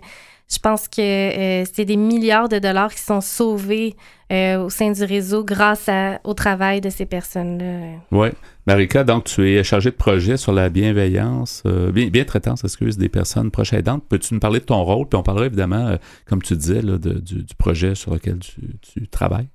je 0.52 0.60
pense 0.60 0.90
que 0.90 1.02
euh, 1.02 1.64
c'est 1.74 1.86
des 1.86 1.96
milliards 1.96 2.50
de 2.50 2.60
dollars 2.60 2.94
qui 2.94 3.02
sont 3.02 3.22
sauvés 3.22 3.96
au 4.30 4.70
sein 4.70 4.92
du 4.92 5.04
réseau 5.04 5.44
grâce 5.44 5.88
au 6.24 6.34
travail 6.34 6.82
de 6.82 6.90
ces 6.90 7.06
personnes-là. 7.06 8.00
Oui. 8.12 8.30
Marika, 8.66 9.04
donc 9.04 9.26
tu 9.26 9.48
es 9.48 9.64
chargée 9.64 9.92
de 9.92 9.96
projet 9.96 10.36
sur 10.36 10.52
la 10.52 10.70
bienveillance, 10.70 11.62
bien, 11.94 12.08
bien 12.08 12.24
traitance, 12.26 12.64
excuse, 12.64 12.98
des 12.98 13.08
personnes 13.08 13.52
proches 13.52 13.74
aidantes. 13.74 14.04
Peux-tu 14.10 14.34
nous 14.34 14.40
parler 14.40 14.60
de 14.60 14.66
ton 14.66 14.84
rôle? 14.84 15.08
Puis 15.08 15.18
on 15.18 15.22
parlera 15.22 15.46
évidemment, 15.46 15.96
comme 16.26 16.42
tu 16.42 16.56
disais, 16.56 16.82
du, 16.82 17.46
projet 17.56 17.94
sur 17.94 18.14
lequel 18.16 18.40
tu 18.40 19.08
travailles. 19.10 19.48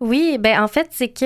Oui, 0.00 0.38
ben 0.38 0.62
en 0.62 0.68
fait, 0.68 0.88
c'est 0.92 1.08
que 1.08 1.24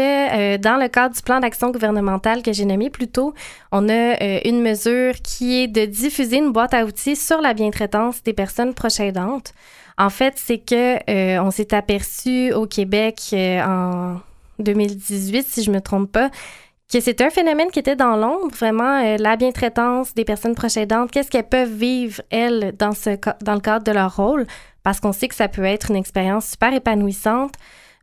euh, 0.55 0.57
dans 0.57 0.79
le 0.79 0.89
cadre 0.89 1.15
du 1.15 1.21
plan 1.21 1.41
d'action 1.41 1.71
gouvernemental 1.71 2.43
que 2.43 2.55
j'ai 2.55 2.65
nommé 2.65 2.89
plus 2.89 3.09
tôt, 3.09 3.35
on 3.71 3.87
a 3.91 3.93
euh, 4.23 4.41
une 4.47 4.63
mesure 4.63 5.15
qui 5.23 5.63
est 5.63 5.69
de 5.69 5.85
diffuser 5.85 6.39
une 6.39 6.53
boîte 6.53 6.73
à 6.73 6.87
outils 6.87 7.17
sur 7.17 7.43
la 7.43 7.53
bientraitance 7.53 8.23
des 8.23 8.33
personnes 8.33 8.73
proches 8.73 9.01
aidantes. 9.01 9.53
En 9.99 10.09
fait, 10.09 10.35
c'est 10.37 10.57
que 10.57 10.97
euh, 11.11 11.43
on 11.43 11.51
s'est 11.51 11.75
aperçu 11.75 12.55
au 12.55 12.67
Québec 12.67 13.35
en 13.35 14.17
2018, 14.59 15.47
si 15.47 15.63
je 15.63 15.71
me 15.71 15.83
trompe 15.83 16.11
pas, 16.11 16.31
que 16.91 17.01
c'était 17.01 17.25
un 17.25 17.31
phénomène 17.31 17.71
qui 17.71 17.79
était 17.79 17.97
dans 17.97 18.17
l'ombre, 18.17 18.55
vraiment, 18.57 19.17
la 19.19 19.37
bientraitance 19.37 20.15
des 20.15 20.25
personnes 20.25 20.55
proches 20.55 20.79
aidantes, 20.79 21.11
qu'est-ce 21.11 21.31
qu'elles 21.31 21.49
peuvent 21.49 21.73
vivre, 21.73 22.23
elles, 22.31 22.75
dans, 22.79 22.93
ce, 22.93 23.19
dans 23.43 23.55
le 23.55 23.61
cadre 23.61 23.85
de 23.85 23.93
leur 23.93 24.17
rôle, 24.17 24.47
parce 24.83 24.99
qu'on 24.99 25.13
sait 25.13 25.29
que 25.29 25.35
ça 25.35 25.49
peut 25.49 25.65
être 25.65 25.91
une 25.91 25.97
expérience 25.97 26.49
super 26.49 26.73
épanouissante, 26.73 27.55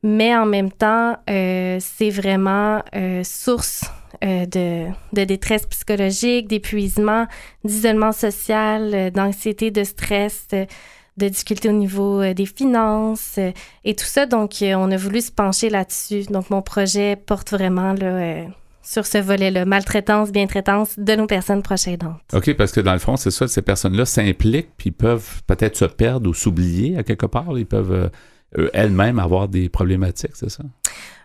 mais 0.03 0.35
en 0.35 0.45
même 0.45 0.71
temps, 0.71 1.17
euh, 1.29 1.77
c'est 1.79 2.09
vraiment 2.09 2.83
euh, 2.95 3.21
source 3.23 3.83
euh, 4.23 4.45
de, 4.45 4.85
de 5.13 5.23
détresse 5.25 5.65
psychologique, 5.65 6.47
d'épuisement, 6.47 7.27
d'isolement 7.63 8.11
social, 8.11 9.11
d'anxiété, 9.11 9.71
de 9.71 9.83
stress, 9.83 10.47
de 10.51 11.27
difficultés 11.27 11.69
au 11.69 11.73
niveau 11.73 12.33
des 12.33 12.45
finances 12.45 13.37
et 13.83 13.93
tout 13.93 14.05
ça. 14.05 14.25
Donc, 14.25 14.57
on 14.61 14.91
a 14.91 14.97
voulu 14.97 15.19
se 15.19 15.31
pencher 15.31 15.69
là-dessus. 15.69 16.23
Donc, 16.31 16.49
mon 16.49 16.61
projet 16.61 17.17
porte 17.17 17.51
vraiment 17.51 17.91
là, 17.93 18.45
sur 18.81 19.05
ce 19.05 19.17
volet-là, 19.17 19.65
maltraitance, 19.65 20.31
bientraitance 20.31 20.97
de 20.97 21.15
nos 21.15 21.27
personnes 21.27 21.61
proches 21.61 21.89
aidantes. 21.89 22.21
OK, 22.33 22.53
parce 22.55 22.71
que 22.71 22.79
dans 22.79 22.93
le 22.93 22.99
fond, 22.99 23.17
c'est 23.17 23.31
ça, 23.31 23.49
ces 23.49 23.61
personnes-là 23.61 24.05
s'impliquent, 24.05 24.71
puis 24.77 24.91
peuvent 24.91 25.41
peut-être 25.45 25.75
se 25.75 25.85
perdre 25.85 26.29
ou 26.29 26.33
s'oublier 26.33 26.97
à 26.97 27.03
quelque 27.03 27.25
part. 27.25 27.57
Ils 27.57 27.65
peuvent 27.65 28.09
elles-mêmes 28.73 29.19
avoir 29.19 29.47
des 29.47 29.69
problématiques, 29.69 30.35
c'est 30.35 30.49
ça? 30.49 30.63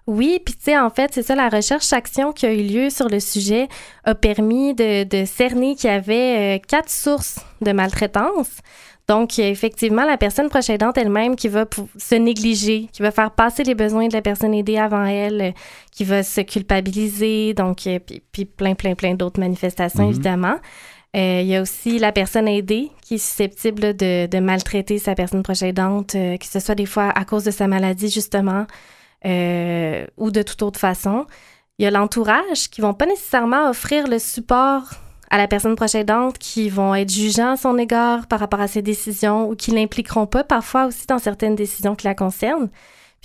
Oui, 0.06 0.38
puis 0.44 0.54
tu 0.54 0.64
sais, 0.64 0.78
en 0.78 0.90
fait, 0.90 1.12
c'est 1.14 1.22
ça, 1.22 1.34
la 1.34 1.48
recherche-action 1.48 2.32
qui 2.32 2.44
a 2.44 2.52
eu 2.52 2.62
lieu 2.62 2.90
sur 2.90 3.08
le 3.08 3.20
sujet 3.20 3.68
a 4.04 4.14
permis 4.14 4.74
de, 4.74 5.04
de 5.04 5.24
cerner 5.24 5.76
qu'il 5.76 5.88
y 5.88 5.92
avait 5.92 6.56
euh, 6.56 6.62
quatre 6.68 6.90
sources 6.90 7.38
de 7.62 7.72
maltraitance. 7.72 8.50
Donc, 9.08 9.38
a 9.38 9.48
effectivement 9.48 10.04
la 10.04 10.16
personne 10.16 10.48
proche 10.48 10.70
aidante 10.70 10.96
elle-même 10.98 11.36
qui 11.36 11.48
va 11.48 11.66
se 11.98 12.14
négliger, 12.14 12.88
qui 12.92 13.02
va 13.02 13.10
faire 13.10 13.30
passer 13.30 13.62
les 13.62 13.74
besoins 13.74 14.08
de 14.08 14.14
la 14.14 14.22
personne 14.22 14.54
aidée 14.54 14.78
avant 14.78 15.04
elle, 15.04 15.40
euh, 15.40 15.50
qui 15.90 16.04
va 16.04 16.22
se 16.22 16.40
culpabiliser, 16.42 17.54
donc, 17.54 17.86
euh, 17.86 17.98
puis, 17.98 18.22
puis 18.32 18.44
plein, 18.44 18.74
plein, 18.74 18.94
plein 18.94 19.14
d'autres 19.14 19.40
manifestations, 19.40 20.04
Mhm. 20.04 20.10
évidemment. 20.10 20.56
Euh, 21.14 21.40
il 21.42 21.46
y 21.46 21.54
a 21.54 21.62
aussi 21.62 21.98
la 21.98 22.10
personne 22.10 22.48
aidée 22.48 22.90
qui 23.02 23.14
est 23.14 23.18
susceptible 23.18 23.94
de 23.96 24.40
maltraiter 24.40 24.98
sa 24.98 25.14
personne 25.14 25.44
proche 25.44 25.62
aidante, 25.62 26.16
euh, 26.16 26.36
que 26.36 26.46
ce 26.46 26.58
soit 26.58 26.74
des 26.74 26.86
fois 26.86 27.10
à 27.14 27.24
cause 27.24 27.44
de 27.44 27.52
sa 27.52 27.68
maladie, 27.68 28.08
justement, 28.08 28.66
euh, 29.24 30.06
ou 30.16 30.30
de 30.32 30.42
toute 30.42 30.62
autre 30.62 30.80
façon. 30.80 31.26
Il 31.78 31.84
y 31.84 31.86
a 31.86 31.90
l'entourage 31.90 32.68
qui 32.70 32.80
vont 32.80 32.94
pas 32.94 33.06
nécessairement 33.06 33.68
offrir 33.70 34.08
le 34.08 34.18
support 34.18 34.90
à 35.30 35.38
la 35.38 35.48
personne 35.48 35.76
proche 35.76 35.94
aidante, 35.94 36.38
qui 36.38 36.68
vont 36.68 36.94
être 36.94 37.10
jugeants 37.10 37.52
à 37.52 37.56
son 37.56 37.78
égard 37.78 38.26
par 38.26 38.40
rapport 38.40 38.60
à 38.60 38.68
ses 38.68 38.82
décisions 38.82 39.48
ou 39.48 39.56
qui 39.56 39.70
l'impliqueront 39.70 40.26
pas 40.26 40.44
parfois 40.44 40.86
aussi 40.86 41.06
dans 41.06 41.18
certaines 41.18 41.56
décisions 41.56 41.94
qui 41.94 42.06
la 42.06 42.14
concernent. 42.14 42.70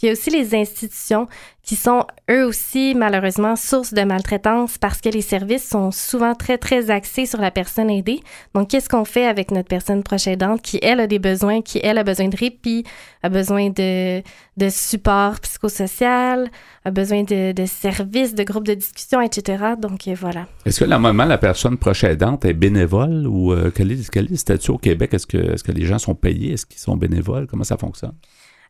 Il 0.02 0.06
y 0.06 0.10
a 0.10 0.14
aussi 0.14 0.30
les 0.30 0.56
institutions 0.56 1.28
qui 1.70 1.76
sont 1.76 2.06
eux 2.32 2.46
aussi 2.46 2.96
malheureusement 2.96 3.56
source 3.56 3.94
de 3.94 4.02
maltraitance 4.02 4.80
parce 4.80 5.02
que 5.02 5.10
les 5.10 5.22
services 5.22 5.70
sont 5.70 5.92
souvent 5.92 6.34
très 6.34 6.58
très 6.58 6.90
axés 6.90 7.28
sur 7.28 7.40
la 7.40 7.52
personne 7.52 7.92
aidée. 7.92 8.22
Donc 8.56 8.70
qu'est-ce 8.70 8.90
qu'on 8.90 9.06
fait 9.06 9.28
avec 9.28 9.52
notre 9.52 9.68
personne 9.68 10.02
proche 10.02 10.26
aidante 10.26 10.64
qui 10.64 10.80
elle 10.82 11.00
a 11.00 11.06
des 11.06 11.20
besoins, 11.20 11.62
qui 11.62 11.80
elle 11.84 11.98
a 11.98 12.04
besoin 12.04 12.28
de 12.28 12.36
répit, 12.36 12.86
a 13.22 13.30
besoin 13.30 13.70
de, 13.70 14.24
de 14.58 14.70
support 14.70 15.40
psychosocial, 15.42 16.50
a 16.86 16.92
besoin 16.92 17.22
de, 17.22 17.52
de 17.52 17.66
services, 17.68 18.34
de 18.34 18.44
groupes 18.44 18.66
de 18.66 18.74
discussion, 18.74 19.22
etc. 19.22 19.64
Donc 19.80 20.08
euh, 20.08 20.16
voilà. 20.20 20.48
Est-ce 20.66 20.80
que 20.80 20.86
normalement 20.86 21.26
la 21.26 21.38
personne 21.38 21.78
proche 21.78 22.04
aidante 22.04 22.46
est 22.46 22.54
bénévole 22.54 23.28
ou 23.28 23.52
euh, 23.52 23.70
quel, 23.70 23.92
est, 23.92 24.10
quel 24.10 24.26
est 24.26 24.32
le 24.32 24.38
statut 24.38 24.72
au 24.72 24.78
Québec? 24.78 25.14
Est-ce 25.14 25.28
que, 25.28 25.38
est 25.38 25.62
que 25.62 25.72
les 25.72 25.86
gens 25.86 26.00
sont 26.00 26.16
payés? 26.16 26.54
Est-ce 26.54 26.66
qu'ils 26.66 26.80
sont 26.80 26.98
bénévoles? 26.98 27.46
Comment 27.46 27.64
ça 27.64 27.78
fonctionne? 27.78 28.14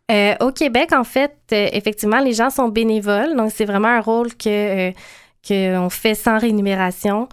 Euh, 0.09 0.35
au 0.39 0.51
Québec, 0.51 0.91
en 0.91 1.03
fait, 1.03 1.35
euh, 1.51 1.67
effectivement, 1.71 2.19
les 2.19 2.33
gens 2.33 2.49
sont 2.49 2.69
bénévoles. 2.69 3.35
Donc, 3.35 3.51
c'est 3.53 3.65
vraiment 3.65 3.89
un 3.89 4.01
rôle 4.01 4.33
que, 4.35 4.89
euh, 4.89 4.91
qu'on 5.47 5.89
fait 5.89 6.15
sans 6.15 6.39
rémunération. 6.39 7.29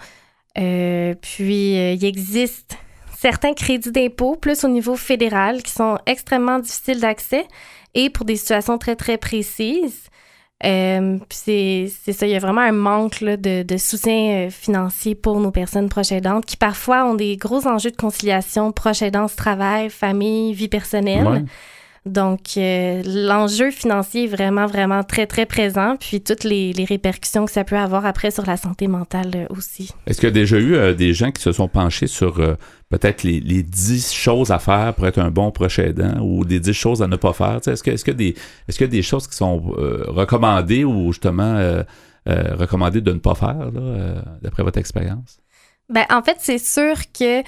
Puis, 0.54 1.74
il 1.74 2.04
existe 2.04 2.78
certains 3.18 3.52
crédits 3.52 3.92
d'impôt, 3.92 4.36
plus 4.36 4.64
au 4.64 4.68
niveau 4.68 4.96
fédéral, 4.96 5.62
qui 5.62 5.70
sont 5.70 5.98
extrêmement 6.06 6.58
difficiles 6.58 7.00
d'accès 7.00 7.46
et 7.94 8.08
pour 8.08 8.24
des 8.24 8.36
situations 8.36 8.78
très, 8.78 8.96
très 8.96 9.18
précises. 9.18 10.08
Puis 10.62 11.18
c'est, 11.30 12.12
ça, 12.12 12.26
il 12.26 12.32
y 12.32 12.36
a 12.36 12.38
vraiment 12.38 12.62
un 12.62 12.72
manque 12.72 13.22
de, 13.22 13.76
soutien 13.76 14.48
financier 14.50 15.14
pour 15.14 15.40
nos 15.40 15.50
personnes 15.50 15.90
proches 15.90 16.12
aidantes 16.12 16.46
qui 16.46 16.56
parfois 16.56 17.04
ont 17.04 17.14
des 17.14 17.36
gros 17.36 17.66
enjeux 17.66 17.90
de 17.90 17.96
conciliation, 17.96 18.72
proche 18.72 19.02
aidance, 19.02 19.36
travail, 19.36 19.90
famille, 19.90 20.54
vie 20.54 20.68
personnelle. 20.68 21.44
Donc, 22.06 22.56
euh, 22.56 23.02
l'enjeu 23.04 23.72
financier 23.72 24.24
est 24.24 24.28
vraiment, 24.28 24.66
vraiment 24.66 25.02
très, 25.02 25.26
très 25.26 25.44
présent. 25.44 25.96
Puis, 25.98 26.20
toutes 26.20 26.44
les, 26.44 26.72
les 26.72 26.84
répercussions 26.84 27.44
que 27.44 27.50
ça 27.50 27.64
peut 27.64 27.76
avoir 27.76 28.06
après 28.06 28.30
sur 28.30 28.46
la 28.46 28.56
santé 28.56 28.86
mentale 28.86 29.32
euh, 29.34 29.46
aussi. 29.50 29.90
Est-ce 30.06 30.20
qu'il 30.20 30.28
y 30.28 30.30
a 30.30 30.34
déjà 30.34 30.56
eu 30.56 30.74
euh, 30.76 30.94
des 30.94 31.12
gens 31.12 31.32
qui 31.32 31.42
se 31.42 31.50
sont 31.50 31.66
penchés 31.66 32.06
sur 32.06 32.34
peut-être 32.90 33.24
les, 33.24 33.40
les 33.40 33.64
10 33.64 34.12
choses 34.14 34.52
à 34.52 34.60
faire 34.60 34.94
pour 34.94 35.06
être 35.08 35.18
un 35.18 35.32
bon 35.32 35.50
proche 35.50 35.80
aidant 35.80 36.20
ou 36.20 36.44
des 36.44 36.60
10 36.60 36.72
choses 36.72 37.02
à 37.02 37.08
ne 37.08 37.16
pas 37.16 37.32
faire? 37.32 37.58
Est-ce 37.66 37.82
que- 37.82 37.90
qu'il 37.90 38.06
y, 38.06 38.10
a 38.10 38.14
des- 38.14 38.36
est-ce 38.68 38.78
qu'il 38.78 38.86
y 38.86 38.88
a 38.88 38.92
des 38.92 39.02
choses 39.02 39.26
qui 39.26 39.36
sont 39.36 39.58
recommandées 39.58 40.84
ou 40.84 41.12
justement 41.12 41.82
recommandées 42.26 43.00
de 43.00 43.12
ne 43.12 43.18
pas 43.18 43.34
faire, 43.34 43.70
là, 43.72 44.22
d'après 44.42 44.62
votre 44.62 44.78
expérience? 44.78 45.38
Ben, 45.88 46.04
en 46.10 46.22
fait, 46.22 46.36
c'est 46.38 46.58
sûr 46.58 46.94
que 47.12 47.42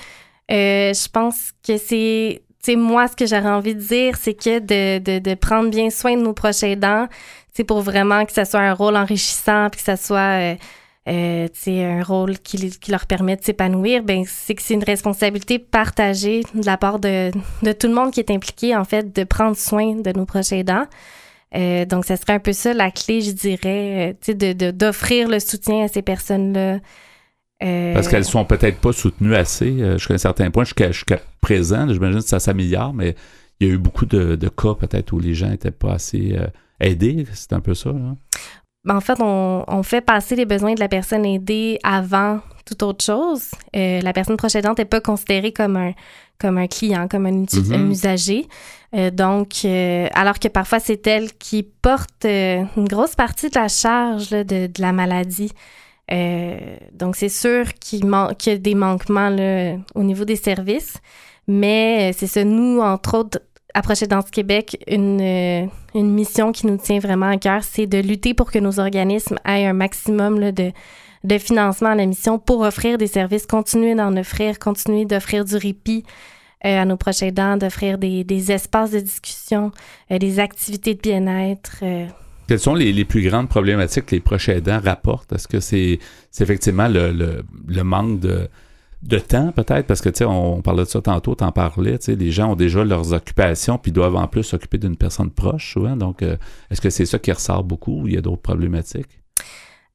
je 0.49 1.09
pense 1.11 1.53
que 1.67 1.77
c'est. 1.77 2.43
Moi, 2.77 3.09
ce 3.09 3.17
que 3.17 3.27
j'aurais 3.27 3.51
envie 3.51 3.75
de 3.75 3.81
dire, 3.81 4.17
c'est 4.17 4.35
que 4.35 4.59
de, 4.59 4.99
de, 4.99 5.19
de 5.19 5.35
prendre 5.35 5.71
bien 5.71 5.91
soin 5.91 6.17
de 6.17 6.23
nos 6.23 6.33
proches 6.33 6.63
aidants, 6.63 7.09
c'est 7.55 7.65
pour 7.65 7.81
vraiment 7.81 8.25
que 8.25 8.33
ça 8.33 8.45
soit 8.45 8.61
un 8.61 8.75
rôle 8.75 8.97
enrichissant, 8.97 9.69
puis 9.71 9.79
que 9.79 9.85
ça 9.85 9.97
soit. 9.97 10.55
euh, 10.55 10.55
euh, 11.09 11.49
un 11.67 12.03
rôle 12.03 12.39
qui, 12.39 12.71
leur 12.89 13.07
permet 13.07 13.37
de 13.37 13.43
s'épanouir, 13.43 14.03
ben 14.03 14.25
c'est 14.27 14.55
que 14.55 14.63
c'est 14.63 14.75
une 14.75 14.85
responsabilité 14.85 15.59
partagée 15.59 16.43
de 16.55 16.67
la 16.67 16.77
part 16.77 16.99
de, 16.99 17.31
de 17.63 17.73
tout 17.73 17.87
le 17.87 17.95
monde 17.95 18.11
qui 18.11 18.21
est 18.21 18.31
impliqué, 18.31 18.77
en 18.77 18.85
fait, 18.85 19.15
de 19.15 19.25
prendre 19.25 19.57
soin 19.57 19.95
de 19.95 20.13
nos 20.13 20.27
proches 20.27 20.53
aidants. 20.53 20.87
Euh, 21.57 21.87
donc, 21.87 22.05
ça 22.05 22.17
serait 22.19 22.35
un 22.35 22.39
peu 22.41 22.53
ça 22.53 22.75
la 22.75 22.91
clé, 22.91 23.23
je 23.23 23.31
dirais, 23.31 24.17
d'offrir 24.75 25.29
le 25.29 25.41
soutien 25.41 25.85
à 25.85 25.89
ces 25.89 26.03
personnes-là. 26.03 26.79
Parce 27.59 28.07
qu'elles 28.09 28.27
sont 28.27 28.45
peut-être 28.45 28.79
pas 28.79 28.93
soutenues 28.93 29.35
assez 29.35 29.97
jusqu'à 29.97 30.15
un 30.15 30.19
certain 30.19 30.51
point, 30.51 30.65
jusqu'à 30.65 30.93
jusqu'à 30.93 31.21
présent. 31.49 31.87
J'imagine 31.89 32.21
que 32.21 32.27
ça 32.29 32.41
s'améliore, 32.41 32.93
mais 32.93 33.15
il 33.59 33.69
y 33.69 33.71
a 33.71 33.75
eu 33.75 33.79
beaucoup 33.79 34.07
de, 34.07 34.37
de 34.37 34.49
cas 34.49 34.75
peut-être 34.75 35.13
où 35.13 35.19
les 35.19 35.35
gens 35.35 35.49
n'étaient 35.49 35.71
pas 35.85 35.93
assez 35.95 36.35
euh, 36.37 36.47
aidés. 36.81 37.27
C'est 37.33 37.53
un 37.55 37.61
peu 37.61 37.75
ça. 37.75 37.91
Là. 37.91 38.15
Ben, 38.85 38.97
en 38.97 39.01
fait, 39.01 39.19
on, 39.21 39.65
on 39.67 39.83
fait 39.83 40.01
passer 40.01 40.37
les 40.37 40.45
besoins 40.47 40.75
de 40.75 40.81
la 40.81 40.89
personne 40.89 41.25
aidée 41.25 41.79
avant 41.83 42.41
toute 42.65 42.83
autre 42.83 43.05
chose. 43.05 43.43
Euh, 43.75 44.01
la 44.03 44.13
personne 44.13 44.37
proche 44.37 44.55
aidante 44.57 44.79
n'est 44.79 44.85
pas 44.85 45.01
considérée 45.01 45.53
comme 45.53 45.77
un, 45.77 45.93
comme 46.39 46.59
un 46.59 46.67
client, 46.69 47.09
comme 47.09 47.27
un, 47.27 47.33
Mhm. 47.33 47.73
un 47.73 47.91
usager. 47.91 48.47
Euh, 48.95 49.11
donc, 49.11 49.49
euh, 49.65 50.07
alors 50.15 50.39
que 50.39 50.49
parfois, 50.49 50.79
c'est 50.81 51.05
elle 51.07 51.33
qui 51.33 51.63
porte 51.63 52.25
euh, 52.25 52.63
une 52.77 52.87
grosse 52.89 53.15
partie 53.17 53.49
de 53.51 53.59
la 53.59 53.69
charge 53.69 54.31
là, 54.31 54.45
de, 54.45 54.67
de 54.69 54.81
la 54.81 54.93
maladie. 54.93 55.51
Donc, 56.93 57.17
c'est 57.17 57.29
sûr 57.29 57.65
qu'il, 57.75 58.07
man- 58.07 58.35
qu'il 58.39 58.53
y 58.53 58.57
a 58.57 58.59
des 58.59 58.75
manquements 58.75 59.29
là, 59.31 59.77
au 59.95 60.03
niveau 60.05 60.25
des 60.25 60.37
services. 60.37 60.95
Mais 61.49 62.11
euh, 62.11 62.15
c'est 62.17 62.27
ça, 62.27 62.45
nous, 62.45 62.81
entre 62.81 63.17
autres, 63.19 63.41
à 63.75 63.83
Prochedance 63.83 64.31
Québec, 64.31 64.83
une, 64.87 65.21
euh, 65.21 65.67
une 65.95 66.11
mission 66.11 66.53
qui 66.53 66.67
nous 66.67 66.77
tient 66.77 66.99
vraiment 66.99 67.29
à 67.31 67.37
cœur, 67.39 67.65
c'est 67.65 67.87
de 67.87 67.99
lutter 67.99 68.35
pour 68.35 68.51
que 68.51 68.59
nos 68.59 68.79
organismes 68.79 69.37
aient 69.45 69.67
un 69.67 69.73
maximum 69.73 70.53
de, 70.53 70.73
de 71.25 71.39
financement 71.39 71.91
à 71.91 71.95
la 71.95 72.07
mission 72.07 72.39
pour 72.39 72.61
offrir 72.61 72.99
des 72.99 73.07
services, 73.07 73.47
continuer 73.47 73.95
d'en 73.95 74.17
offrir, 74.17 74.59
continuer 74.59 75.05
d'offrir 75.05 75.45
du 75.45 75.57
répit 75.57 76.05
euh, 76.65 76.83
à 76.83 76.85
nos 76.85 76.97
proches 76.97 77.23
aidants, 77.23 77.57
d'offrir 77.57 77.99
des, 77.99 78.25
des 78.25 78.53
espaces 78.53 78.91
de 78.91 79.01
discussion, 79.01 79.71
des 80.11 80.41
activités 80.41 80.95
de 80.95 81.01
bien-être. 81.01 81.77
Quelles 82.49 82.59
sont 82.59 82.75
les, 82.75 82.93
les 82.93 83.05
plus 83.05 83.23
grandes 83.29 83.49
problématiques 83.49 84.07
que 84.07 84.15
les 84.17 84.21
proches 84.21 84.49
aidants 84.49 84.81
rapportent? 84.83 85.33
Est-ce 85.35 85.47
que 85.47 85.61
c'est 85.61 85.99
effectivement 86.41 86.89
le- 86.89 87.45
le 87.67 87.85
manque 87.85 88.21
de, 88.21 88.49
de 89.03 89.19
temps, 89.19 89.53
peut-être? 89.53 89.87
Parce 89.87 90.01
que, 90.01 90.09
tu 90.09 90.19
sais, 90.19 90.25
on, 90.25 90.61
parlait 90.61 90.85
de 90.85 90.89
ça 90.89 91.01
tantôt, 91.01 91.35
t'en 91.35 91.53
parlais, 91.53 91.99
tu 91.99 92.07
sais, 92.07 92.17
les 92.17 92.31
gens 92.31 92.53
ont 92.53 92.57
déjà 92.57 92.85
leurs 92.85 93.13
occupations 93.13 93.79
puis 93.79 93.93
doivent 93.93 94.17
en 94.17 94.27
plus 94.27 94.43
s'occuper 94.43 94.79
d'une 94.79 94.97
personne 94.97 95.31
proche, 95.31 95.73
souvent. 95.73 95.97
Donc, 95.97 96.23
euh, 96.23 96.37
est-ce 96.71 96.81
que 96.81 96.91
c'est 96.91 97.07
ça 97.07 97.19
qui 97.19 97.31
ressort 97.31 97.63
beaucoup 97.63 98.03
ou 98.03 98.09
il 98.09 98.15
y 98.15 98.17
a 98.17 98.21
d'autres 98.21 98.43
problématiques? 98.43 99.21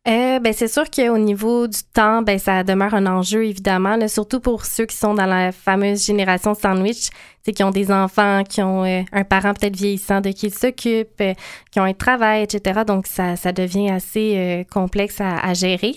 Euh, 0.05 0.39
ben, 0.39 0.51
c'est 0.51 0.67
sûr 0.67 0.89
qu'au 0.89 1.17
niveau 1.17 1.67
du 1.67 1.79
temps, 1.93 2.21
ben, 2.21 2.37
ça 2.37 2.63
demeure 2.63 2.93
un 2.93 3.05
enjeu, 3.05 3.45
évidemment, 3.45 3.97
surtout 4.07 4.41
pour 4.41 4.65
ceux 4.65 4.85
qui 4.85 4.97
sont 4.97 5.13
dans 5.13 5.25
la 5.25 5.53
fameuse 5.53 6.05
génération 6.05 6.53
sandwich, 6.53 7.09
sais, 7.45 7.53
qui 7.53 7.63
ont 7.63 7.71
des 7.71 7.89
enfants, 7.89 8.43
qui 8.43 8.61
ont 8.61 8.83
euh, 8.83 9.01
un 9.13 9.23
parent 9.23 9.53
peut-être 9.53 9.75
vieillissant 9.75 10.19
de 10.19 10.31
qui 10.31 10.47
ils 10.47 10.53
s'occupent, 10.53 11.23
qui 11.71 11.79
ont 11.79 11.83
un 11.83 11.93
travail, 11.93 12.43
etc. 12.43 12.81
Donc, 12.85 13.07
ça, 13.07 13.35
devient 13.53 13.91
assez 13.91 14.65
complexe 14.71 15.21
à 15.21 15.53
gérer. 15.53 15.95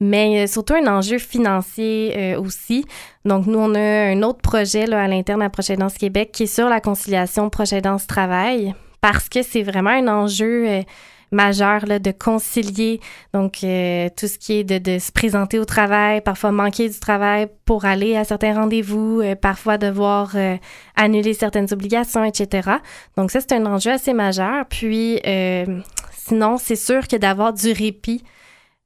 Mais 0.00 0.42
euh, 0.42 0.46
surtout 0.46 0.74
un 0.74 0.86
enjeu 0.86 1.18
financier 1.18 2.14
euh, 2.16 2.40
aussi. 2.40 2.84
Donc, 3.24 3.46
nous, 3.46 3.58
on 3.58 3.74
a 3.74 3.80
un 3.80 4.22
autre 4.22 4.40
projet 4.40 4.86
là, 4.86 5.02
à 5.02 5.08
l'interne 5.08 5.42
à 5.42 5.50
Prochaine 5.50 5.86
Québec 5.98 6.30
qui 6.32 6.44
est 6.44 6.46
sur 6.46 6.68
la 6.68 6.80
conciliation 6.80 7.48
Prochaine-Travail 7.50 8.74
parce 9.00 9.28
que 9.28 9.42
c'est 9.42 9.62
vraiment 9.62 9.90
un 9.90 10.08
enjeu 10.08 10.68
euh, 10.68 10.82
majeur 11.30 11.86
là, 11.86 11.98
de 11.98 12.10
concilier 12.10 13.00
donc 13.32 13.52
tout 13.54 14.26
ce 14.26 14.38
qui 14.38 14.52
est 14.54 14.64
de, 14.64 14.98
se 14.98 15.10
présenter 15.10 15.58
au 15.58 15.64
travail, 15.64 16.20
parfois 16.20 16.52
manquer 16.52 16.88
du 16.88 16.98
travail 17.00 17.48
pour 17.64 17.86
aller 17.86 18.16
à 18.16 18.22
certains 18.24 18.54
rendez-vous, 18.54 19.20
parfois 19.42 19.76
devoir 19.76 20.36
annuler 20.94 21.34
certaines 21.34 21.66
obligations, 21.72 22.22
etc. 22.22 22.70
Donc 23.16 23.32
ça, 23.32 23.40
c'est 23.40 23.52
un 23.52 23.66
enjeu 23.66 23.90
assez 23.90 24.12
majeur. 24.12 24.64
Puis 24.70 25.20
sinon, 26.12 26.56
c'est 26.56 26.76
sûr 26.76 27.08
que 27.08 27.16
d'avoir 27.16 27.52
du 27.52 27.72
répit, 27.72 28.22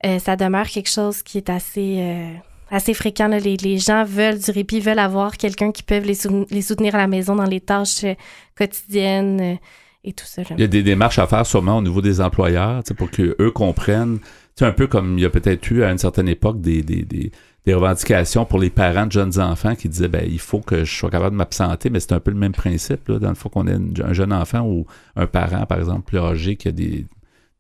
euh, 0.07 0.19
ça 0.19 0.37
demeure 0.37 0.67
quelque 0.69 0.91
chose 0.91 1.23
qui 1.23 1.39
est 1.39 1.51
assez... 1.51 1.97
euh, 2.01 2.33
assez 2.71 2.93
fréquent. 2.93 3.29
Les, 3.29 3.57
les 3.57 3.79
gens 3.79 4.05
veulent 4.05 4.39
du 4.39 4.51
répit, 4.51 4.81
veulent 4.81 4.99
avoir 4.99 5.39
quelqu'un 5.39 5.73
qui 5.73 5.83
peut 5.83 6.01
les, 6.01 6.15
sou- 6.15 6.47
les 6.51 6.61
soutenir 6.61 6.95
à 6.95 6.99
la 6.99 7.07
maison 7.07 7.35
dans 7.35 7.47
les 7.47 7.61
tâches 7.61 8.05
euh, 8.05 8.15
quotidiennes 8.55 9.59
et 10.05 10.13
tout 10.13 10.27
ça. 10.27 10.43
Il 10.51 10.61
y 10.61 10.65
a 10.65 10.67
des 10.67 10.83
démarches 10.83 11.19
à 11.19 11.27
faire 11.27 11.47
sûrement 11.47 11.79
au 11.79 11.83
niveau 11.83 12.03
des 12.03 12.21
employeurs, 12.21 12.83
pour 12.97 13.11
qu'eux 13.11 13.51
comprennent, 13.55 14.19
C'est 14.59 14.67
un 14.67 14.73
peu 14.73 14.89
comme 14.89 15.19
il 15.19 15.23
y 15.23 15.25
a 15.25 15.31
peut-être 15.31 15.71
eu 15.71 15.85
à 15.85 15.91
une 15.93 15.99
certaine 15.99 16.27
époque 16.29 16.61
des, 16.61 16.83
des, 16.83 17.03
des, 17.03 17.31
des 17.65 17.75
revendications 17.75 18.45
pour 18.45 18.59
les 18.59 18.71
parents 18.71 19.07
de 19.07 19.13
jeunes 19.13 19.39
enfants 19.41 19.77
qui 19.77 19.89
disaient 19.89 20.09
ben 20.09 20.25
il 20.29 20.41
faut 20.41 20.59
que 20.59 20.85
je 20.85 20.93
sois 20.93 21.11
capable 21.11 21.31
de 21.31 21.37
m'absenter, 21.37 21.91
mais 21.91 22.01
c'est 22.01 22.13
un 22.13 22.19
peu 22.19 22.33
le 22.33 22.37
même 22.39 22.51
principe 22.53 23.07
là, 23.07 23.21
dans 23.21 23.29
le 23.29 23.37
fond 23.37 23.49
qu'on 23.51 23.69
ait 23.69 23.79
un 24.03 24.13
jeune 24.13 24.33
enfant 24.33 24.63
ou 24.63 24.85
un 25.15 25.27
parent, 25.27 25.65
par 25.65 25.79
exemple, 25.79 26.03
plus 26.03 26.19
âgé 26.19 26.57
qui 26.57 26.67
a 26.67 26.73
des, 26.73 27.07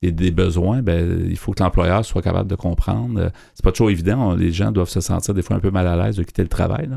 des, 0.03 0.13
des 0.13 0.31
besoins, 0.31 0.83
ben 0.83 1.27
il 1.29 1.37
faut 1.37 1.53
que 1.53 1.63
l'employeur 1.63 2.05
soit 2.05 2.23
capable 2.23 2.49
de 2.49 2.55
comprendre. 2.55 3.21
Euh, 3.21 3.31
C'est 3.55 3.65
pas 3.65 3.73
toujours 3.73 3.91
évident. 3.91 4.35
Les 4.35 4.53
gens 4.53 4.71
doivent 4.73 4.89
se 4.89 5.01
sentir 5.01 5.35
des 5.35 5.43
fois 5.43 5.57
un 5.57 5.61
peu 5.61 5.71
mal 5.71 5.87
à 5.87 5.97
l'aise 5.97 6.17
de 6.17 6.23
quitter 6.23 6.43
le 6.43 6.49
travail. 6.49 6.89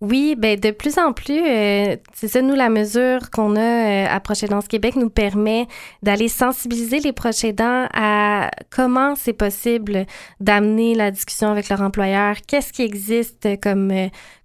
Oui, 0.00 0.34
ben 0.36 0.58
de 0.58 0.70
plus 0.70 0.98
en 0.98 1.12
plus, 1.12 1.40
euh, 1.40 1.96
c'est 2.12 2.28
ça, 2.28 2.42
nous, 2.42 2.54
la 2.54 2.68
mesure 2.68 3.30
qu'on 3.30 3.56
a 3.56 3.60
euh, 3.60 4.06
à 4.10 4.20
Proche 4.20 4.44
Québec 4.68 4.96
nous 4.96 5.08
permet 5.08 5.66
d'aller 6.02 6.28
sensibiliser 6.28 6.98
les 6.98 7.12
proches 7.12 7.44
aidants 7.44 7.86
à 7.94 8.50
comment 8.70 9.14
c'est 9.14 9.32
possible 9.32 10.04
d'amener 10.40 10.94
la 10.94 11.10
discussion 11.10 11.48
avec 11.48 11.68
leur 11.68 11.80
employeur, 11.80 12.36
qu'est-ce 12.46 12.72
qui 12.72 12.82
existe 12.82 13.48
comme, 13.62 13.92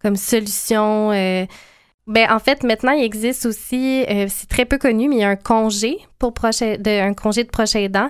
comme 0.02 0.16
solution. 0.16 1.12
Ben, 2.10 2.28
en 2.32 2.40
fait, 2.40 2.64
maintenant, 2.64 2.92
il 2.92 3.04
existe 3.04 3.46
aussi, 3.46 4.04
euh, 4.10 4.26
c'est 4.30 4.50
très 4.50 4.66
peu 4.66 4.80
connu, 4.80 5.08
mais 5.08 5.18
il 5.18 5.22
y 5.22 5.24
a 5.24 5.30
un 5.30 5.36
congé 5.36 6.00
pour 6.18 6.34
proche, 6.34 6.62
de, 6.62 7.02
un 7.02 7.14
congé 7.14 7.44
de 7.44 7.50
proche 7.50 7.76
aidant 7.76 8.10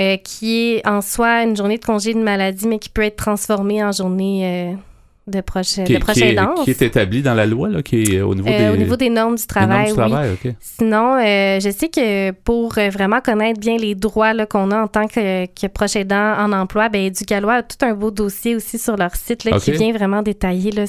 euh, 0.00 0.16
qui 0.16 0.74
est 0.74 0.86
en 0.86 1.00
soi 1.00 1.44
une 1.44 1.56
journée 1.56 1.78
de 1.78 1.84
congé 1.84 2.12
de 2.12 2.18
maladie, 2.18 2.66
mais 2.66 2.80
qui 2.80 2.88
peut 2.88 3.02
être 3.02 3.14
transformée 3.14 3.84
en 3.84 3.92
journée 3.92 4.74
euh, 4.74 4.74
de 5.28 5.40
proche, 5.42 5.76
Qui, 5.84 5.94
de 5.94 5.98
proche 5.98 6.16
qui 6.16 6.24
est, 6.24 6.32
aidance. 6.32 6.64
qui 6.64 6.70
est 6.70 6.82
établi 6.82 7.22
dans 7.22 7.34
la 7.34 7.46
loi, 7.46 7.68
là, 7.68 7.82
qui 7.84 8.16
est 8.16 8.20
au 8.20 8.34
niveau 8.34 8.48
des, 8.48 8.68
au 8.68 8.76
niveau 8.76 8.96
des 8.96 9.10
normes 9.10 9.36
du 9.36 9.44
normes 9.48 9.94
travail, 9.94 10.36
oui. 10.44 10.52
Sinon, 10.58 11.16
je 11.20 11.70
sais 11.70 11.88
que 11.88 12.32
pour 12.32 12.72
vraiment 12.72 13.20
connaître 13.20 13.60
bien 13.60 13.76
les 13.76 13.94
droits 13.94 14.34
qu'on 14.46 14.72
a 14.72 14.82
en 14.82 14.88
tant 14.88 15.06
que, 15.06 15.46
que 15.46 15.68
proche 15.68 15.94
aidant 15.94 16.34
en 16.36 16.52
emploi, 16.52 16.88
ben, 16.88 17.02
Éducalois 17.02 17.54
a 17.54 17.62
tout 17.62 17.84
un 17.86 17.94
beau 17.94 18.10
dossier 18.10 18.56
aussi 18.56 18.76
sur 18.76 18.96
leur 18.96 19.14
site 19.14 19.44
là, 19.44 19.60
qui 19.60 19.70
vient 19.70 19.92
vraiment 19.92 20.22
détailler. 20.22 20.72
Là, 20.72 20.86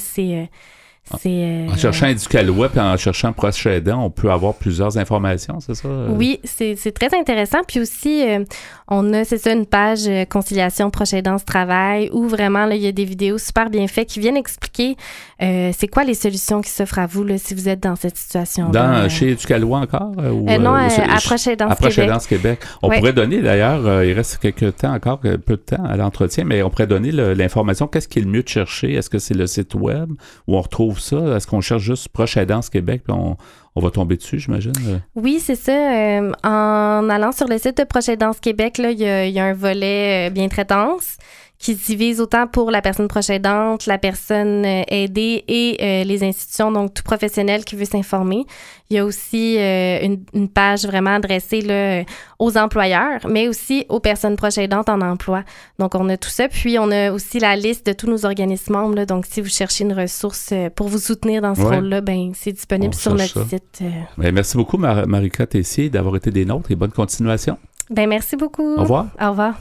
euh, 1.14 1.16
c'est, 1.20 1.28
euh, 1.28 1.66
En 1.72 1.76
cherchant 1.76 2.06
Éducalois 2.06 2.68
puis 2.68 2.80
en 2.80 2.96
cherchant 2.96 3.32
proche 3.32 3.66
aidant, 3.66 4.02
on 4.04 4.10
peut 4.10 4.30
avoir 4.30 4.54
plusieurs 4.54 4.96
informations, 4.98 5.58
c'est 5.60 5.74
ça? 5.74 5.88
Oui, 6.10 6.40
c'est 6.44 6.92
très 6.92 7.16
intéressant. 7.18 7.58
Puis 7.66 7.80
aussi, 7.80 8.28
euh, 8.28 8.44
on 8.88 9.12
a, 9.12 9.24
c'est 9.24 9.38
ça, 9.38 9.52
une 9.52 9.66
page 9.66 10.06
euh, 10.06 10.24
conciliation 10.24 10.90
proche 10.90 11.12
aidance 11.14 11.44
travail 11.44 12.10
où 12.12 12.26
vraiment, 12.28 12.66
là, 12.66 12.74
il 12.74 12.82
y 12.82 12.86
a 12.86 12.92
des 12.92 13.04
vidéos 13.04 13.38
super 13.38 13.70
bien 13.70 13.86
faites 13.86 14.08
qui 14.08 14.20
viennent 14.20 14.36
expliquer 14.36 14.96
c'est 15.40 15.86
quoi 15.92 16.02
les 16.04 16.14
solutions 16.14 16.60
qui 16.60 16.70
s'offrent 16.70 16.98
à 16.98 17.06
vous 17.06 17.22
là, 17.22 17.38
si 17.38 17.54
vous 17.54 17.68
êtes 17.68 17.80
dans 17.80 17.94
cette 17.94 18.16
situation. 18.16 18.70
Dans, 18.70 19.08
chez 19.08 19.30
Éducalois 19.30 19.78
encore? 19.78 20.12
ou, 20.16 20.46
non, 20.58 20.74
à 20.74 20.88
Proche 21.24 21.46
Aidance 21.46 21.72
à 21.72 21.76
Proche 21.76 21.94
Québec. 21.94 22.10
Aidance 22.10 22.26
Québec. 22.26 22.58
On 22.82 22.88
Ouais. 22.88 22.98
pourrait 22.98 23.12
donner 23.12 23.40
d'ailleurs, 23.40 24.02
il 24.02 24.12
reste 24.14 24.38
quelques 24.38 24.76
temps 24.78 24.92
encore, 24.94 25.20
peu 25.20 25.38
de 25.38 25.54
temps 25.56 25.84
à 25.84 25.96
l'entretien, 25.96 26.44
mais 26.44 26.62
on 26.62 26.70
pourrait 26.70 26.86
donner 26.88 27.12
l'information. 27.12 27.86
Qu'est-ce 27.86 28.08
qui 28.08 28.18
est 28.18 28.22
le 28.22 28.28
mieux 28.28 28.42
de 28.42 28.48
chercher? 28.48 28.94
Est-ce 28.94 29.08
que 29.10 29.18
c'est 29.18 29.34
le 29.34 29.46
site 29.46 29.74
web 29.74 30.10
où 30.48 30.56
on 30.56 30.60
retrouve 30.60 30.97
ça? 31.00 31.36
Est-ce 31.36 31.46
qu'on 31.46 31.60
cherche 31.60 31.82
juste 31.82 32.08
Proche 32.08 32.36
Aidance 32.36 32.68
Québec 32.70 33.02
puis 33.04 33.12
on, 33.14 33.36
va 33.80 33.90
tomber 33.90 34.16
dessus, 34.16 34.40
j'imagine? 34.40 34.72
Oui, 35.14 35.38
c'est 35.40 35.54
ça. 35.54 35.72
Euh, 35.72 36.32
en 36.42 37.08
allant 37.08 37.30
sur 37.30 37.46
le 37.46 37.58
site 37.58 37.78
de 37.78 37.84
Proche 37.84 38.08
Aidance 38.08 38.40
Québec, 38.40 38.78
là, 38.78 38.90
il 38.90 38.98
y, 38.98 39.06
a, 39.06 39.26
il 39.26 39.32
y 39.32 39.38
a 39.38 39.44
un 39.44 39.54
volet 39.54 40.28
euh, 40.28 40.30
bien 40.30 40.48
traitance 40.48 41.16
qui 41.58 41.74
se 41.74 41.86
divise 41.86 42.20
autant 42.20 42.46
pour 42.46 42.70
la 42.70 42.80
personne 42.80 43.08
proche 43.08 43.30
aidante, 43.30 43.86
la 43.86 43.98
personne 43.98 44.64
euh, 44.64 44.82
aidée 44.86 45.42
et 45.48 45.76
euh, 45.80 46.04
les 46.04 46.22
institutions, 46.22 46.70
donc 46.70 46.94
tout 46.94 47.02
professionnel 47.02 47.64
qui 47.64 47.74
veut 47.74 47.84
s'informer. 47.84 48.44
Il 48.90 48.96
y 48.96 48.98
a 49.00 49.04
aussi 49.04 49.56
euh, 49.58 49.98
une, 50.02 50.22
une 50.34 50.48
page 50.48 50.86
vraiment 50.86 51.14
adressée 51.16 51.60
là, 51.60 52.04
aux 52.38 52.56
employeurs, 52.56 53.26
mais 53.28 53.48
aussi 53.48 53.84
aux 53.88 53.98
personnes 54.00 54.36
proches 54.36 54.58
aidantes 54.58 54.88
en 54.88 55.00
emploi. 55.00 55.42
Donc, 55.80 55.94
on 55.96 56.08
a 56.08 56.16
tout 56.16 56.28
ça. 56.30 56.48
Puis, 56.48 56.78
on 56.78 56.90
a 56.92 57.10
aussi 57.10 57.40
la 57.40 57.56
liste 57.56 57.84
de 57.86 57.92
tous 57.92 58.06
nos 58.06 58.24
organismes 58.24 58.74
membres. 58.74 58.94
là. 58.94 59.04
Donc, 59.04 59.26
si 59.28 59.40
vous 59.40 59.48
cherchez 59.50 59.82
une 59.84 59.92
ressource 59.92 60.54
pour 60.76 60.86
vous 60.88 60.98
soutenir 60.98 61.42
dans 61.42 61.54
ce 61.56 61.62
Ouais. 61.62 61.74
rôle-là, 61.76 62.00
ben, 62.00 62.30
c'est 62.34 62.52
disponible 62.52 62.94
On 62.94 62.98
sur 62.98 63.14
notre 63.14 63.44
ça. 63.44 63.48
site. 63.48 63.82
Ben, 64.16 64.32
merci 64.32 64.56
beaucoup, 64.56 64.78
Mar- 64.78 65.06
Marika 65.08 65.44
Tessier, 65.46 65.90
d'avoir 65.90 66.14
été 66.16 66.30
des 66.30 66.44
nôtres 66.44 66.70
et 66.70 66.76
bonne 66.76 66.92
continuation. 66.92 67.58
Ben, 67.90 68.08
merci 68.08 68.36
beaucoup. 68.36 68.76
Au 68.76 68.82
revoir. 68.82 69.06
Au 69.20 69.30
revoir. 69.30 69.54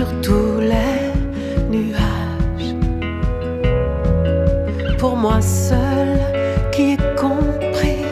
Sur 0.00 0.20
tous 0.22 0.60
les 0.60 1.02
nuages. 1.76 2.74
Pour 4.98 5.14
moi 5.14 5.42
seul 5.42 6.12
qui 6.72 6.92
ai 6.92 6.98
compris 7.24 8.06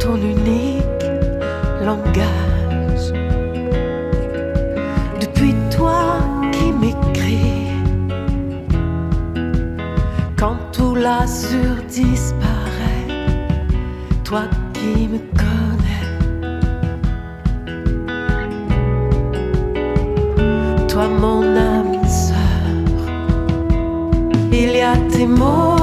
ton 0.00 0.16
unique 0.16 1.04
langage. 1.88 3.06
Depuis 5.20 5.54
toi 5.76 6.00
qui 6.52 6.72
m'écris 6.80 7.68
quand 10.38 10.56
tout 10.72 10.94
l'azur 10.94 11.74
disparaît, 11.86 13.08
toi 14.24 14.44
qui 14.72 15.08
me 15.08 15.18
mon 21.22 21.56
âme 21.56 22.04
sœur, 22.08 22.98
il 24.50 24.72
y 24.72 24.80
a 24.80 24.96
tes 25.08 25.24
mots 25.24 25.81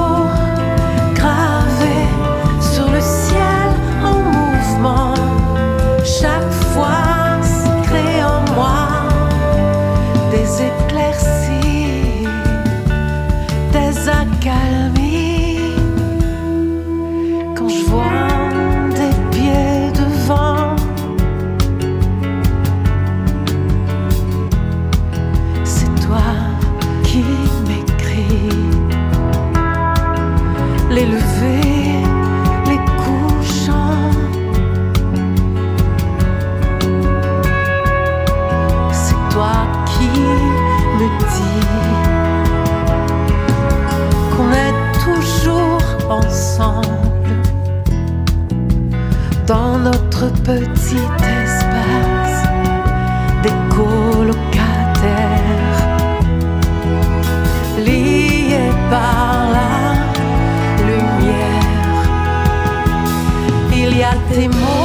Il 64.31 64.35
y 64.35 64.37
a 64.37 64.41
des 64.41 64.47
mots 64.47 64.78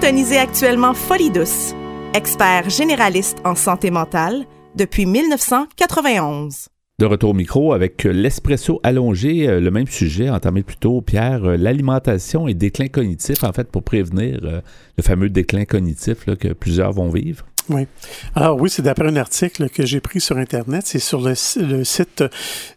syntonisez 0.00 0.38
actuellement 0.38 0.94
Folie 0.94 1.30
douce, 1.30 1.74
expert 2.14 2.70
généraliste 2.70 3.36
en 3.44 3.54
santé 3.54 3.90
mentale 3.90 4.46
depuis 4.74 5.04
1991. 5.04 6.68
De 6.98 7.04
retour 7.04 7.30
au 7.30 7.34
micro 7.34 7.74
avec 7.74 8.06
euh, 8.06 8.10
l'espresso 8.10 8.80
allongé, 8.82 9.46
euh, 9.46 9.60
le 9.60 9.70
même 9.70 9.86
sujet 9.86 10.30
entamé 10.30 10.62
plus 10.62 10.78
tôt, 10.78 11.02
Pierre, 11.02 11.44
euh, 11.44 11.58
l'alimentation 11.58 12.48
et 12.48 12.54
déclin 12.54 12.88
cognitif, 12.88 13.44
en 13.44 13.52
fait, 13.52 13.70
pour 13.70 13.82
prévenir 13.82 14.40
le 14.40 15.02
fameux 15.02 15.28
déclin 15.28 15.66
cognitif 15.66 16.24
là, 16.26 16.34
que 16.34 16.48
plusieurs 16.48 16.92
vont 16.92 17.10
vivre. 17.10 17.44
Oui. 17.68 17.86
Alors 18.34 18.58
oui, 18.58 18.70
c'est 18.70 18.80
d'après 18.80 19.08
un 19.08 19.16
article 19.16 19.68
que 19.68 19.84
j'ai 19.84 20.00
pris 20.00 20.22
sur 20.22 20.38
Internet. 20.38 20.84
C'est 20.86 20.98
sur 20.98 21.20
le, 21.20 21.34
le 21.60 21.84
site 21.84 22.24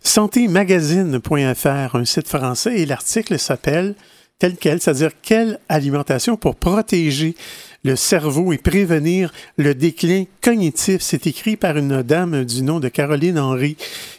santémagazine.fr, 0.01 1.95
un 1.95 2.05
site 2.05 2.27
français, 2.27 2.81
et 2.81 2.85
l'article 2.85 3.39
s'appelle 3.39 3.95
tel 4.39 4.57
quel, 4.57 4.81
c'est-à-dire 4.81 5.11
quelle 5.21 5.59
alimentation 5.69 6.37
pour 6.37 6.55
protéger 6.55 7.35
le 7.83 7.95
cerveau 7.95 8.53
et 8.53 8.57
prévenir 8.57 9.33
le 9.57 9.75
déclin 9.75 10.25
cognitif. 10.41 11.01
C'est 11.01 11.27
écrit 11.27 11.57
par 11.57 11.77
une 11.77 12.01
dame 12.01 12.45
du 12.45 12.61
nom 12.61 12.79
de 12.79 12.89
Caroline 12.89 13.39
Henry, 13.39 13.77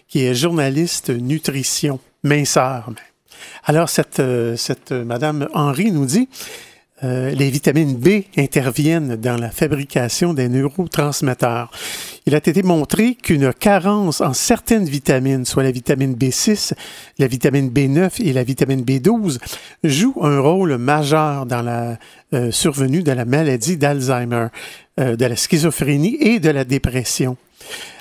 qui 0.09 0.25
est 0.25 0.35
journaliste 0.35 1.11
nutrition, 1.11 2.01
minceur. 2.23 2.91
Alors, 3.65 3.89
cette, 3.89 4.21
euh, 4.21 4.57
cette 4.57 4.93
Madame 4.93 5.49
Henry 5.55 5.91
nous 5.91 6.07
dit 6.07 6.29
euh, 7.03 7.31
les 7.31 7.51
vitamines 7.51 7.97
B 7.97 8.23
interviennent 8.37 9.17
dans 9.17 9.37
la 9.37 9.51
fabrication 9.51 10.33
des 10.33 10.49
neurotransmetteurs. 10.49 11.73
Il 12.25 12.35
a 12.35 12.39
été 12.39 12.63
montré 12.63 13.17
qu'une 13.17 13.53
carence 13.53 14.21
en 14.21 14.33
certaines 14.33 14.85
vitamines, 14.85 15.45
soit 15.45 15.65
la 15.65 15.73
vitamine 15.73 16.15
B6, 16.15 16.73
la 17.19 17.27
vitamine 17.27 17.71
B9 17.71 18.23
et 18.23 18.33
la 18.33 18.45
vitamine 18.45 18.83
B12, 18.83 19.39
joue 19.83 20.15
un 20.23 20.39
rôle 20.39 20.79
majeur 20.79 21.47
dans 21.47 21.63
la 21.63 21.99
euh, 22.33 22.53
survenue 22.53 23.03
de 23.03 23.13
la 23.13 23.25
maladie 23.25 23.77
d'Alzheimer, 23.77 24.47
euh, 25.01 25.17
de 25.17 25.27
la 25.27 25.37
schizophrénie 25.37 26.17
et 26.21 26.39
de 26.39 26.51
la 26.51 26.65
dépression. 26.65 27.37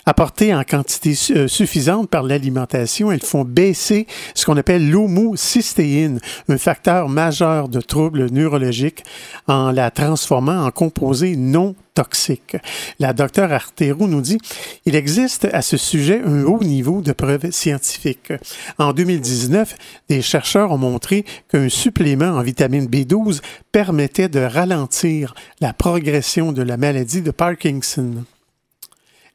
Apportées 0.06 0.54
en 0.54 0.64
quantité 0.66 1.18
euh, 1.32 1.48
suffisante 1.48 2.10
par 2.10 2.24
l'alimentation, 2.24 3.10
elles 3.10 3.24
font 3.24 3.46
baisser 3.46 4.06
ce 4.36 4.46
qu'on 4.46 4.58
appelle 4.58 4.90
l'homocystéine, 4.90 6.20
un 6.50 6.58
facteur 6.58 7.08
majeur 7.08 7.70
de 7.70 7.80
troubles 7.80 8.30
neurologiques, 8.30 9.06
en 9.48 9.72
la 9.72 9.92
transformant 9.92 10.66
en 10.66 10.72
composé 10.72 11.38
non 11.38 11.74
toxique. 11.94 12.58
La 13.00 13.14
docteure 13.14 13.54
Artero 13.54 14.08
nous 14.10 14.20
dit 14.20 14.40
il 14.86 14.96
existe 14.96 15.48
à 15.54 15.62
ce 15.62 15.78
sujet 15.78 16.22
un 16.26 16.44
haut 16.44 16.64
niveau 16.64 17.02
de 17.02 17.14
preuves 17.14 17.52
scientifiques. 17.52 18.34
En 18.80 18.92
2019, 18.92 19.76
des 20.10 20.22
chercheurs 20.22 20.72
ont 20.72 20.78
montré 20.78 21.24
qu'un 21.50 21.70
supplément 21.70 22.32
en 22.32 22.42
vitamine 22.42 22.88
B12 22.88 23.40
permettait 23.72 24.28
de 24.28 24.42
ralentir 24.42 25.34
la 25.62 25.72
progression 25.72 26.52
de 26.52 26.62
la 26.62 26.76
maladie 26.76 27.22
de 27.22 27.32
Parkinson. 27.32 28.26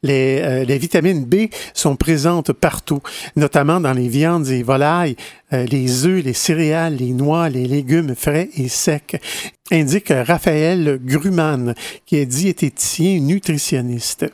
Les, 0.02 0.40
euh, 0.40 0.78
vitamines 0.78 1.24
B 1.24 1.48
sont 1.74 1.96
présentes 1.96 2.52
partout, 2.52 3.00
notamment 3.36 3.80
dans 3.80 3.92
les 3.92 4.08
viandes 4.08 4.48
et 4.48 4.62
volailles, 4.62 5.16
euh, 5.52 5.64
les 5.66 6.06
œufs, 6.06 6.24
les 6.24 6.32
céréales, 6.32 6.96
les 6.96 7.12
noix, 7.12 7.48
les 7.48 7.66
légumes 7.66 8.14
frais 8.14 8.48
et 8.56 8.68
secs, 8.68 9.20
indique 9.72 10.12
Raphaël 10.14 11.00
Gruman, 11.04 11.74
qui 12.06 12.16
est 12.16 12.26
diététicien 12.26 13.20
nutritionniste. 13.20 14.26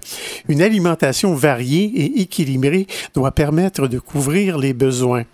Une 0.48 0.62
alimentation 0.62 1.34
variée 1.34 1.84
et 1.84 2.20
équilibrée 2.20 2.86
doit 3.14 3.32
permettre 3.32 3.88
de 3.88 3.98
couvrir 3.98 4.58
les 4.58 4.74
besoins. 4.74 5.24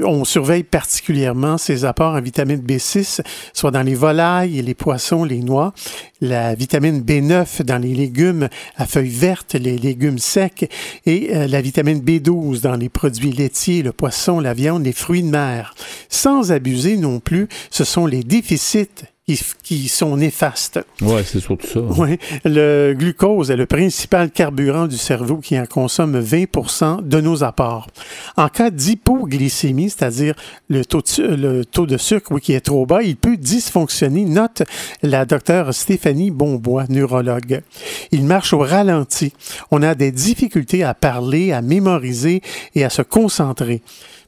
On 0.00 0.24
surveille 0.24 0.62
particulièrement 0.62 1.58
ces 1.58 1.84
apports 1.84 2.14
en 2.14 2.20
vitamine 2.20 2.60
B6, 2.60 3.20
soit 3.52 3.70
dans 3.70 3.82
les 3.82 3.94
volailles, 3.94 4.62
les 4.62 4.74
poissons, 4.74 5.24
les 5.24 5.40
noix, 5.40 5.74
la 6.20 6.54
vitamine 6.54 7.02
B9 7.02 7.62
dans 7.62 7.78
les 7.78 7.94
légumes 7.94 8.48
à 8.76 8.86
feuilles 8.86 9.10
vertes, 9.10 9.54
les 9.54 9.76
légumes 9.76 10.18
secs, 10.18 10.68
et 11.04 11.36
euh, 11.36 11.46
la 11.46 11.60
vitamine 11.60 12.00
B12 12.00 12.62
dans 12.62 12.76
les 12.76 12.88
produits 12.88 13.32
laitiers, 13.32 13.82
le 13.82 13.92
poisson, 13.92 14.40
la 14.40 14.54
viande, 14.54 14.84
les 14.84 14.92
fruits 14.92 15.22
de 15.22 15.28
mer. 15.28 15.74
Sans 16.08 16.52
abuser 16.52 16.96
non 16.96 17.20
plus, 17.20 17.48
ce 17.70 17.84
sont 17.84 18.06
les 18.06 18.22
déficits 18.22 18.88
qui, 19.36 19.44
qui, 19.62 19.88
sont 19.88 20.16
néfastes. 20.16 20.80
Oui, 21.00 21.22
c'est 21.24 21.40
surtout 21.40 21.66
ça. 21.66 21.80
Oui. 21.80 22.18
Le 22.44 22.94
glucose 22.96 23.50
est 23.50 23.56
le 23.56 23.66
principal 23.66 24.30
carburant 24.30 24.86
du 24.86 24.96
cerveau 24.96 25.38
qui 25.38 25.58
en 25.58 25.66
consomme 25.66 26.20
20% 26.20 27.06
de 27.06 27.20
nos 27.20 27.42
apports. 27.44 27.88
En 28.36 28.48
cas 28.48 28.70
d'hypoglycémie, 28.70 29.90
c'est-à-dire 29.90 30.34
le 30.68 30.84
taux, 30.84 31.02
de, 31.02 31.34
le 31.34 31.64
taux 31.64 31.86
de 31.86 31.96
sucre 31.96 32.32
oui, 32.32 32.40
qui 32.40 32.52
est 32.52 32.60
trop 32.60 32.86
bas, 32.86 33.02
il 33.02 33.16
peut 33.16 33.36
dysfonctionner, 33.36 34.24
note 34.24 34.62
la 35.02 35.24
docteure 35.24 35.74
Stéphanie 35.74 36.30
Bonbois, 36.30 36.84
neurologue. 36.88 37.62
Il 38.10 38.24
marche 38.24 38.52
au 38.52 38.58
ralenti. 38.58 39.32
On 39.70 39.82
a 39.82 39.94
des 39.94 40.12
difficultés 40.12 40.84
à 40.84 40.94
parler, 40.94 41.52
à 41.52 41.62
mémoriser 41.62 42.42
et 42.74 42.84
à 42.84 42.90
se 42.90 43.02
concentrer. 43.02 43.82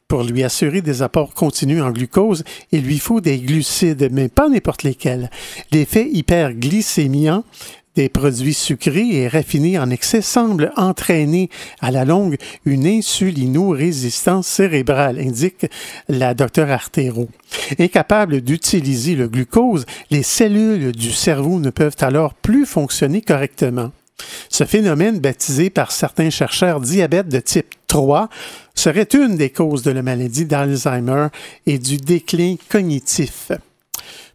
Pour 0.09 0.23
lui 0.23 0.45
assurer 0.45 0.83
des 0.83 1.01
apports 1.01 1.33
continus 1.33 1.83
en 1.83 1.91
glucose, 1.91 2.45
il 2.73 2.83
lui 2.83 2.99
faut 2.99 3.23
des 3.23 3.39
glucides, 3.39 4.11
mais 4.13 4.29
pas 4.29 4.51
n'importe 4.51 4.83
lesquels. 4.83 5.31
L'effet 5.73 6.09
hyperglycémiant 6.11 7.43
des 7.95 8.11
produits 8.11 8.55
sucrés 8.55 9.15
et 9.15 9.29
raffinés 9.29 9.79
en 9.79 9.89
excès 9.89 10.21
semble 10.21 10.73
entraîner 10.77 11.49
à 11.81 11.91
la 11.91 12.05
longue 12.05 12.37
une 12.67 12.87
insulino-résistance 12.87 14.47
cérébrale, 14.47 15.19
indique 15.19 15.67
la 16.09 16.35
docteure 16.35 16.71
Artero. 16.71 17.29
Incapables 17.79 18.43
d'utiliser 18.43 19.15
le 19.15 19.29
glucose, 19.29 19.87
les 20.11 20.23
cellules 20.23 20.93
du 20.93 21.13
cerveau 21.13 21.61
ne 21.61 21.71
peuvent 21.71 21.97
alors 22.01 22.35
plus 22.35 22.67
fonctionner 22.67 23.23
correctement. 23.23 23.91
Ce 24.49 24.65
phénomène, 24.65 25.19
baptisé 25.19 25.71
par 25.71 25.93
certains 25.93 26.31
chercheurs 26.31 26.81
diabète 26.81 27.29
de 27.29 27.41
type 27.41 27.67
3, 27.87 28.29
serait 28.75 29.09
une 29.15 29.37
des 29.37 29.51
causes 29.51 29.83
de 29.83 29.91
la 29.91 30.03
maladie 30.03 30.47
d'Alzheimer 30.47 31.29
et 31.67 31.79
du 31.79 31.97
déclin 31.97 32.57
cognitif. 32.69 33.53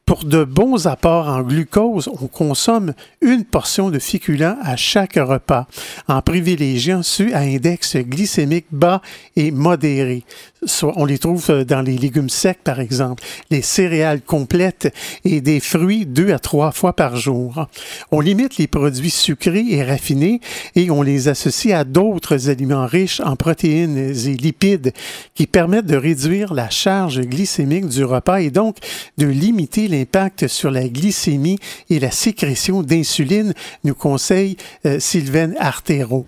Pour 0.09 0.25
de 0.25 0.43
bons 0.43 0.87
apports 0.87 1.27
en 1.27 1.43
glucose, 1.43 2.07
on 2.07 2.25
consomme 2.25 2.95
une 3.21 3.43
portion 3.43 3.91
de 3.91 3.99
féculents 3.99 4.57
à 4.63 4.75
chaque 4.75 5.19
repas, 5.21 5.67
en 6.07 6.23
privilégiant 6.23 7.03
ceux 7.03 7.31
à 7.35 7.41
index 7.41 7.95
glycémique 7.95 8.65
bas 8.71 9.03
et 9.35 9.51
modéré. 9.51 10.23
Soit 10.65 10.93
on 10.97 11.05
les 11.05 11.19
trouve 11.19 11.63
dans 11.63 11.81
les 11.81 11.97
légumes 11.97 12.29
secs, 12.29 12.63
par 12.63 12.79
exemple, 12.79 13.23
les 13.51 13.61
céréales 13.61 14.21
complètes 14.21 14.93
et 15.23 15.41
des 15.41 15.59
fruits 15.59 16.05
deux 16.05 16.33
à 16.33 16.39
trois 16.39 16.71
fois 16.71 16.93
par 16.93 17.15
jour. 17.15 17.67
On 18.11 18.19
limite 18.19 18.57
les 18.57 18.67
produits 18.67 19.11
sucrés 19.11 19.65
et 19.69 19.83
raffinés 19.83 20.41
et 20.75 20.89
on 20.91 21.01
les 21.01 21.27
associe 21.27 21.73
à 21.79 21.83
d'autres 21.83 22.49
aliments 22.49 22.87
riches 22.87 23.21
en 23.21 23.35
protéines 23.35 23.97
et 23.97 24.35
lipides 24.35 24.91
qui 25.35 25.47
permettent 25.47 25.85
de 25.85 25.95
réduire 25.95 26.53
la 26.53 26.69
charge 26.69 27.21
glycémique 27.21 27.87
du 27.87 28.03
repas 28.03 28.41
et 28.41 28.49
donc 28.49 28.77
de 29.17 29.27
limiter 29.27 29.87
l'impact 29.99 30.47
sur 30.47 30.71
la 30.71 30.87
glycémie 30.87 31.59
et 31.89 31.99
la 31.99 32.11
sécrétion 32.11 32.83
d'insuline, 32.83 33.53
nous 33.83 33.95
conseille 33.95 34.55
euh, 34.85 34.99
Sylvain 34.99 35.53
Artero. 35.57 36.25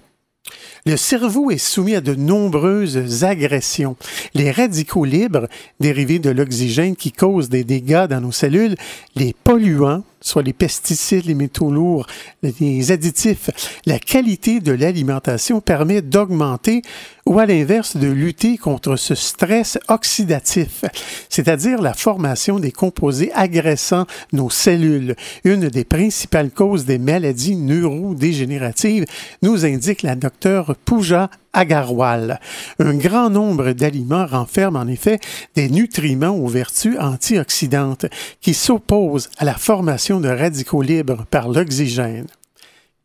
Le 0.86 0.98
cerveau 0.98 1.52
est 1.52 1.58
soumis 1.58 1.96
à 1.96 2.02
de 2.02 2.16
nombreuses 2.16 3.24
agressions. 3.24 3.96
Les 4.34 4.52
radicaux 4.52 5.06
libres, 5.06 5.48
dérivés 5.80 6.20
de 6.20 6.32
l'oxygène 6.32 6.96
qui 6.96 7.12
causent 7.12 7.50
des 7.50 7.64
dégâts 7.64 8.08
dans 8.08 8.20
nos 8.20 8.32
cellules, 8.32 8.76
les 9.16 9.34
polluants, 9.44 10.04
soit 10.22 10.44
les 10.44 10.54
pesticides, 10.54 11.26
les 11.26 11.34
métaux 11.34 11.72
lourds, 11.72 12.08
les 12.44 12.92
additifs, 12.92 13.50
la 13.86 14.00
qualité 14.00 14.60
de 14.60 14.72
l'alimentation 14.72 15.62
permet 15.62 16.02
d'augmenter 16.02 16.82
ou 17.26 17.40
à 17.40 17.46
l'inverse 17.46 17.98
de 17.98 18.08
lutter 18.08 18.58
contre 18.58 18.96
ce 18.96 19.16
stress 19.16 19.78
oxydatif, 19.88 20.86
c'est-à-dire 21.30 21.82
la 21.82 21.94
formation 21.94 22.60
des 22.60 22.72
composés 22.72 23.32
agressant 23.34 24.06
nos 24.34 24.50
cellules. 24.50 25.16
Une 25.44 25.70
des 25.70 25.86
principales 25.86 26.52
causes 26.52 26.86
des 26.86 26.98
maladies 26.98 27.56
neurodégénératives, 27.56 29.06
nous 29.42 29.66
indique 29.66 30.02
la 30.02 30.16
docteure 30.16 30.76
Pooja 30.86 31.30
Agarwal. 31.54 32.40
Un 32.80 32.94
grand 32.96 33.30
nombre 33.30 33.72
d'aliments 33.72 34.26
renferment 34.26 34.80
en 34.80 34.88
effet 34.88 35.20
des 35.56 35.70
nutriments 35.70 36.36
aux 36.36 36.48
vertus 36.48 36.98
antioxydantes 37.00 38.06
qui 38.40 38.54
s'opposent 38.54 39.30
à 39.38 39.46
la 39.46 39.56
formation 39.56 40.20
de 40.20 40.30
radicaux 40.30 40.82
libres 40.82 41.26
par 41.30 41.50
l'oxygène. 41.50 42.28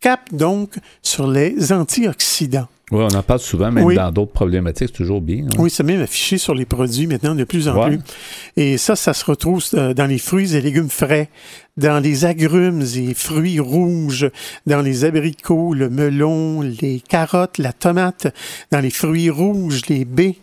Cap 0.01 0.33
donc 0.33 0.77
sur 1.03 1.27
les 1.27 1.73
antioxydants. 1.73 2.69
Oui, 2.93 3.03
on 3.03 3.17
en 3.17 3.23
parle 3.25 3.41
souvent, 3.41 3.73
même 3.73 3.85
oui. 3.85 3.97
dans 3.97 4.13
d'autres 4.13 4.31
problématiques, 4.31 4.91
c'est 4.93 4.97
toujours 4.97 5.21
bien. 5.21 5.45
Hein? 5.45 5.57
Oui, 5.59 5.71
c'est 5.71 5.83
même 5.83 6.01
affiché 6.01 6.39
sur 6.39 6.55
les 6.55 6.67
produits 6.67 7.09
maintenant 7.09 7.35
de 7.35 7.43
plus 7.43 7.67
en 7.67 7.77
ouais. 7.77 7.97
plus. 7.97 7.99
Et 8.57 8.79
ça, 8.79 8.95
ça 8.95 9.13
se 9.13 9.25
retrouve 9.25 9.65
dans 9.73 10.07
les 10.07 10.19
fruits 10.19 10.55
et 10.55 10.61
légumes 10.61 10.89
frais, 10.89 11.29
dans 11.77 11.99
les 11.99 12.25
agrumes 12.25 12.83
et 12.83 13.13
fruits 13.15 13.59
rouges, 13.59 14.31
dans 14.67 14.83
les 14.83 15.05
abricots, 15.05 15.75
le 15.75 15.91
melon, 15.91 16.61
les 16.61 17.01
carottes, 17.01 17.59
la 17.59 17.73
tomate, 17.73 18.33
dans 18.71 18.81
les 18.81 18.91
fruits 18.91 19.31
rouges, 19.31 19.83
les 19.89 20.05
baies, 20.05 20.37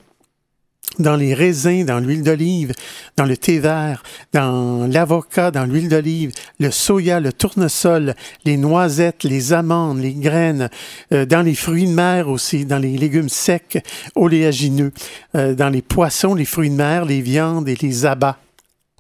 dans 1.00 1.16
les 1.16 1.34
raisins, 1.34 1.86
dans 1.86 2.00
l'huile 2.00 2.24
d'olive, 2.24 2.74
dans 3.18 3.26
le 3.26 3.38
thé 3.38 3.60
vert, 3.60 4.04
dans 4.32 4.88
l'avocat, 4.88 5.52
dans 5.52 5.66
l'huile 5.66 5.90
d'olive, 5.90 6.32
le 6.60 6.72
soya, 6.72 7.20
le 7.20 7.34
tournesol, 7.34 8.16
les 8.46 8.58
noisettes, 8.58 9.24
les 9.24 9.54
amandes, 9.54 10.00
les 10.00 10.14
graines, 10.14 10.70
euh, 11.12 11.26
dans 11.26 11.42
les 11.42 11.56
fruits 11.56 11.88
de 11.88 11.94
mer 11.94 12.30
aussi, 12.30 12.66
dans 12.66 12.80
les 12.80 12.98
légumes 12.98 13.30
secs, 13.30 13.84
oléagineux, 14.16 14.92
euh, 15.36 15.56
dans 15.56 15.70
les 15.70 15.82
poissons, 15.82 16.36
les 16.36 16.46
fruits 16.46 16.70
de 16.70 16.76
mer, 16.76 17.06
les 17.06 17.22
viandes 17.22 17.68
et 17.70 17.76
les 17.76 18.06
abats. 18.06 18.38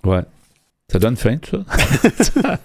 Ouais. 0.04 0.22
Ça 0.94 1.00
donne 1.00 1.18
faim, 1.18 1.38
tout 1.38 1.58
ça? 2.20 2.60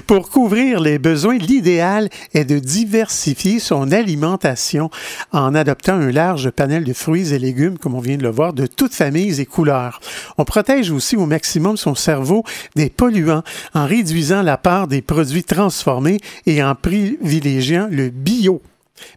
Pour 0.08 0.28
couvrir 0.28 0.80
les 0.80 0.98
besoins, 0.98 1.38
l'idéal 1.38 2.08
est 2.34 2.44
de 2.44 2.58
diversifier 2.58 3.60
son 3.60 3.92
alimentation 3.92 4.90
en 5.30 5.54
adoptant 5.54 5.92
un 5.92 6.10
large 6.10 6.50
panel 6.50 6.82
de 6.82 6.92
fruits 6.92 7.32
et 7.32 7.38
légumes, 7.38 7.78
comme 7.78 7.94
on 7.94 8.00
vient 8.00 8.16
de 8.16 8.24
le 8.24 8.30
voir, 8.30 8.54
de 8.54 8.66
toutes 8.66 8.92
familles 8.92 9.40
et 9.40 9.46
couleurs. 9.46 10.00
On 10.36 10.44
protège 10.44 10.90
aussi 10.90 11.16
au 11.16 11.26
maximum 11.26 11.76
son 11.76 11.94
cerveau 11.94 12.42
des 12.74 12.90
polluants 12.90 13.44
en 13.72 13.86
réduisant 13.86 14.42
la 14.42 14.56
part 14.56 14.88
des 14.88 15.00
produits 15.00 15.44
transformés 15.44 16.18
et 16.44 16.60
en 16.60 16.74
privilégiant 16.74 17.86
le 17.88 18.08
bio. 18.08 18.60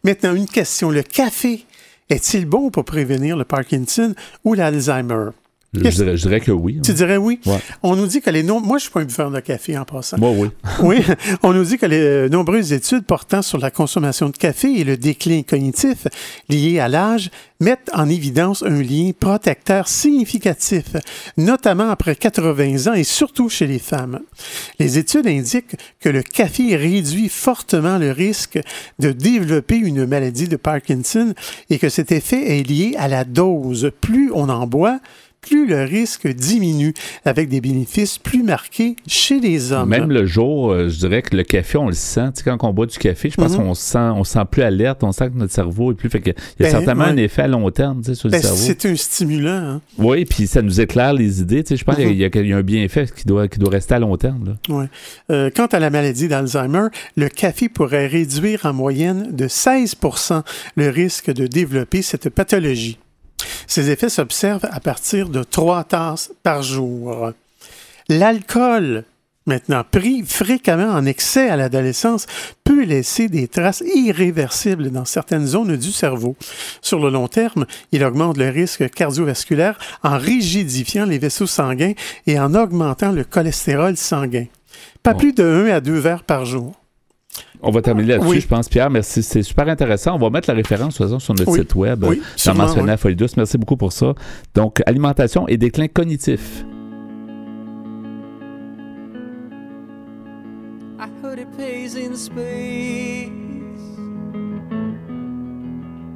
Maintenant, 0.03 0.35
une 0.35 0.45
question. 0.45 0.91
Le 0.91 1.01
café 1.01 1.65
est-il 2.11 2.45
bon 2.45 2.69
pour 2.69 2.85
prévenir 2.85 3.35
le 3.35 3.45
Parkinson 3.45 4.13
ou 4.43 4.53
l'Alzheimer? 4.53 5.31
Je 5.74 5.82
dirais, 5.82 6.17
je 6.17 6.22
dirais 6.24 6.39
que 6.39 6.51
oui. 6.51 6.80
Tu 6.84 6.93
dirais 6.93 7.17
oui? 7.17 7.39
Ouais. 7.45 7.59
On 7.84 7.95
nous 7.95 8.07
dit 8.07 8.22
que 8.22 8.30
les 8.32 8.41
nom- 8.41 8.59
Moi, 8.59 8.80
je 8.80 8.84
suis 8.84 8.91
pas 8.91 9.01
un 9.01 9.05
buveur 9.05 9.30
de 9.30 9.39
café 9.39 9.78
en 9.78 9.86
passant. 9.86 10.17
Moi, 10.17 10.32
oui. 10.32 10.49
Oui, 10.82 11.03
on 11.43 11.53
nous 11.53 11.63
dit 11.63 11.78
que 11.78 11.86
les 11.86 11.99
euh, 11.99 12.30
nombreuses 12.30 12.74
études 12.74 13.05
portant 13.05 13.41
sur 13.43 13.59
la 13.59 13.70
consommation 13.70 14.30
de 14.30 14.38
café 14.38 14.80
et 14.80 14.84
le 14.84 14.97
déclin 14.97 15.43
cognitif 15.43 16.07
lié 16.49 16.80
à 16.80 16.88
l'âge 16.88 17.30
mettent 17.59 17.91
en 17.93 18.09
évidence 18.09 18.63
un 18.63 18.82
lien 18.82 19.11
protecteur 19.20 19.88
significatif, 19.89 20.86
notamment 21.38 21.89
après 21.89 22.15
80 22.15 22.88
ans 22.91 22.93
et 22.93 23.03
surtout 23.03 23.49
chez 23.49 23.67
les 23.67 23.80
femmes. 23.80 24.22
Les 24.80 24.97
études 24.97 25.28
indiquent 25.28 25.76
que 25.99 26.09
le 26.09 26.24
café 26.24 26.76
réduit 26.78 27.30
fortement 27.30 27.97
le 27.97 28.11
risque 28.11 28.59
de 28.99 29.11
développer 29.11 29.76
une 29.78 30.05
maladie 30.05 30.47
de 30.47 30.55
Parkinson 30.55 31.34
et 31.70 31.78
que 31.78 31.89
cet 31.89 32.11
effet 32.11 32.59
est 32.59 32.63
lié 32.63 32.95
à 32.97 33.07
la 33.07 33.24
dose. 33.24 33.91
Plus 34.01 34.32
on 34.34 34.49
en 34.49 34.65
boit, 34.65 34.99
plus 35.41 35.67
le 35.67 35.83
risque 35.83 36.27
diminue, 36.27 36.93
avec 37.25 37.49
des 37.49 37.61
bénéfices 37.61 38.17
plus 38.17 38.43
marqués 38.43 38.95
chez 39.07 39.39
les 39.39 39.71
hommes. 39.71 39.89
Même 39.89 40.11
le 40.11 40.25
jour, 40.25 40.71
euh, 40.71 40.89
je 40.89 40.97
dirais 40.99 41.21
que 41.21 41.35
le 41.35 41.43
café, 41.43 41.77
on 41.77 41.87
le 41.87 41.93
sent. 41.93 42.31
Tu 42.35 42.43
sais, 42.43 42.49
quand 42.49 42.63
on 42.67 42.73
boit 42.73 42.85
du 42.85 42.97
café, 42.97 43.29
je 43.29 43.35
pense 43.35 43.53
Mhm. 43.53 43.57
qu'on 43.57 43.73
se 43.73 43.81
sent, 43.81 43.97
on 43.99 44.23
se 44.23 44.33
sent 44.33 44.39
plus 44.51 44.61
alerte, 44.63 45.03
on 45.03 45.11
sent 45.11 45.29
que 45.29 45.37
notre 45.37 45.53
cerveau 45.53 45.91
est 45.91 45.95
plus. 45.95 46.09
Fait 46.09 46.19
que 46.21 46.29
il 46.29 46.33
y 46.33 46.65
a 46.65 46.65
Ben, 46.65 46.71
certainement 46.71 47.05
ouais. 47.05 47.11
un 47.11 47.17
effet 47.17 47.43
à 47.43 47.47
long 47.47 47.69
terme 47.71 48.01
tu 48.01 48.07
sais, 48.09 48.15
sur 48.15 48.27
le 48.27 48.33
Ben, 48.33 48.41
cerveau. 48.41 48.57
c'est 48.57 48.85
un 48.85 48.95
stimulant. 48.95 49.49
hein. 49.51 49.81
Oui, 49.97 50.25
puis 50.25 50.45
ça 50.47 50.61
nous 50.61 50.81
éclaire 50.81 51.13
les 51.13 51.41
idées. 51.41 51.63
Tu 51.63 51.69
sais, 51.69 51.77
je 51.77 51.83
pense 51.85 51.97
Mhm. 51.97 52.07
qu'il 52.07 52.17
y, 52.17 52.25
a- 52.25 52.29
il 52.33 52.47
y 52.47 52.53
a 52.53 52.57
un 52.57 52.61
bienfait 52.61 53.05
qui 53.15 53.25
doit, 53.25 53.47
qui 53.47 53.59
doit 53.59 53.69
rester 53.71 53.95
à 53.95 53.99
long 53.99 54.15
terme. 54.17 54.55
là. 54.69 54.75
Ouais. 54.75 54.85
Euh, 55.31 55.49
quant 55.55 55.67
à 55.67 55.79
la 55.79 55.89
maladie 55.89 56.27
d'Alzheimer, 56.27 56.87
le 57.15 57.29
café 57.29 57.69
pourrait 57.69 58.07
réduire 58.07 58.65
en 58.65 58.73
moyenne 58.73 59.29
de 59.35 59.47
16% 59.47 60.43
le 60.75 60.89
risque 60.89 61.31
de 61.31 61.47
développer 61.47 62.01
cette 62.01 62.29
pathologie. 62.29 62.97
Ces 63.67 63.89
effets 63.89 64.09
s'observent 64.09 64.67
à 64.71 64.79
partir 64.79 65.29
de 65.29 65.43
trois 65.43 65.83
tasses 65.83 66.31
par 66.43 66.63
jour. 66.63 67.31
L'alcool, 68.07 69.03
maintenant 69.45 69.83
pris 69.89 70.23
fréquemment 70.23 70.91
en 70.91 71.05
excès 71.05 71.49
à 71.49 71.55
l'adolescence, 71.55 72.25
peut 72.63 72.83
laisser 72.83 73.29
des 73.29 73.47
traces 73.47 73.83
irréversibles 73.95 74.89
dans 74.91 75.05
certaines 75.05 75.45
zones 75.45 75.77
du 75.77 75.91
cerveau. 75.91 76.35
Sur 76.81 76.99
le 76.99 77.09
long 77.09 77.27
terme, 77.27 77.65
il 77.91 78.03
augmente 78.03 78.37
le 78.37 78.49
risque 78.49 78.89
cardiovasculaire 78.89 79.77
en 80.03 80.17
rigidifiant 80.17 81.05
les 81.05 81.19
vaisseaux 81.19 81.47
sanguins 81.47 81.93
et 82.25 82.39
en 82.39 82.55
augmentant 82.55 83.11
le 83.11 83.23
cholestérol 83.23 83.95
sanguin. 83.97 84.45
Pas 85.03 85.13
plus 85.13 85.33
de 85.33 85.43
1 85.43 85.75
à 85.75 85.81
2 85.81 85.93
verres 85.93 86.23
par 86.23 86.45
jour. 86.45 86.73
On 87.61 87.71
va 87.71 87.82
terminer 87.82 88.09
là-dessus, 88.13 88.30
Oui. 88.30 88.39
je 88.41 88.47
pense, 88.47 88.69
Pierre. 88.69 88.89
Merci. 88.89 89.21
C'est 89.21 89.43
super 89.43 89.67
intéressant. 89.67 90.15
On 90.15 90.19
va 90.19 90.30
mettre 90.30 90.49
la 90.49 90.55
référence, 90.55 90.93
de 90.93 90.97
toute 90.97 91.05
façon, 91.07 91.19
sur 91.19 91.34
notre 91.36 91.51
Oui. 91.51 91.59
site 91.59 91.75
web. 91.75 92.03
Oui, 92.03 92.21
Dans 92.45 92.55
mentionné 92.55 92.84
oui. 92.86 92.89
à 92.91 92.97
Folie 92.97 93.15
Douce. 93.15 93.36
Merci 93.38 93.57
beaucoup 93.57 93.77
pour 93.77 93.91
ça. 93.91 94.13
Donc, 94.55 94.82
alimentation 94.86 95.47
et 95.47 95.57
déclin 95.57 95.88
cognitif. 95.88 96.63
I 101.01 101.07
heard 101.23 101.39
it 101.39 101.47
pays 101.57 101.95
in 101.95 102.15
space 102.15 103.30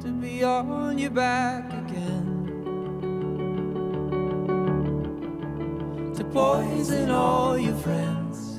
to 0.02 0.08
be 0.20 0.42
on 0.44 0.98
your 0.98 1.10
back 1.10 1.64
again. 1.72 2.22
To 6.16 6.24
poison 6.24 7.10
all 7.10 7.58
your 7.58 7.74
friends. 7.76 8.53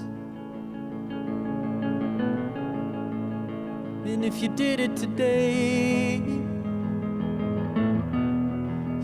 And 4.07 4.23
if 4.23 4.41
you 4.41 4.49
did 4.49 4.79
it 4.79 4.95
today, 4.95 6.21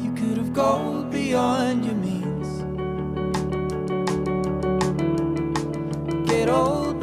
you 0.04 0.14
could 0.14 0.38
have 0.38 0.54
gone 0.54 1.10
beyond 1.10 1.84
your 1.86 1.96
means. 1.96 2.50
Get 6.30 6.50
old 6.50 7.01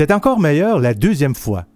C'est 0.00 0.12
encore 0.12 0.40
meilleur 0.40 0.78
la 0.78 0.94
deuxième 0.94 1.34
fois. 1.34 1.66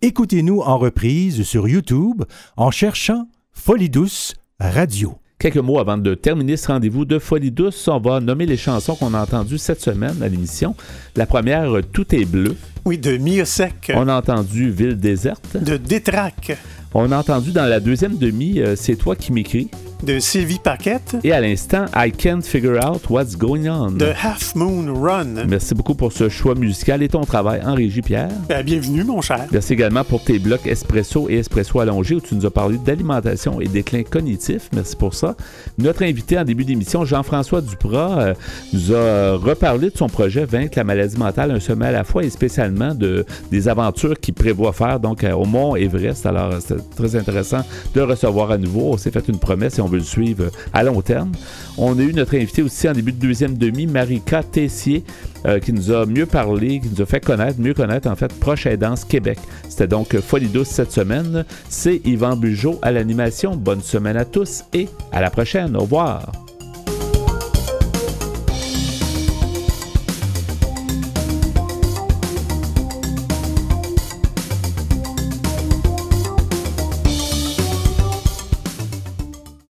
Écoutez-nous 0.00 0.60
en 0.60 0.78
reprise 0.78 1.42
sur 1.42 1.68
YouTube 1.68 2.22
en 2.56 2.70
cherchant 2.70 3.28
Folie 3.52 3.90
douce 3.90 4.32
radio. 4.58 5.18
Quelques 5.38 5.58
mots 5.58 5.78
avant 5.78 5.98
de 5.98 6.14
terminer 6.14 6.56
ce 6.56 6.68
rendez-vous 6.68 7.04
de 7.04 7.18
Folie 7.18 7.50
douce, 7.50 7.86
on 7.88 8.00
va 8.00 8.20
nommer 8.20 8.46
les 8.46 8.56
chansons 8.56 8.94
qu'on 8.94 9.12
a 9.12 9.20
entendues 9.20 9.58
cette 9.58 9.82
semaine 9.82 10.22
à 10.22 10.28
l'émission. 10.28 10.74
La 11.16 11.26
première, 11.26 11.70
Tout 11.92 12.14
est 12.14 12.24
bleu. 12.24 12.56
Oui, 12.86 12.96
de 12.96 13.18
Miosec. 13.18 13.92
On 13.94 14.08
a 14.08 14.16
entendu 14.16 14.70
Ville 14.70 14.96
déserte. 14.96 15.58
De 15.62 15.76
Détraque. 15.76 16.56
On 16.94 17.12
a 17.12 17.18
entendu 17.18 17.52
dans 17.52 17.66
la 17.66 17.80
deuxième 17.80 18.16
demi, 18.16 18.60
euh, 18.60 18.74
C'est 18.76 18.96
toi 18.96 19.16
qui 19.16 19.32
m'écris 19.32 19.70
de 20.02 20.18
Sylvie 20.18 20.58
Paquette. 20.58 21.16
Et 21.24 21.32
à 21.32 21.40
l'instant, 21.40 21.86
I 21.96 22.12
Can't 22.12 22.42
Figure 22.42 22.78
Out 22.84 23.08
What's 23.08 23.36
Going 23.36 23.66
On. 23.66 23.90
De 23.90 24.06
Half 24.06 24.54
Moon 24.54 24.92
Run. 24.94 25.46
Merci 25.46 25.74
beaucoup 25.74 25.94
pour 25.94 26.12
ce 26.12 26.28
choix 26.28 26.54
musical 26.54 27.02
et 27.02 27.08
ton 27.08 27.22
travail 27.22 27.62
en 27.64 27.74
régie, 27.74 28.02
Pierre. 28.02 28.28
Ben, 28.48 28.62
bienvenue, 28.64 29.04
mon 29.04 29.20
cher. 29.20 29.46
Merci 29.50 29.72
également 29.72 30.04
pour 30.04 30.22
tes 30.22 30.38
blocs 30.38 30.66
Espresso 30.66 31.28
et 31.30 31.36
Espresso 31.36 31.80
allongé 31.80 32.16
où 32.16 32.20
tu 32.20 32.34
nous 32.34 32.46
as 32.46 32.50
parlé 32.50 32.78
d'alimentation 32.78 33.60
et 33.60 33.68
déclin 33.68 34.02
cognitif. 34.02 34.68
Merci 34.74 34.96
pour 34.96 35.14
ça. 35.14 35.34
Notre 35.78 36.02
invité 36.02 36.38
en 36.38 36.44
début 36.44 36.64
d'émission, 36.64 37.04
Jean-François 37.04 37.60
Duprat, 37.60 38.20
euh, 38.20 38.34
nous 38.72 38.94
a 38.94 39.36
reparlé 39.36 39.90
de 39.90 39.96
son 39.96 40.08
projet 40.08 40.44
Vaincre 40.44 40.74
la 40.76 40.84
maladie 40.84 41.16
mentale, 41.16 41.50
un 41.50 41.60
sommet 41.60 41.86
à 41.86 41.92
la 41.92 42.04
fois 42.04 42.24
et 42.24 42.30
spécialement 42.30 42.94
de, 42.94 43.24
des 43.50 43.68
aventures 43.68 44.18
qu'il 44.20 44.34
prévoit 44.34 44.72
faire 44.72 45.00
donc 45.00 45.24
euh, 45.24 45.32
au 45.32 45.44
Mont 45.44 45.74
Everest. 45.74 46.26
Alors, 46.26 46.52
très 46.94 47.16
intéressant 47.16 47.60
de 47.94 48.00
recevoir 48.00 48.50
à 48.50 48.58
nouveau. 48.58 48.92
On 48.92 48.96
s'est 48.96 49.10
fait 49.10 49.28
une 49.28 49.38
promesse 49.38 49.78
et 49.78 49.80
on 49.80 49.86
veut 49.86 49.98
le 49.98 50.04
suivre 50.04 50.50
à 50.72 50.82
long 50.82 51.00
terme. 51.02 51.32
On 51.78 51.98
a 51.98 52.02
eu 52.02 52.12
notre 52.12 52.36
invité 52.36 52.62
aussi 52.62 52.88
en 52.88 52.92
début 52.92 53.12
de 53.12 53.18
deuxième 53.18 53.56
demi, 53.56 53.86
Marika 53.86 54.42
Tessier, 54.42 55.04
euh, 55.44 55.58
qui 55.58 55.72
nous 55.72 55.92
a 55.92 56.06
mieux 56.06 56.26
parlé, 56.26 56.80
qui 56.80 56.88
nous 56.94 57.02
a 57.02 57.06
fait 57.06 57.20
connaître, 57.20 57.60
mieux 57.60 57.74
connaître 57.74 58.08
en 58.08 58.16
fait 58.16 58.32
Proche 58.38 58.66
Aidance 58.66 59.04
Québec. 59.04 59.38
C'était 59.68 59.88
donc 59.88 60.18
Folie 60.20 60.48
douce 60.48 60.68
cette 60.68 60.92
semaine. 60.92 61.44
C'est 61.68 62.00
Yvan 62.04 62.36
Bugeaud 62.36 62.78
à 62.82 62.92
l'animation. 62.92 63.56
Bonne 63.56 63.82
semaine 63.82 64.16
à 64.16 64.24
tous 64.24 64.64
et 64.72 64.88
à 65.12 65.20
la 65.20 65.30
prochaine. 65.30 65.76
Au 65.76 65.80
revoir. 65.80 66.45